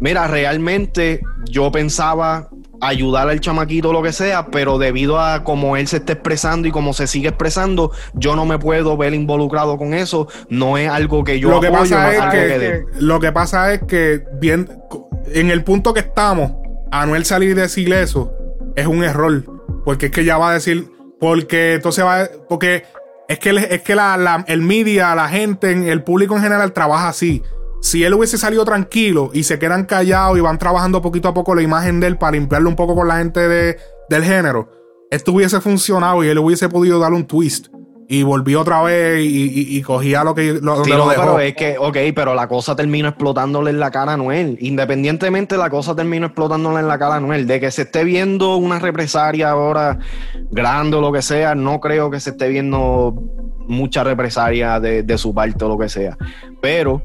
mira, 0.00 0.26
realmente 0.26 1.20
yo 1.48 1.70
pensaba 1.70 2.48
ayudar 2.80 3.28
al 3.28 3.40
chamaquito 3.40 3.92
lo 3.92 4.02
que 4.02 4.12
sea, 4.12 4.46
pero 4.48 4.78
debido 4.78 5.20
a 5.20 5.44
cómo 5.44 5.76
él 5.76 5.86
se 5.86 5.98
está 5.98 6.14
expresando 6.14 6.68
y 6.68 6.70
cómo 6.70 6.92
se 6.92 7.06
sigue 7.06 7.28
expresando, 7.28 7.92
yo 8.14 8.36
no 8.36 8.46
me 8.46 8.58
puedo 8.58 8.96
ver 8.96 9.14
involucrado 9.14 9.76
con 9.76 9.94
eso. 9.94 10.28
No 10.48 10.78
es 10.78 10.88
algo 10.88 11.24
que 11.24 11.40
yo 11.40 11.50
lo 11.50 11.60
que 11.60 11.70
pasa 11.70 12.12
es 12.12 12.32
que, 12.32 12.84
lo 12.98 13.20
que 13.20 13.32
pasa 13.32 13.72
es 13.72 13.82
que 13.82 14.22
bien 14.40 14.68
en 15.32 15.50
el 15.50 15.64
punto 15.64 15.94
que 15.94 16.00
estamos, 16.00 16.52
Anuel 16.90 17.24
salir 17.24 17.50
y 17.50 17.54
decir 17.54 17.92
eso 17.92 18.32
es 18.76 18.86
un 18.86 19.02
error, 19.02 19.44
porque 19.84 20.06
es 20.06 20.12
que 20.12 20.24
ya 20.24 20.38
va 20.38 20.50
a 20.50 20.54
decir 20.54 20.90
porque 21.20 21.74
entonces 21.74 22.04
va 22.04 22.28
porque 22.48 22.84
es 23.28 23.38
que 23.38 23.50
es 23.70 23.82
que 23.82 23.94
la, 23.94 24.44
el 24.46 24.60
media, 24.60 25.14
la 25.14 25.28
gente, 25.28 25.90
el 25.90 26.02
público 26.02 26.36
en 26.36 26.42
general 26.42 26.72
trabaja 26.72 27.08
así 27.08 27.42
si 27.84 28.02
él 28.02 28.14
hubiese 28.14 28.38
salido 28.38 28.64
tranquilo 28.64 29.28
y 29.34 29.42
se 29.42 29.58
quedan 29.58 29.84
callados 29.84 30.38
y 30.38 30.40
van 30.40 30.58
trabajando 30.58 31.02
poquito 31.02 31.28
a 31.28 31.34
poco 31.34 31.54
la 31.54 31.60
imagen 31.60 32.00
de 32.00 32.06
él 32.06 32.16
para 32.16 32.32
limpiarlo 32.32 32.70
un 32.70 32.76
poco 32.76 32.94
con 32.94 33.06
la 33.06 33.18
gente 33.18 33.46
de, 33.46 33.76
del 34.08 34.24
género, 34.24 34.70
esto 35.10 35.32
hubiese 35.32 35.60
funcionado 35.60 36.24
y 36.24 36.28
él 36.28 36.38
hubiese 36.38 36.70
podido 36.70 36.98
dar 36.98 37.12
un 37.12 37.26
twist. 37.26 37.66
Y 38.08 38.22
volvió 38.22 38.62
otra 38.62 38.82
vez 38.82 39.20
y, 39.22 39.80
cogía 39.82 40.24
lo 40.24 40.34
que 40.34 40.54
lo, 40.54 40.82
sí, 40.84 40.90
no, 40.90 41.08
pero 41.08 41.38
es 41.40 41.54
que, 41.54 41.76
ok, 41.78 41.96
pero 42.14 42.34
la 42.34 42.48
cosa 42.48 42.74
terminó 42.74 43.08
explotándole 43.08 43.70
en 43.70 43.80
la 43.80 43.90
cara 43.90 44.14
a 44.14 44.16
Noel. 44.16 44.56
Independientemente, 44.60 45.56
la 45.56 45.68
cosa 45.68 45.94
terminó 45.94 46.26
explotándole 46.26 46.80
en 46.80 46.88
la 46.88 46.98
cara 46.98 47.16
a 47.16 47.20
Noel. 47.20 47.46
De 47.46 47.60
que 47.60 47.70
se 47.70 47.82
esté 47.82 48.04
viendo 48.04 48.56
una 48.56 48.78
represalia 48.78 49.50
ahora 49.50 49.98
grande 50.50 50.96
o 50.96 51.00
lo 51.00 51.12
que 51.12 51.22
sea, 51.22 51.54
no 51.54 51.80
creo 51.80 52.10
que 52.10 52.20
se 52.20 52.30
esté 52.30 52.48
viendo 52.48 53.14
mucha 53.66 54.04
represalia 54.04 54.80
de, 54.80 55.02
de 55.02 55.18
su 55.18 55.34
parte 55.34 55.64
o 55.64 55.68
lo 55.68 55.78
que 55.78 55.88
sea. 55.88 56.18
Pero 56.60 57.02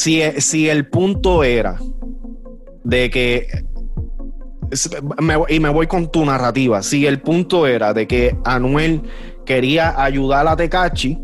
si, 0.00 0.68
el 0.68 0.88
punto 0.88 1.44
era 1.44 1.78
de 2.84 3.10
que 3.10 3.46
y 5.48 5.60
me 5.60 5.68
voy 5.68 5.86
con 5.88 6.10
tu 6.10 6.24
narrativa. 6.24 6.82
Si 6.82 7.06
el 7.06 7.20
punto 7.20 7.66
era 7.66 7.92
de 7.92 8.06
que 8.06 8.36
Anuel 8.44 9.02
quería 9.44 10.00
ayudar 10.00 10.46
a 10.46 10.56
Tecachi, 10.56 11.18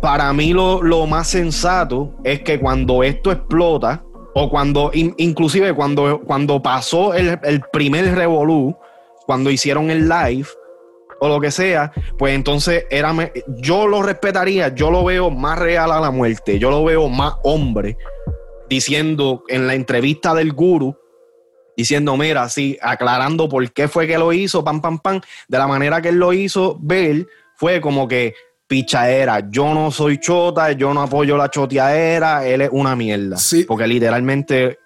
para 0.00 0.32
mí 0.32 0.52
lo, 0.52 1.06
más 1.06 1.28
sensato 1.28 2.16
es 2.24 2.42
que 2.42 2.58
cuando 2.58 3.02
esto 3.02 3.32
explota, 3.32 4.02
o 4.34 4.50
cuando, 4.50 4.90
inclusive 4.92 5.72
cuando, 5.72 6.20
cuando 6.26 6.60
pasó 6.60 7.14
el, 7.14 7.38
el 7.42 7.62
primer 7.72 8.14
revolú, 8.14 8.76
cuando 9.24 9.50
hicieron 9.50 9.88
el 9.90 10.08
live, 10.08 10.46
o 11.20 11.28
lo 11.28 11.40
que 11.40 11.50
sea, 11.50 11.92
pues 12.18 12.34
entonces 12.34 12.84
era 12.90 13.14
yo 13.58 13.86
lo 13.86 14.02
respetaría, 14.02 14.74
yo 14.74 14.90
lo 14.90 15.04
veo 15.04 15.30
más 15.30 15.58
real 15.58 15.92
a 15.92 16.00
la 16.00 16.10
muerte, 16.10 16.58
yo 16.58 16.70
lo 16.70 16.84
veo 16.84 17.08
más 17.08 17.34
hombre 17.42 17.96
diciendo 18.68 19.44
en 19.48 19.66
la 19.66 19.74
entrevista 19.74 20.34
del 20.34 20.52
guru, 20.52 20.96
diciendo, 21.76 22.16
mira, 22.16 22.42
así, 22.42 22.78
aclarando 22.80 23.48
por 23.48 23.70
qué 23.72 23.88
fue 23.88 24.06
que 24.06 24.18
lo 24.18 24.32
hizo, 24.32 24.64
pam, 24.64 24.80
pam, 24.80 24.98
pam, 24.98 25.20
de 25.48 25.58
la 25.58 25.66
manera 25.66 26.00
que 26.00 26.08
él 26.08 26.16
lo 26.16 26.32
hizo 26.32 26.78
ver, 26.80 27.26
fue 27.56 27.80
como 27.80 28.08
que 28.08 28.34
pichaera, 28.66 29.48
yo 29.48 29.72
no 29.72 29.90
soy 29.90 30.18
chota, 30.18 30.72
yo 30.72 30.92
no 30.92 31.02
apoyo 31.02 31.36
la 31.36 31.50
choteadera, 31.50 32.46
él 32.46 32.62
es 32.62 32.70
una 32.72 32.96
mierda. 32.96 33.36
Sí. 33.36 33.64
Porque 33.64 33.86
literalmente 33.86 34.80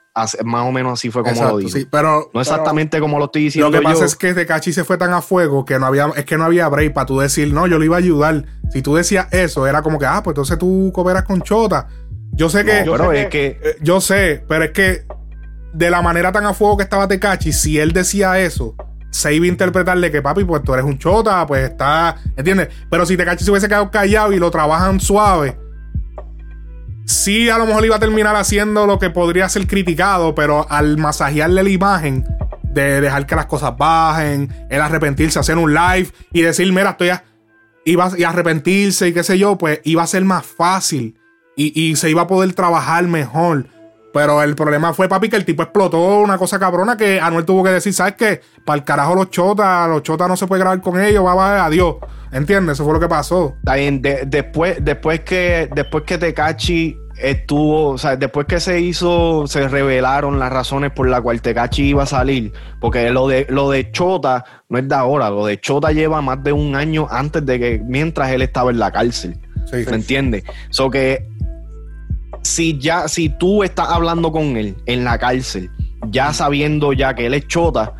más 0.44 0.66
o 0.66 0.72
menos 0.72 0.94
así 0.94 1.10
fue 1.10 1.22
como 1.22 1.42
lo 1.42 1.58
dijo. 1.58 1.78
pero, 1.90 2.30
no 2.32 2.40
exactamente 2.40 3.00
como 3.00 3.18
lo 3.18 3.26
estoy 3.26 3.44
diciendo. 3.44 3.70
Lo 3.70 3.78
que 3.78 3.84
pasa 3.84 4.04
es 4.04 4.16
que 4.16 4.34
Tecachi 4.34 4.72
se 4.72 4.84
fue 4.84 4.98
tan 4.98 5.12
a 5.12 5.22
fuego 5.22 5.64
que 5.64 5.78
no 5.78 5.86
había, 5.86 6.10
es 6.16 6.24
que 6.24 6.36
no 6.36 6.44
había 6.44 6.68
break 6.68 6.92
para 6.92 7.06
tú 7.06 7.18
decir, 7.18 7.52
no, 7.52 7.66
yo 7.66 7.78
le 7.78 7.86
iba 7.86 7.96
a 7.96 7.98
ayudar. 7.98 8.44
Si 8.72 8.82
tú 8.82 8.94
decías 8.94 9.26
eso, 9.32 9.66
era 9.66 9.82
como 9.82 9.98
que, 9.98 10.06
ah, 10.06 10.22
pues 10.22 10.32
entonces 10.32 10.58
tú 10.58 10.90
cooperas 10.94 11.24
con 11.24 11.42
Chota. 11.42 11.88
Yo 12.32 12.48
sé 12.48 12.64
que. 12.64 12.84
yo, 12.84 12.96
sé 12.96 13.28
que, 13.28 13.46
eh, 13.46 13.76
yo 13.80 14.00
sé, 14.00 14.44
pero 14.48 14.64
es 14.64 14.70
que 14.70 15.04
de 15.72 15.90
la 15.90 16.02
manera 16.02 16.32
tan 16.32 16.46
a 16.46 16.54
fuego 16.54 16.76
que 16.76 16.84
estaba 16.84 17.06
Tecachi, 17.06 17.52
si 17.52 17.78
él 17.78 17.92
decía 17.92 18.38
eso, 18.40 18.74
se 19.10 19.34
iba 19.34 19.44
a 19.44 19.48
interpretarle 19.48 20.10
que 20.10 20.22
papi, 20.22 20.44
pues 20.44 20.62
tú 20.62 20.72
eres 20.72 20.84
un 20.84 20.98
chota, 20.98 21.46
pues 21.46 21.70
está. 21.70 22.16
¿Entiendes? 22.36 22.68
Pero 22.90 23.06
si 23.06 23.16
Tecachi 23.16 23.44
se 23.44 23.50
hubiese 23.50 23.68
quedado 23.68 23.90
callado 23.90 24.32
y 24.32 24.38
lo 24.38 24.50
trabajan 24.50 25.00
suave 25.00 25.69
sí 27.10 27.48
a 27.50 27.58
lo 27.58 27.66
mejor 27.66 27.84
iba 27.84 27.96
a 27.96 28.00
terminar 28.00 28.36
haciendo 28.36 28.86
lo 28.86 28.98
que 28.98 29.10
podría 29.10 29.48
ser 29.48 29.66
criticado, 29.66 30.34
pero 30.34 30.66
al 30.70 30.96
masajearle 30.96 31.62
la 31.62 31.70
imagen 31.70 32.24
de 32.62 33.00
dejar 33.00 33.26
que 33.26 33.34
las 33.34 33.46
cosas 33.46 33.76
bajen, 33.76 34.66
el 34.70 34.80
arrepentirse, 34.80 35.38
hacer 35.38 35.58
un 35.58 35.74
live 35.74 36.08
y 36.32 36.42
decir, 36.42 36.72
mira, 36.72 36.90
estoy 36.90 37.10
a, 37.10 37.24
iba 37.84 38.10
y 38.16 38.24
arrepentirse 38.24 39.08
y 39.08 39.12
qué 39.12 39.24
sé 39.24 39.38
yo, 39.38 39.58
pues 39.58 39.80
iba 39.84 40.02
a 40.02 40.06
ser 40.06 40.24
más 40.24 40.46
fácil 40.46 41.18
y, 41.56 41.78
y, 41.78 41.96
se 41.96 42.08
iba 42.08 42.22
a 42.22 42.26
poder 42.26 42.54
trabajar 42.54 43.06
mejor. 43.06 43.66
Pero 44.12 44.42
el 44.42 44.56
problema 44.56 44.92
fue, 44.92 45.08
papi, 45.08 45.28
que 45.28 45.36
el 45.36 45.44
tipo 45.44 45.62
explotó 45.62 46.18
una 46.18 46.36
cosa 46.36 46.58
cabrona 46.58 46.96
que 46.96 47.20
Anuel 47.20 47.44
tuvo 47.44 47.62
que 47.62 47.70
decir, 47.70 47.92
¿sabes 47.92 48.14
qué? 48.14 48.40
Para 48.64 48.78
el 48.78 48.84
carajo 48.84 49.14
los 49.14 49.30
chotas, 49.30 49.88
los 49.88 50.02
chotas 50.02 50.28
no 50.28 50.36
se 50.36 50.46
puede 50.46 50.60
grabar 50.60 50.80
con 50.80 51.00
ellos, 51.00 51.24
va, 51.24 51.34
va, 51.34 51.64
adiós. 51.64 51.96
¿Entiendes? 52.32 52.74
Eso 52.74 52.84
fue 52.84 52.94
lo 52.94 53.00
que 53.00 53.08
pasó. 53.08 53.54
Bien, 53.62 54.02
después, 54.02 54.78
después 54.82 55.20
que, 55.20 55.68
después 55.74 56.04
que 56.04 56.18
Tecachi 56.18 56.96
estuvo, 57.20 57.90
o 57.90 57.98
sea, 57.98 58.16
después 58.16 58.46
que 58.46 58.60
se 58.60 58.80
hizo, 58.80 59.46
se 59.46 59.68
revelaron 59.68 60.38
las 60.38 60.52
razones 60.52 60.90
por 60.92 61.08
las 61.08 61.20
cuales 61.20 61.42
Tecachi 61.42 61.88
iba 61.88 62.04
a 62.04 62.06
salir, 62.06 62.52
porque 62.80 63.10
lo 63.10 63.28
de, 63.28 63.46
lo 63.50 63.70
de 63.70 63.90
Chota 63.92 64.44
no 64.68 64.78
es 64.78 64.88
de 64.88 64.94
ahora, 64.94 65.28
lo 65.30 65.44
de 65.44 65.60
Chota 65.60 65.92
lleva 65.92 66.22
más 66.22 66.42
de 66.42 66.52
un 66.52 66.74
año 66.76 67.06
antes 67.10 67.44
de 67.44 67.58
que, 67.58 67.82
mientras 67.84 68.30
él 68.30 68.42
estaba 68.42 68.70
en 68.70 68.78
la 68.78 68.90
cárcel. 68.90 69.38
¿Me 69.72 69.82
entiendes? 69.82 70.42
So 70.70 70.90
que 70.90 71.28
si 72.42 72.78
ya, 72.78 73.08
si 73.08 73.28
tú 73.28 73.62
estás 73.62 73.88
hablando 73.88 74.32
con 74.32 74.56
él 74.56 74.76
en 74.86 75.04
la 75.04 75.18
cárcel, 75.18 75.70
ya 76.08 76.32
sabiendo 76.32 76.92
ya 76.92 77.14
que 77.14 77.26
él 77.26 77.34
es 77.34 77.46
chota, 77.46 77.94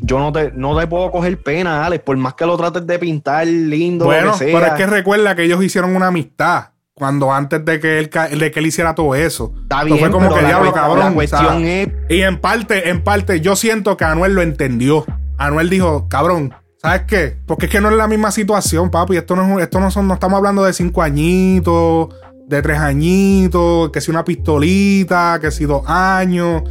yo 0.00 0.18
no 0.18 0.32
te, 0.32 0.52
no 0.54 0.78
te 0.78 0.86
puedo 0.86 1.10
coger 1.10 1.42
pena, 1.42 1.86
Alex, 1.86 2.04
por 2.04 2.16
más 2.16 2.34
que 2.34 2.46
lo 2.46 2.56
trates 2.56 2.86
de 2.86 2.98
pintar 2.98 3.46
lindo. 3.46 4.04
Bueno, 4.04 4.26
lo 4.26 4.32
que 4.32 4.38
sea. 4.38 4.58
pero 4.58 4.66
es 4.66 4.72
que 4.74 4.86
recuerda 4.86 5.34
que 5.34 5.44
ellos 5.44 5.62
hicieron 5.62 5.96
una 5.96 6.08
amistad 6.08 6.70
cuando 6.92 7.32
antes 7.32 7.64
de 7.64 7.80
que 7.80 7.98
él, 7.98 8.10
de 8.38 8.50
que 8.50 8.60
él 8.60 8.66
hiciera 8.66 8.94
todo 8.94 9.14
eso. 9.14 9.52
Está 9.62 9.82
bien, 9.82 9.98
fue 9.98 10.10
como 10.10 10.32
que 10.32 10.44
diablo, 10.44 10.72
cabrón. 10.72 11.14
cuestión 11.14 11.64
es... 11.64 11.88
Y 12.08 12.20
en 12.20 12.40
parte, 12.40 12.88
en 12.88 13.02
parte, 13.02 13.40
yo 13.40 13.56
siento 13.56 13.96
que 13.96 14.04
Anuel 14.04 14.34
lo 14.34 14.42
entendió. 14.42 15.04
Anuel 15.36 15.70
dijo, 15.70 16.08
cabrón, 16.08 16.54
¿sabes 16.80 17.02
qué? 17.08 17.36
Porque 17.46 17.66
es 17.66 17.72
que 17.72 17.80
no 17.80 17.90
es 17.90 17.96
la 17.96 18.06
misma 18.06 18.30
situación, 18.30 18.90
papi. 18.90 19.16
Esto 19.16 19.34
no, 19.34 19.58
es, 19.58 19.64
esto 19.64 19.80
no 19.80 19.90
son, 19.90 20.06
no 20.06 20.14
estamos 20.14 20.36
hablando 20.36 20.62
de 20.64 20.72
cinco 20.72 21.02
añitos 21.02 22.14
de 22.46 22.62
tres 22.62 22.78
añitos, 22.78 23.90
que 23.90 24.00
si 24.00 24.10
una 24.10 24.24
pistolita, 24.24 25.38
que 25.40 25.50
si 25.50 25.64
dos 25.64 25.82
años. 25.86 26.62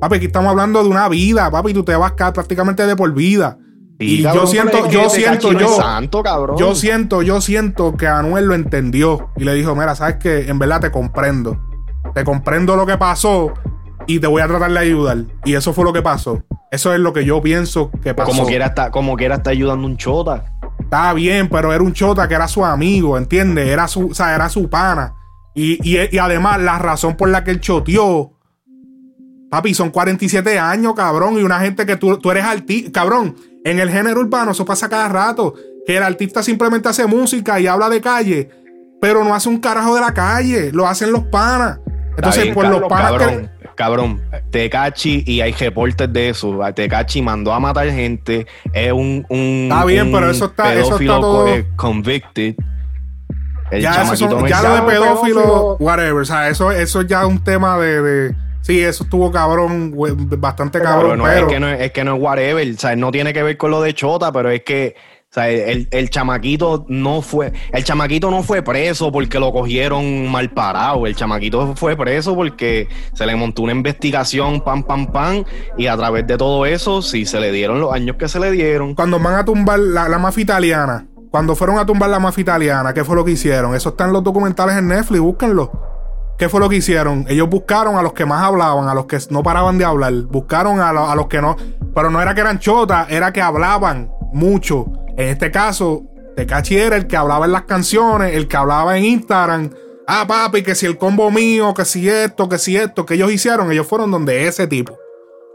Papi, 0.00 0.16
aquí 0.16 0.26
estamos 0.26 0.50
hablando 0.50 0.82
de 0.82 0.88
una 0.88 1.08
vida, 1.08 1.50
papi, 1.50 1.74
tú 1.74 1.84
te 1.84 1.94
vas 1.94 2.12
acá 2.12 2.32
prácticamente 2.32 2.86
de 2.86 2.96
por 2.96 3.12
vida. 3.12 3.58
Y, 3.98 4.22
yo 4.22 4.46
siento, 4.46 4.88
yo 4.88 5.10
siento, 5.10 5.52
yo, 5.52 5.76
yo 6.56 6.74
siento, 6.74 7.20
yo 7.20 7.40
siento 7.42 7.96
que 7.98 8.06
Anuel 8.06 8.46
lo 8.46 8.54
entendió 8.54 9.28
y 9.36 9.44
le 9.44 9.52
dijo, 9.52 9.74
mira, 9.74 9.94
sabes 9.94 10.16
que 10.16 10.48
en 10.48 10.58
verdad 10.58 10.80
te 10.80 10.90
comprendo, 10.90 11.60
te 12.14 12.24
comprendo 12.24 12.76
lo 12.76 12.86
que 12.86 12.96
pasó, 12.96 13.52
y 14.06 14.18
te 14.18 14.26
voy 14.26 14.42
a 14.42 14.48
tratar 14.48 14.72
de 14.72 14.78
ayudar. 14.78 15.18
Y 15.44 15.54
eso 15.54 15.72
fue 15.72 15.84
lo 15.84 15.92
que 15.92 16.02
pasó. 16.02 16.42
Eso 16.70 16.92
es 16.92 17.00
lo 17.00 17.12
que 17.12 17.24
yo 17.24 17.40
pienso 17.40 17.90
que 18.02 18.14
pasó. 18.14 18.30
Como 18.30 18.46
quiera 18.46 18.66
está, 18.66 18.90
como 18.90 19.16
quiera 19.16 19.36
está 19.36 19.50
ayudando 19.50 19.86
un 19.86 19.96
chota. 19.96 20.44
Estaba 20.78 21.12
bien, 21.14 21.48
pero 21.48 21.72
era 21.72 21.82
un 21.82 21.92
chota 21.92 22.26
que 22.26 22.34
era 22.34 22.48
su 22.48 22.64
amigo, 22.64 23.16
¿entiendes? 23.16 23.68
Era 23.68 23.86
su, 23.86 24.08
o 24.08 24.14
sea, 24.14 24.34
era 24.34 24.48
su 24.48 24.68
pana. 24.68 25.14
Y, 25.60 25.78
y- 25.82 26.08
y 26.14 26.18
además, 26.18 26.60
la 26.60 26.78
razón 26.78 27.16
por 27.16 27.28
la 27.28 27.44
que 27.44 27.50
él 27.50 27.60
choteó. 27.60 28.32
Papi, 29.50 29.74
son 29.74 29.90
47 29.90 30.58
años, 30.58 30.94
cabrón. 30.94 31.38
Y 31.38 31.42
una 31.42 31.60
gente 31.60 31.84
que 31.84 31.96
tú, 31.96 32.16
tú 32.18 32.30
eres 32.30 32.44
artista. 32.44 33.00
Cabrón, 33.00 33.34
en 33.64 33.78
el 33.80 33.90
género 33.90 34.20
urbano, 34.20 34.52
eso 34.52 34.64
pasa 34.64 34.88
cada 34.88 35.08
rato. 35.08 35.54
Que 35.86 35.96
el 35.96 36.02
artista 36.02 36.42
simplemente 36.42 36.88
hace 36.88 37.06
música 37.06 37.58
y 37.60 37.66
habla 37.66 37.88
de 37.88 38.00
calle. 38.00 38.48
Pero 39.00 39.24
no 39.24 39.34
hace 39.34 39.48
un 39.48 39.58
carajo 39.58 39.94
de 39.94 40.00
la 40.00 40.14
calle. 40.14 40.70
Lo 40.72 40.86
hacen 40.86 41.10
los 41.10 41.24
panas. 41.24 41.80
Entonces, 42.16 42.42
bien, 42.44 42.54
por 42.54 42.66
los 42.68 42.82
panas 42.88 43.12
que. 43.12 43.18
cabrón, 43.18 43.50
cabrón, 43.76 44.22
Tecachi, 44.50 45.24
y 45.26 45.40
hay 45.40 45.52
reportes 45.52 46.12
de 46.12 46.28
eso. 46.30 46.58
Tecachi 46.74 47.22
mandó 47.22 47.52
a 47.52 47.58
matar 47.60 47.90
gente. 47.90 48.46
Es 48.72 48.92
un. 48.92 49.26
un 49.28 49.68
Está 49.70 49.84
bien, 49.84 50.06
un 50.06 50.12
pero 50.12 50.30
eso 50.30 50.44
está- 50.46 50.74
eso 50.74 50.98
está 50.98 51.20
todo- 51.20 51.44
co- 51.46 51.66
convicted. 51.76 52.54
El 53.70 53.82
ya, 53.82 53.90
eso 53.90 53.98
chamaquito 54.02 54.30
son- 54.30 54.40
no 54.42 54.46
ya 54.48 54.56
es- 54.56 54.62
lo 54.62 54.70
de 54.70 54.76
Ya, 54.76 54.86
pedófilo, 54.86 55.40
pedófilo. 55.42 55.76
whatever. 55.80 56.22
O 56.22 56.24
sea, 56.24 56.48
eso, 56.48 56.70
eso 56.72 57.02
ya 57.02 57.20
es 57.22 57.26
un 57.28 57.42
tema 57.44 57.78
de, 57.78 58.02
de- 58.02 58.34
Sí, 58.62 58.78
eso 58.80 59.04
estuvo 59.04 59.30
cabrón, 59.32 59.94
bastante 60.38 60.78
Pero 60.80 60.90
cabrón. 60.90 61.18
no, 61.18 61.24
pero 61.24 61.46
es, 61.46 61.52
que 61.52 61.60
no, 61.60 61.68
es 61.68 61.80
es 61.80 61.92
que 61.92 62.04
no 62.04 62.16
es 62.16 62.22
whatever. 62.22 62.68
O 62.74 62.78
sea, 62.78 62.94
no 62.94 63.10
tiene 63.10 63.32
que 63.32 63.42
ver 63.42 63.56
con 63.56 63.70
lo 63.70 63.80
de 63.80 63.94
Chota, 63.94 64.30
pero 64.32 64.50
es 64.50 64.62
que. 64.64 64.94
O 65.22 65.32
sea, 65.32 65.48
el, 65.48 65.86
el 65.92 66.10
chamaquito 66.10 66.84
no 66.88 67.22
fue. 67.22 67.52
El 67.72 67.84
chamaquito 67.84 68.32
no 68.32 68.42
fue 68.42 68.62
preso 68.62 69.12
porque 69.12 69.38
lo 69.38 69.52
cogieron 69.52 70.28
mal 70.28 70.50
parado. 70.50 71.06
El 71.06 71.14
chamaquito 71.14 71.76
fue 71.76 71.96
preso 71.96 72.34
porque 72.34 72.88
se 73.14 73.24
le 73.26 73.36
montó 73.36 73.62
una 73.62 73.70
investigación, 73.72 74.60
pam, 74.60 74.82
pam, 74.82 75.06
pam. 75.06 75.44
Y 75.78 75.86
a 75.86 75.96
través 75.96 76.26
de 76.26 76.36
todo 76.36 76.66
eso, 76.66 77.00
sí 77.00 77.26
se 77.26 77.38
le 77.38 77.52
dieron 77.52 77.80
los 77.80 77.92
años 77.94 78.16
que 78.16 78.28
se 78.28 78.40
le 78.40 78.50
dieron. 78.50 78.96
cuando 78.96 79.20
van 79.20 79.36
a 79.36 79.44
tumbar 79.44 79.78
la, 79.78 80.08
la 80.08 80.18
mafia 80.18 80.42
italiana, 80.42 81.06
cuando 81.30 81.54
fueron 81.54 81.78
a 81.78 81.86
tumbar 81.86 82.10
la 82.10 82.18
mafia 82.18 82.42
italiana, 82.42 82.92
¿qué 82.92 83.04
fue 83.04 83.14
lo 83.16 83.24
que 83.24 83.32
hicieron? 83.32 83.74
Eso 83.74 83.90
está 83.90 84.04
en 84.04 84.12
los 84.12 84.24
documentales 84.24 84.76
en 84.76 84.88
Netflix, 84.88 85.20
búsquenlo. 85.20 85.70
¿Qué 86.38 86.48
fue 86.48 86.58
lo 86.58 86.68
que 86.68 86.76
hicieron? 86.76 87.26
Ellos 87.28 87.48
buscaron 87.50 87.96
a 87.96 88.02
los 88.02 88.14
que 88.14 88.24
más 88.24 88.42
hablaban, 88.42 88.88
a 88.88 88.94
los 88.94 89.04
que 89.04 89.18
no 89.30 89.42
paraban 89.42 89.76
de 89.78 89.84
hablar. 89.84 90.12
Buscaron 90.30 90.80
a, 90.80 90.92
lo- 90.92 91.08
a 91.08 91.14
los 91.14 91.26
que 91.28 91.40
no. 91.42 91.54
Pero 91.94 92.10
no 92.10 92.20
era 92.22 92.34
que 92.34 92.40
eran 92.40 92.58
chotas, 92.58 93.06
era 93.10 93.30
que 93.32 93.42
hablaban 93.42 94.10
mucho. 94.32 94.86
En 95.18 95.28
este 95.28 95.50
caso, 95.50 96.02
Tecachi 96.36 96.78
era 96.78 96.96
el 96.96 97.06
que 97.06 97.16
hablaba 97.18 97.44
en 97.44 97.52
las 97.52 97.62
canciones, 97.64 98.34
el 98.34 98.48
que 98.48 98.56
hablaba 98.56 98.96
en 98.96 99.04
Instagram. 99.04 99.70
Ah, 100.06 100.24
papi, 100.26 100.62
que 100.62 100.74
si 100.74 100.86
el 100.86 100.96
combo 100.96 101.30
mío, 101.30 101.74
que 101.74 101.84
si 101.84 102.08
esto, 102.08 102.48
que 102.48 102.56
si 102.58 102.74
esto, 102.76 103.04
que 103.04 103.14
ellos 103.14 103.30
hicieron, 103.30 103.70
ellos 103.70 103.86
fueron 103.86 104.10
donde 104.10 104.46
ese 104.48 104.66
tipo. 104.66 104.96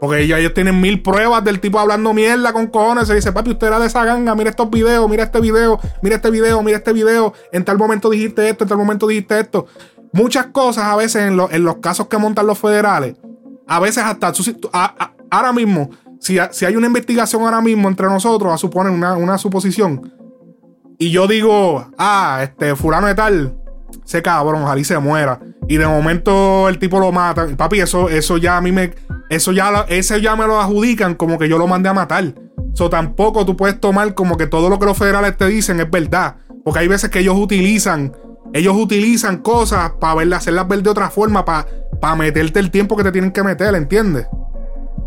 Porque 0.00 0.20
ellos, 0.22 0.52
tienen 0.52 0.78
mil 0.80 1.02
pruebas 1.02 1.42
del 1.42 1.58
tipo 1.60 1.78
hablando 1.78 2.12
mierda 2.12 2.52
con 2.52 2.66
cojones. 2.66 3.08
Se 3.08 3.14
dice, 3.14 3.32
papi, 3.32 3.52
usted 3.52 3.68
era 3.68 3.78
de 3.80 3.86
esa 3.86 4.04
ganga, 4.04 4.34
mira 4.34 4.50
estos 4.50 4.68
videos, 4.70 5.08
mira 5.08 5.24
este 5.24 5.40
video, 5.40 5.80
mira 6.02 6.16
este 6.16 6.30
video, 6.30 6.62
mira 6.62 6.76
este 6.78 6.92
video. 6.92 7.32
En 7.52 7.64
tal 7.64 7.78
momento 7.78 8.10
dijiste 8.10 8.48
esto, 8.48 8.64
en 8.64 8.68
tal 8.68 8.78
momento 8.78 9.06
dijiste 9.06 9.40
esto. 9.40 9.66
Muchas 10.12 10.46
cosas 10.46 10.84
a 10.84 10.96
veces 10.96 11.22
en, 11.22 11.36
lo- 11.36 11.50
en 11.50 11.64
los 11.64 11.76
casos 11.76 12.08
que 12.08 12.18
montan 12.18 12.46
los 12.46 12.58
federales, 12.58 13.16
a 13.66 13.80
veces 13.80 14.04
hasta 14.04 14.28
a- 14.28 14.32
a- 14.72 15.12
ahora 15.30 15.52
mismo, 15.52 15.90
si, 16.20 16.38
hay 16.38 16.76
una 16.76 16.86
investigación 16.86 17.42
ahora 17.42 17.60
mismo 17.60 17.88
entre 17.88 18.06
nosotros, 18.06 18.52
a 18.52 18.58
suponer 18.58 18.92
una, 18.92 19.16
una 19.16 19.38
suposición, 19.38 20.12
y 20.98 21.10
yo 21.10 21.26
digo, 21.26 21.90
ah, 21.98 22.40
este 22.42 22.74
fulano 22.76 23.06
de 23.06 23.14
tal, 23.14 23.58
ese 24.04 24.22
cabrón, 24.22 24.62
ojalá 24.62 24.80
y 24.80 24.84
se 24.84 24.98
muera. 24.98 25.38
Y 25.68 25.76
de 25.76 25.86
momento 25.86 26.68
el 26.68 26.78
tipo 26.78 26.98
lo 27.00 27.12
mata. 27.12 27.46
Papi, 27.56 27.80
eso, 27.80 28.08
eso 28.08 28.36
ya 28.38 28.56
a 28.56 28.60
mí 28.60 28.72
me. 28.72 28.94
Eso 29.28 29.52
ya, 29.52 29.84
ese 29.88 30.20
ya 30.20 30.36
me 30.36 30.46
lo 30.46 30.60
adjudican 30.60 31.14
como 31.14 31.38
que 31.38 31.48
yo 31.48 31.58
lo 31.58 31.66
mandé 31.66 31.88
a 31.88 31.94
matar. 31.94 32.34
So 32.74 32.90
tampoco 32.90 33.44
tú 33.46 33.56
puedes 33.56 33.80
tomar 33.80 34.14
como 34.14 34.36
que 34.36 34.46
todo 34.46 34.68
lo 34.68 34.78
que 34.78 34.86
los 34.86 34.96
federales 34.98 35.36
te 35.36 35.46
dicen 35.46 35.80
es 35.80 35.90
verdad. 35.90 36.36
Porque 36.64 36.80
hay 36.80 36.88
veces 36.88 37.10
que 37.10 37.20
ellos 37.20 37.36
utilizan. 37.38 38.12
Ellos 38.52 38.76
utilizan 38.76 39.38
cosas 39.38 39.92
para 40.00 40.36
hacerlas 40.36 40.68
ver 40.68 40.82
de 40.82 40.90
otra 40.90 41.10
forma, 41.10 41.44
para 41.44 41.66
meterte 42.16 42.60
el 42.60 42.70
tiempo 42.70 42.96
que 42.96 43.02
te 43.02 43.12
tienen 43.12 43.32
que 43.32 43.42
meter, 43.42 43.74
¿entiendes? 43.74 44.26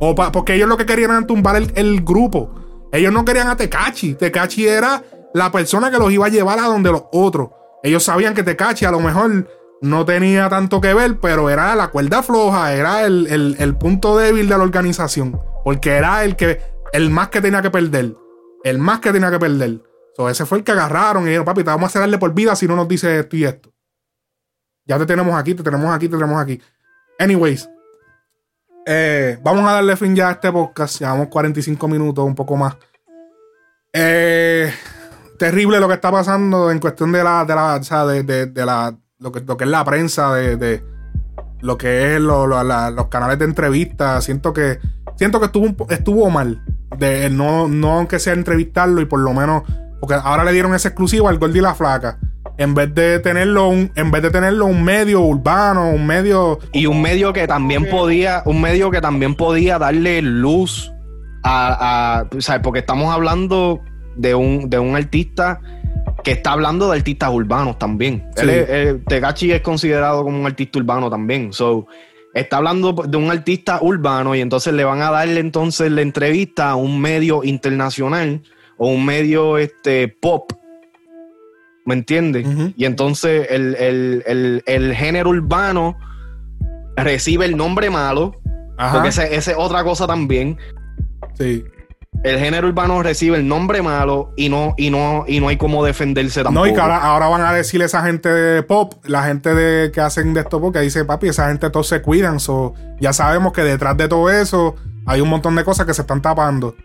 O 0.02 0.16
pa- 0.16 0.32
porque 0.32 0.56
ellos 0.56 0.68
lo 0.68 0.78
que 0.78 0.86
querían 0.86 1.12
era 1.12 1.26
tumbar 1.28 1.56
el, 1.56 1.72
el 1.76 2.02
grupo. 2.02 2.54
Ellos 2.92 3.14
no 3.14 3.24
querían 3.24 3.48
a 3.50 3.56
Tecachi. 3.56 4.16
Tecachi 4.16 4.68
era 4.68 5.04
la 5.34 5.52
persona 5.52 5.92
que 5.92 5.98
los 5.98 6.12
iba 6.12 6.26
a 6.26 6.30
llevar 6.30 6.60
a 6.60 6.64
donde 6.64 6.92
los 6.92 7.04
otros. 7.12 7.50
Ellos 7.84 8.04
sabían 8.04 8.34
que 8.34 8.44
Tecachi 8.44 8.86
a 8.86 8.92
lo 8.92 9.00
mejor 9.00 9.48
no 9.82 10.06
tenía 10.06 10.50
tanto 10.50 10.82
que 10.82 10.94
ver, 10.94 11.20
pero 11.20 11.50
era 11.50 11.74
la 11.76 11.88
cuerda 11.90 12.22
floja, 12.24 12.74
era 12.74 13.06
el, 13.06 13.28
el- 13.28 13.56
el 13.60 13.76
punto 13.78 14.18
débil 14.18 14.48
de 14.50 14.58
la 14.58 14.64
organización. 14.64 15.40
Porque 15.64 15.92
era 15.92 16.24
el 16.24 16.36
que, 16.36 16.62
el 16.94 17.10
más 17.10 17.30
que 17.30 17.42
tenía 17.42 17.62
que 17.62 17.72
perder. 17.72 18.16
El 18.64 18.78
más 18.80 19.00
que 19.00 19.12
tenía 19.12 19.32
que 19.32 19.40
perder. 19.40 19.82
Ese 20.30 20.46
fue 20.46 20.58
el 20.58 20.64
que 20.66 20.74
agarraron 20.74 21.24
y 21.24 21.28
dijeron, 21.28 21.46
papi, 21.46 21.64
te 21.64 21.70
vamos 21.70 21.88
a 21.88 21.94
cerrarle 21.94 22.18
por 22.18 22.34
vida 22.34 22.54
si 22.56 22.68
no 22.68 22.76
nos 22.76 22.88
dice 22.90 23.20
esto 23.20 23.38
y 23.38 23.46
esto. 23.46 23.72
Ya 24.86 24.98
te 24.98 25.06
tenemos 25.06 25.34
aquí, 25.40 25.54
te 25.56 25.64
tenemos 25.64 25.90
aquí, 25.96 26.10
te 26.10 26.18
tenemos 26.18 26.42
aquí. 26.42 26.62
Anyways, 27.20 27.70
eh, 28.86 29.40
vamos 29.44 29.64
a 29.70 29.74
darle 29.74 29.96
fin 29.96 30.14
ya 30.16 30.28
a 30.28 30.32
este 30.34 30.52
podcast. 30.52 31.00
Llevamos 31.00 31.28
45 31.30 31.88
minutos, 31.88 32.26
un 32.26 32.36
poco 32.36 32.58
más. 32.58 32.76
Eh, 33.94 34.74
terrible 35.38 35.80
lo 35.80 35.88
que 35.88 35.94
está 35.94 36.12
pasando 36.12 36.70
en 36.72 36.80
cuestión 36.80 37.12
de 37.12 37.24
la, 37.24 37.46
de 37.46 37.56
la, 37.56 37.76
o 37.76 37.84
sea, 37.84 38.06
de- 38.06 38.24
de 38.48 38.66
la, 38.66 38.96
lo 39.20 39.32
que, 39.32 39.42
lo 39.42 39.58
que 39.58 39.66
es 39.66 39.70
la 39.70 39.84
prensa, 39.84 40.34
de, 40.34 40.56
de 40.56 40.84
lo 41.62 41.78
que 41.78 42.16
es 42.16 42.22
lo- 42.22 42.48
lo- 42.48 42.64
la- 42.64 42.90
los 42.90 43.08
canales 43.08 43.38
de 43.38 43.46
entrevistas. 43.46 44.24
Siento 44.24 44.54
que, 44.54 44.80
siento 45.18 45.40
que 45.40 45.48
estuvo, 45.48 45.88
estuvo 45.90 46.30
mal. 46.30 46.64
De 46.98 47.30
no, 47.30 47.68
no 47.68 47.94
aunque 47.98 48.18
sea 48.18 48.34
entrevistarlo 48.34 49.02
y 49.02 49.06
por 49.06 49.20
lo 49.20 49.34
menos, 49.34 49.64
porque 50.00 50.16
ahora 50.16 50.44
le 50.44 50.54
dieron 50.54 50.74
esa 50.74 50.88
exclusiva 50.90 51.30
al 51.30 51.38
Gordy 51.38 51.60
y 51.60 51.62
la 51.62 51.76
Flaca. 51.76 52.18
En 52.58 52.74
vez 52.74 52.94
de 52.96 53.20
tenerlo 53.20 53.68
un, 53.70 53.92
en 53.96 54.10
vez 54.12 54.22
de 54.22 54.32
tenerlo 54.32 54.66
un 54.66 54.84
medio 54.84 55.22
urbano, 55.22 55.90
un 55.92 56.06
medio 56.06 56.60
Y 56.74 56.88
un 56.88 57.02
medio 57.02 57.32
que 57.32 57.48
también 57.48 57.90
podía, 57.90 58.42
un 58.46 58.60
medio 58.62 58.90
que 58.90 59.00
también 59.02 59.36
podía 59.36 59.78
darle 59.78 60.22
luz 60.22 60.92
a, 61.44 62.20
a 62.22 62.42
sea, 62.42 62.62
porque 62.62 62.80
estamos 62.80 63.14
hablando 63.14 63.80
de 64.18 64.36
un, 64.36 64.70
de 64.70 64.80
un 64.80 64.96
artista 64.96 65.62
que 66.24 66.32
está 66.32 66.52
hablando 66.54 66.90
de 66.90 66.98
artistas 66.98 67.30
urbanos 67.32 67.78
también. 67.80 68.26
Sí. 68.36 68.44
Él 68.44 68.50
es- 68.50 68.66
eh, 68.70 69.00
Tegachi 69.08 69.52
es 69.52 69.62
considerado 69.62 70.24
como 70.24 70.40
un 70.40 70.46
artista 70.46 70.80
urbano 70.80 71.10
también. 71.10 71.54
So, 71.54 71.88
está 72.34 72.58
hablando 72.58 72.94
de 72.94 73.18
un 73.18 73.32
artista 73.32 73.80
urbano 73.82 74.36
y 74.36 74.42
entonces 74.42 74.74
le 74.74 74.84
van 74.84 75.02
a 75.02 75.12
darle 75.12 75.40
entonces 75.40 75.92
la 75.92 76.02
entrevista 76.02 76.70
a 76.72 76.76
un 76.76 77.00
medio 77.02 77.44
internacional 77.44 78.42
o 78.78 78.88
un 78.90 79.06
medio 79.06 79.58
este 79.58 80.08
pop. 80.08 80.52
¿Me 81.86 81.96
entiendes? 81.96 82.46
Y 82.78 82.86
entonces 82.86 83.48
el, 83.50 83.76
el- 83.76 84.24
el- 84.28 84.64
el 84.68 84.94
género 84.96 85.32
urbano 85.32 85.98
recibe 86.96 87.46
el 87.46 87.58
nombre 87.58 87.90
malo, 87.90 88.40
Ajá. 88.78 88.94
porque 88.94 89.10
esa 89.10 89.26
es 89.26 89.52
otra 89.58 89.84
cosa 89.84 90.06
también. 90.06 90.58
sí. 91.38 91.64
El 92.24 92.38
género 92.38 92.68
urbano 92.68 93.02
recibe 93.02 93.38
el 93.38 93.48
nombre 93.48 93.82
malo 93.82 94.34
y 94.36 94.50
no, 94.50 94.74
y 94.78 94.90
no, 94.90 95.24
y 95.26 95.40
no 95.40 95.48
hay 95.48 95.56
cómo 95.58 95.86
defenderse 95.86 96.44
tampoco. 96.44 96.66
No, 96.66 96.70
y 96.72 96.74
que 96.76 96.82
ahora, 96.82 96.98
ahora 96.98 97.28
van 97.30 97.42
a 97.42 97.54
decirle 97.54 97.86
a 97.86 97.88
esa 97.88 98.02
gente 98.04 98.28
de 98.28 98.62
pop, 98.64 98.94
la 99.06 99.24
gente 99.24 99.54
de 99.56 99.92
que 99.92 100.02
hacen 100.02 100.34
de 100.34 100.42
esto 100.42 100.60
porque 100.60 100.80
dice, 100.82 101.06
papi, 101.06 101.30
esa 101.30 101.48
gente 101.48 101.70
todos 101.70 101.88
se 101.88 102.02
cuidan. 102.02 102.42
So, 102.42 102.74
ya 103.00 103.14
sabemos 103.14 103.54
que 103.54 103.62
detrás 103.64 103.96
de 103.96 104.10
todo 104.10 104.30
eso 104.30 104.76
hay 105.06 105.22
un 105.22 105.30
montón 105.30 105.56
de 105.56 105.64
cosas 105.64 105.86
que 105.86 105.94
se 105.94 106.02
están 106.02 106.22
tapando. 106.22 106.76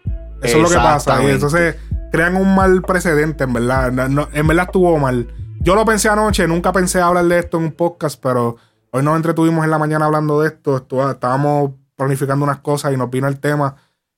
Eso 0.40 0.56
es 0.58 0.62
lo 0.62 0.68
que 0.68 0.74
pasa. 0.76 1.22
Y 1.22 1.26
entonces 1.30 1.76
crean 2.12 2.36
un 2.36 2.54
mal 2.54 2.82
precedente, 2.82 3.42
en 3.44 3.52
verdad. 3.54 3.90
No- 4.08 4.28
en 4.32 4.46
verdad 4.46 4.66
estuvo 4.66 4.96
mal. 4.98 5.26
Yo 5.60 5.74
lo 5.74 5.84
pensé 5.84 6.08
anoche, 6.10 6.46
nunca 6.46 6.72
pensé 6.72 7.00
hablar 7.00 7.24
de 7.24 7.40
esto 7.40 7.56
en 7.58 7.64
un 7.64 7.72
podcast, 7.72 8.20
pero 8.22 8.56
hoy 8.92 9.02
nos 9.02 9.16
entretuvimos 9.16 9.64
en 9.64 9.70
la 9.72 9.78
mañana 9.78 10.04
hablando 10.04 10.42
de 10.42 10.48
esto. 10.48 10.76
Estuvo- 10.76 11.10
estábamos 11.10 11.72
planificando 11.96 12.44
unas 12.44 12.58
cosas 12.58 12.92
y 12.92 12.96
nos 12.96 13.10
vino 13.10 13.26
el 13.26 13.40
tema. 13.40 13.74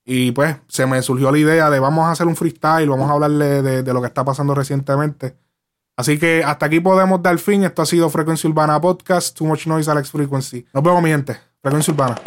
Y 0.08 0.30
pues 0.30 0.56
se 0.68 0.86
me 0.86 1.02
surgió 1.02 1.32
la 1.32 1.38
idea 1.38 1.68
de 1.68 1.80
vamos 1.80 2.06
a 2.06 2.12
hacer 2.12 2.28
un 2.28 2.36
freestyle, 2.36 2.88
vamos 2.88 3.10
a 3.10 3.14
hablarle 3.14 3.60
de, 3.60 3.82
de 3.82 3.92
lo 3.92 4.00
que 4.00 4.06
está 4.06 4.24
pasando 4.24 4.54
recientemente. 4.54 5.36
Así 5.96 6.16
que 6.16 6.44
hasta 6.44 6.66
aquí 6.66 6.78
podemos 6.78 7.20
dar 7.22 7.36
fin. 7.38 7.64
Esto 7.64 7.82
ha 7.82 7.86
sido 7.86 8.08
Frecuencia 8.08 8.48
Urbana 8.48 8.80
Podcast. 8.80 9.36
Too 9.36 9.46
Much 9.46 9.66
Noise, 9.66 9.90
Alex 9.90 10.12
Frequency. 10.12 10.64
Nos 10.72 10.84
vemos, 10.84 11.02
mi 11.02 11.10
gente. 11.10 11.36
Frecuencia 11.60 11.92
Urbana. 11.92 12.20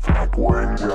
Frecuencia 0.00 0.92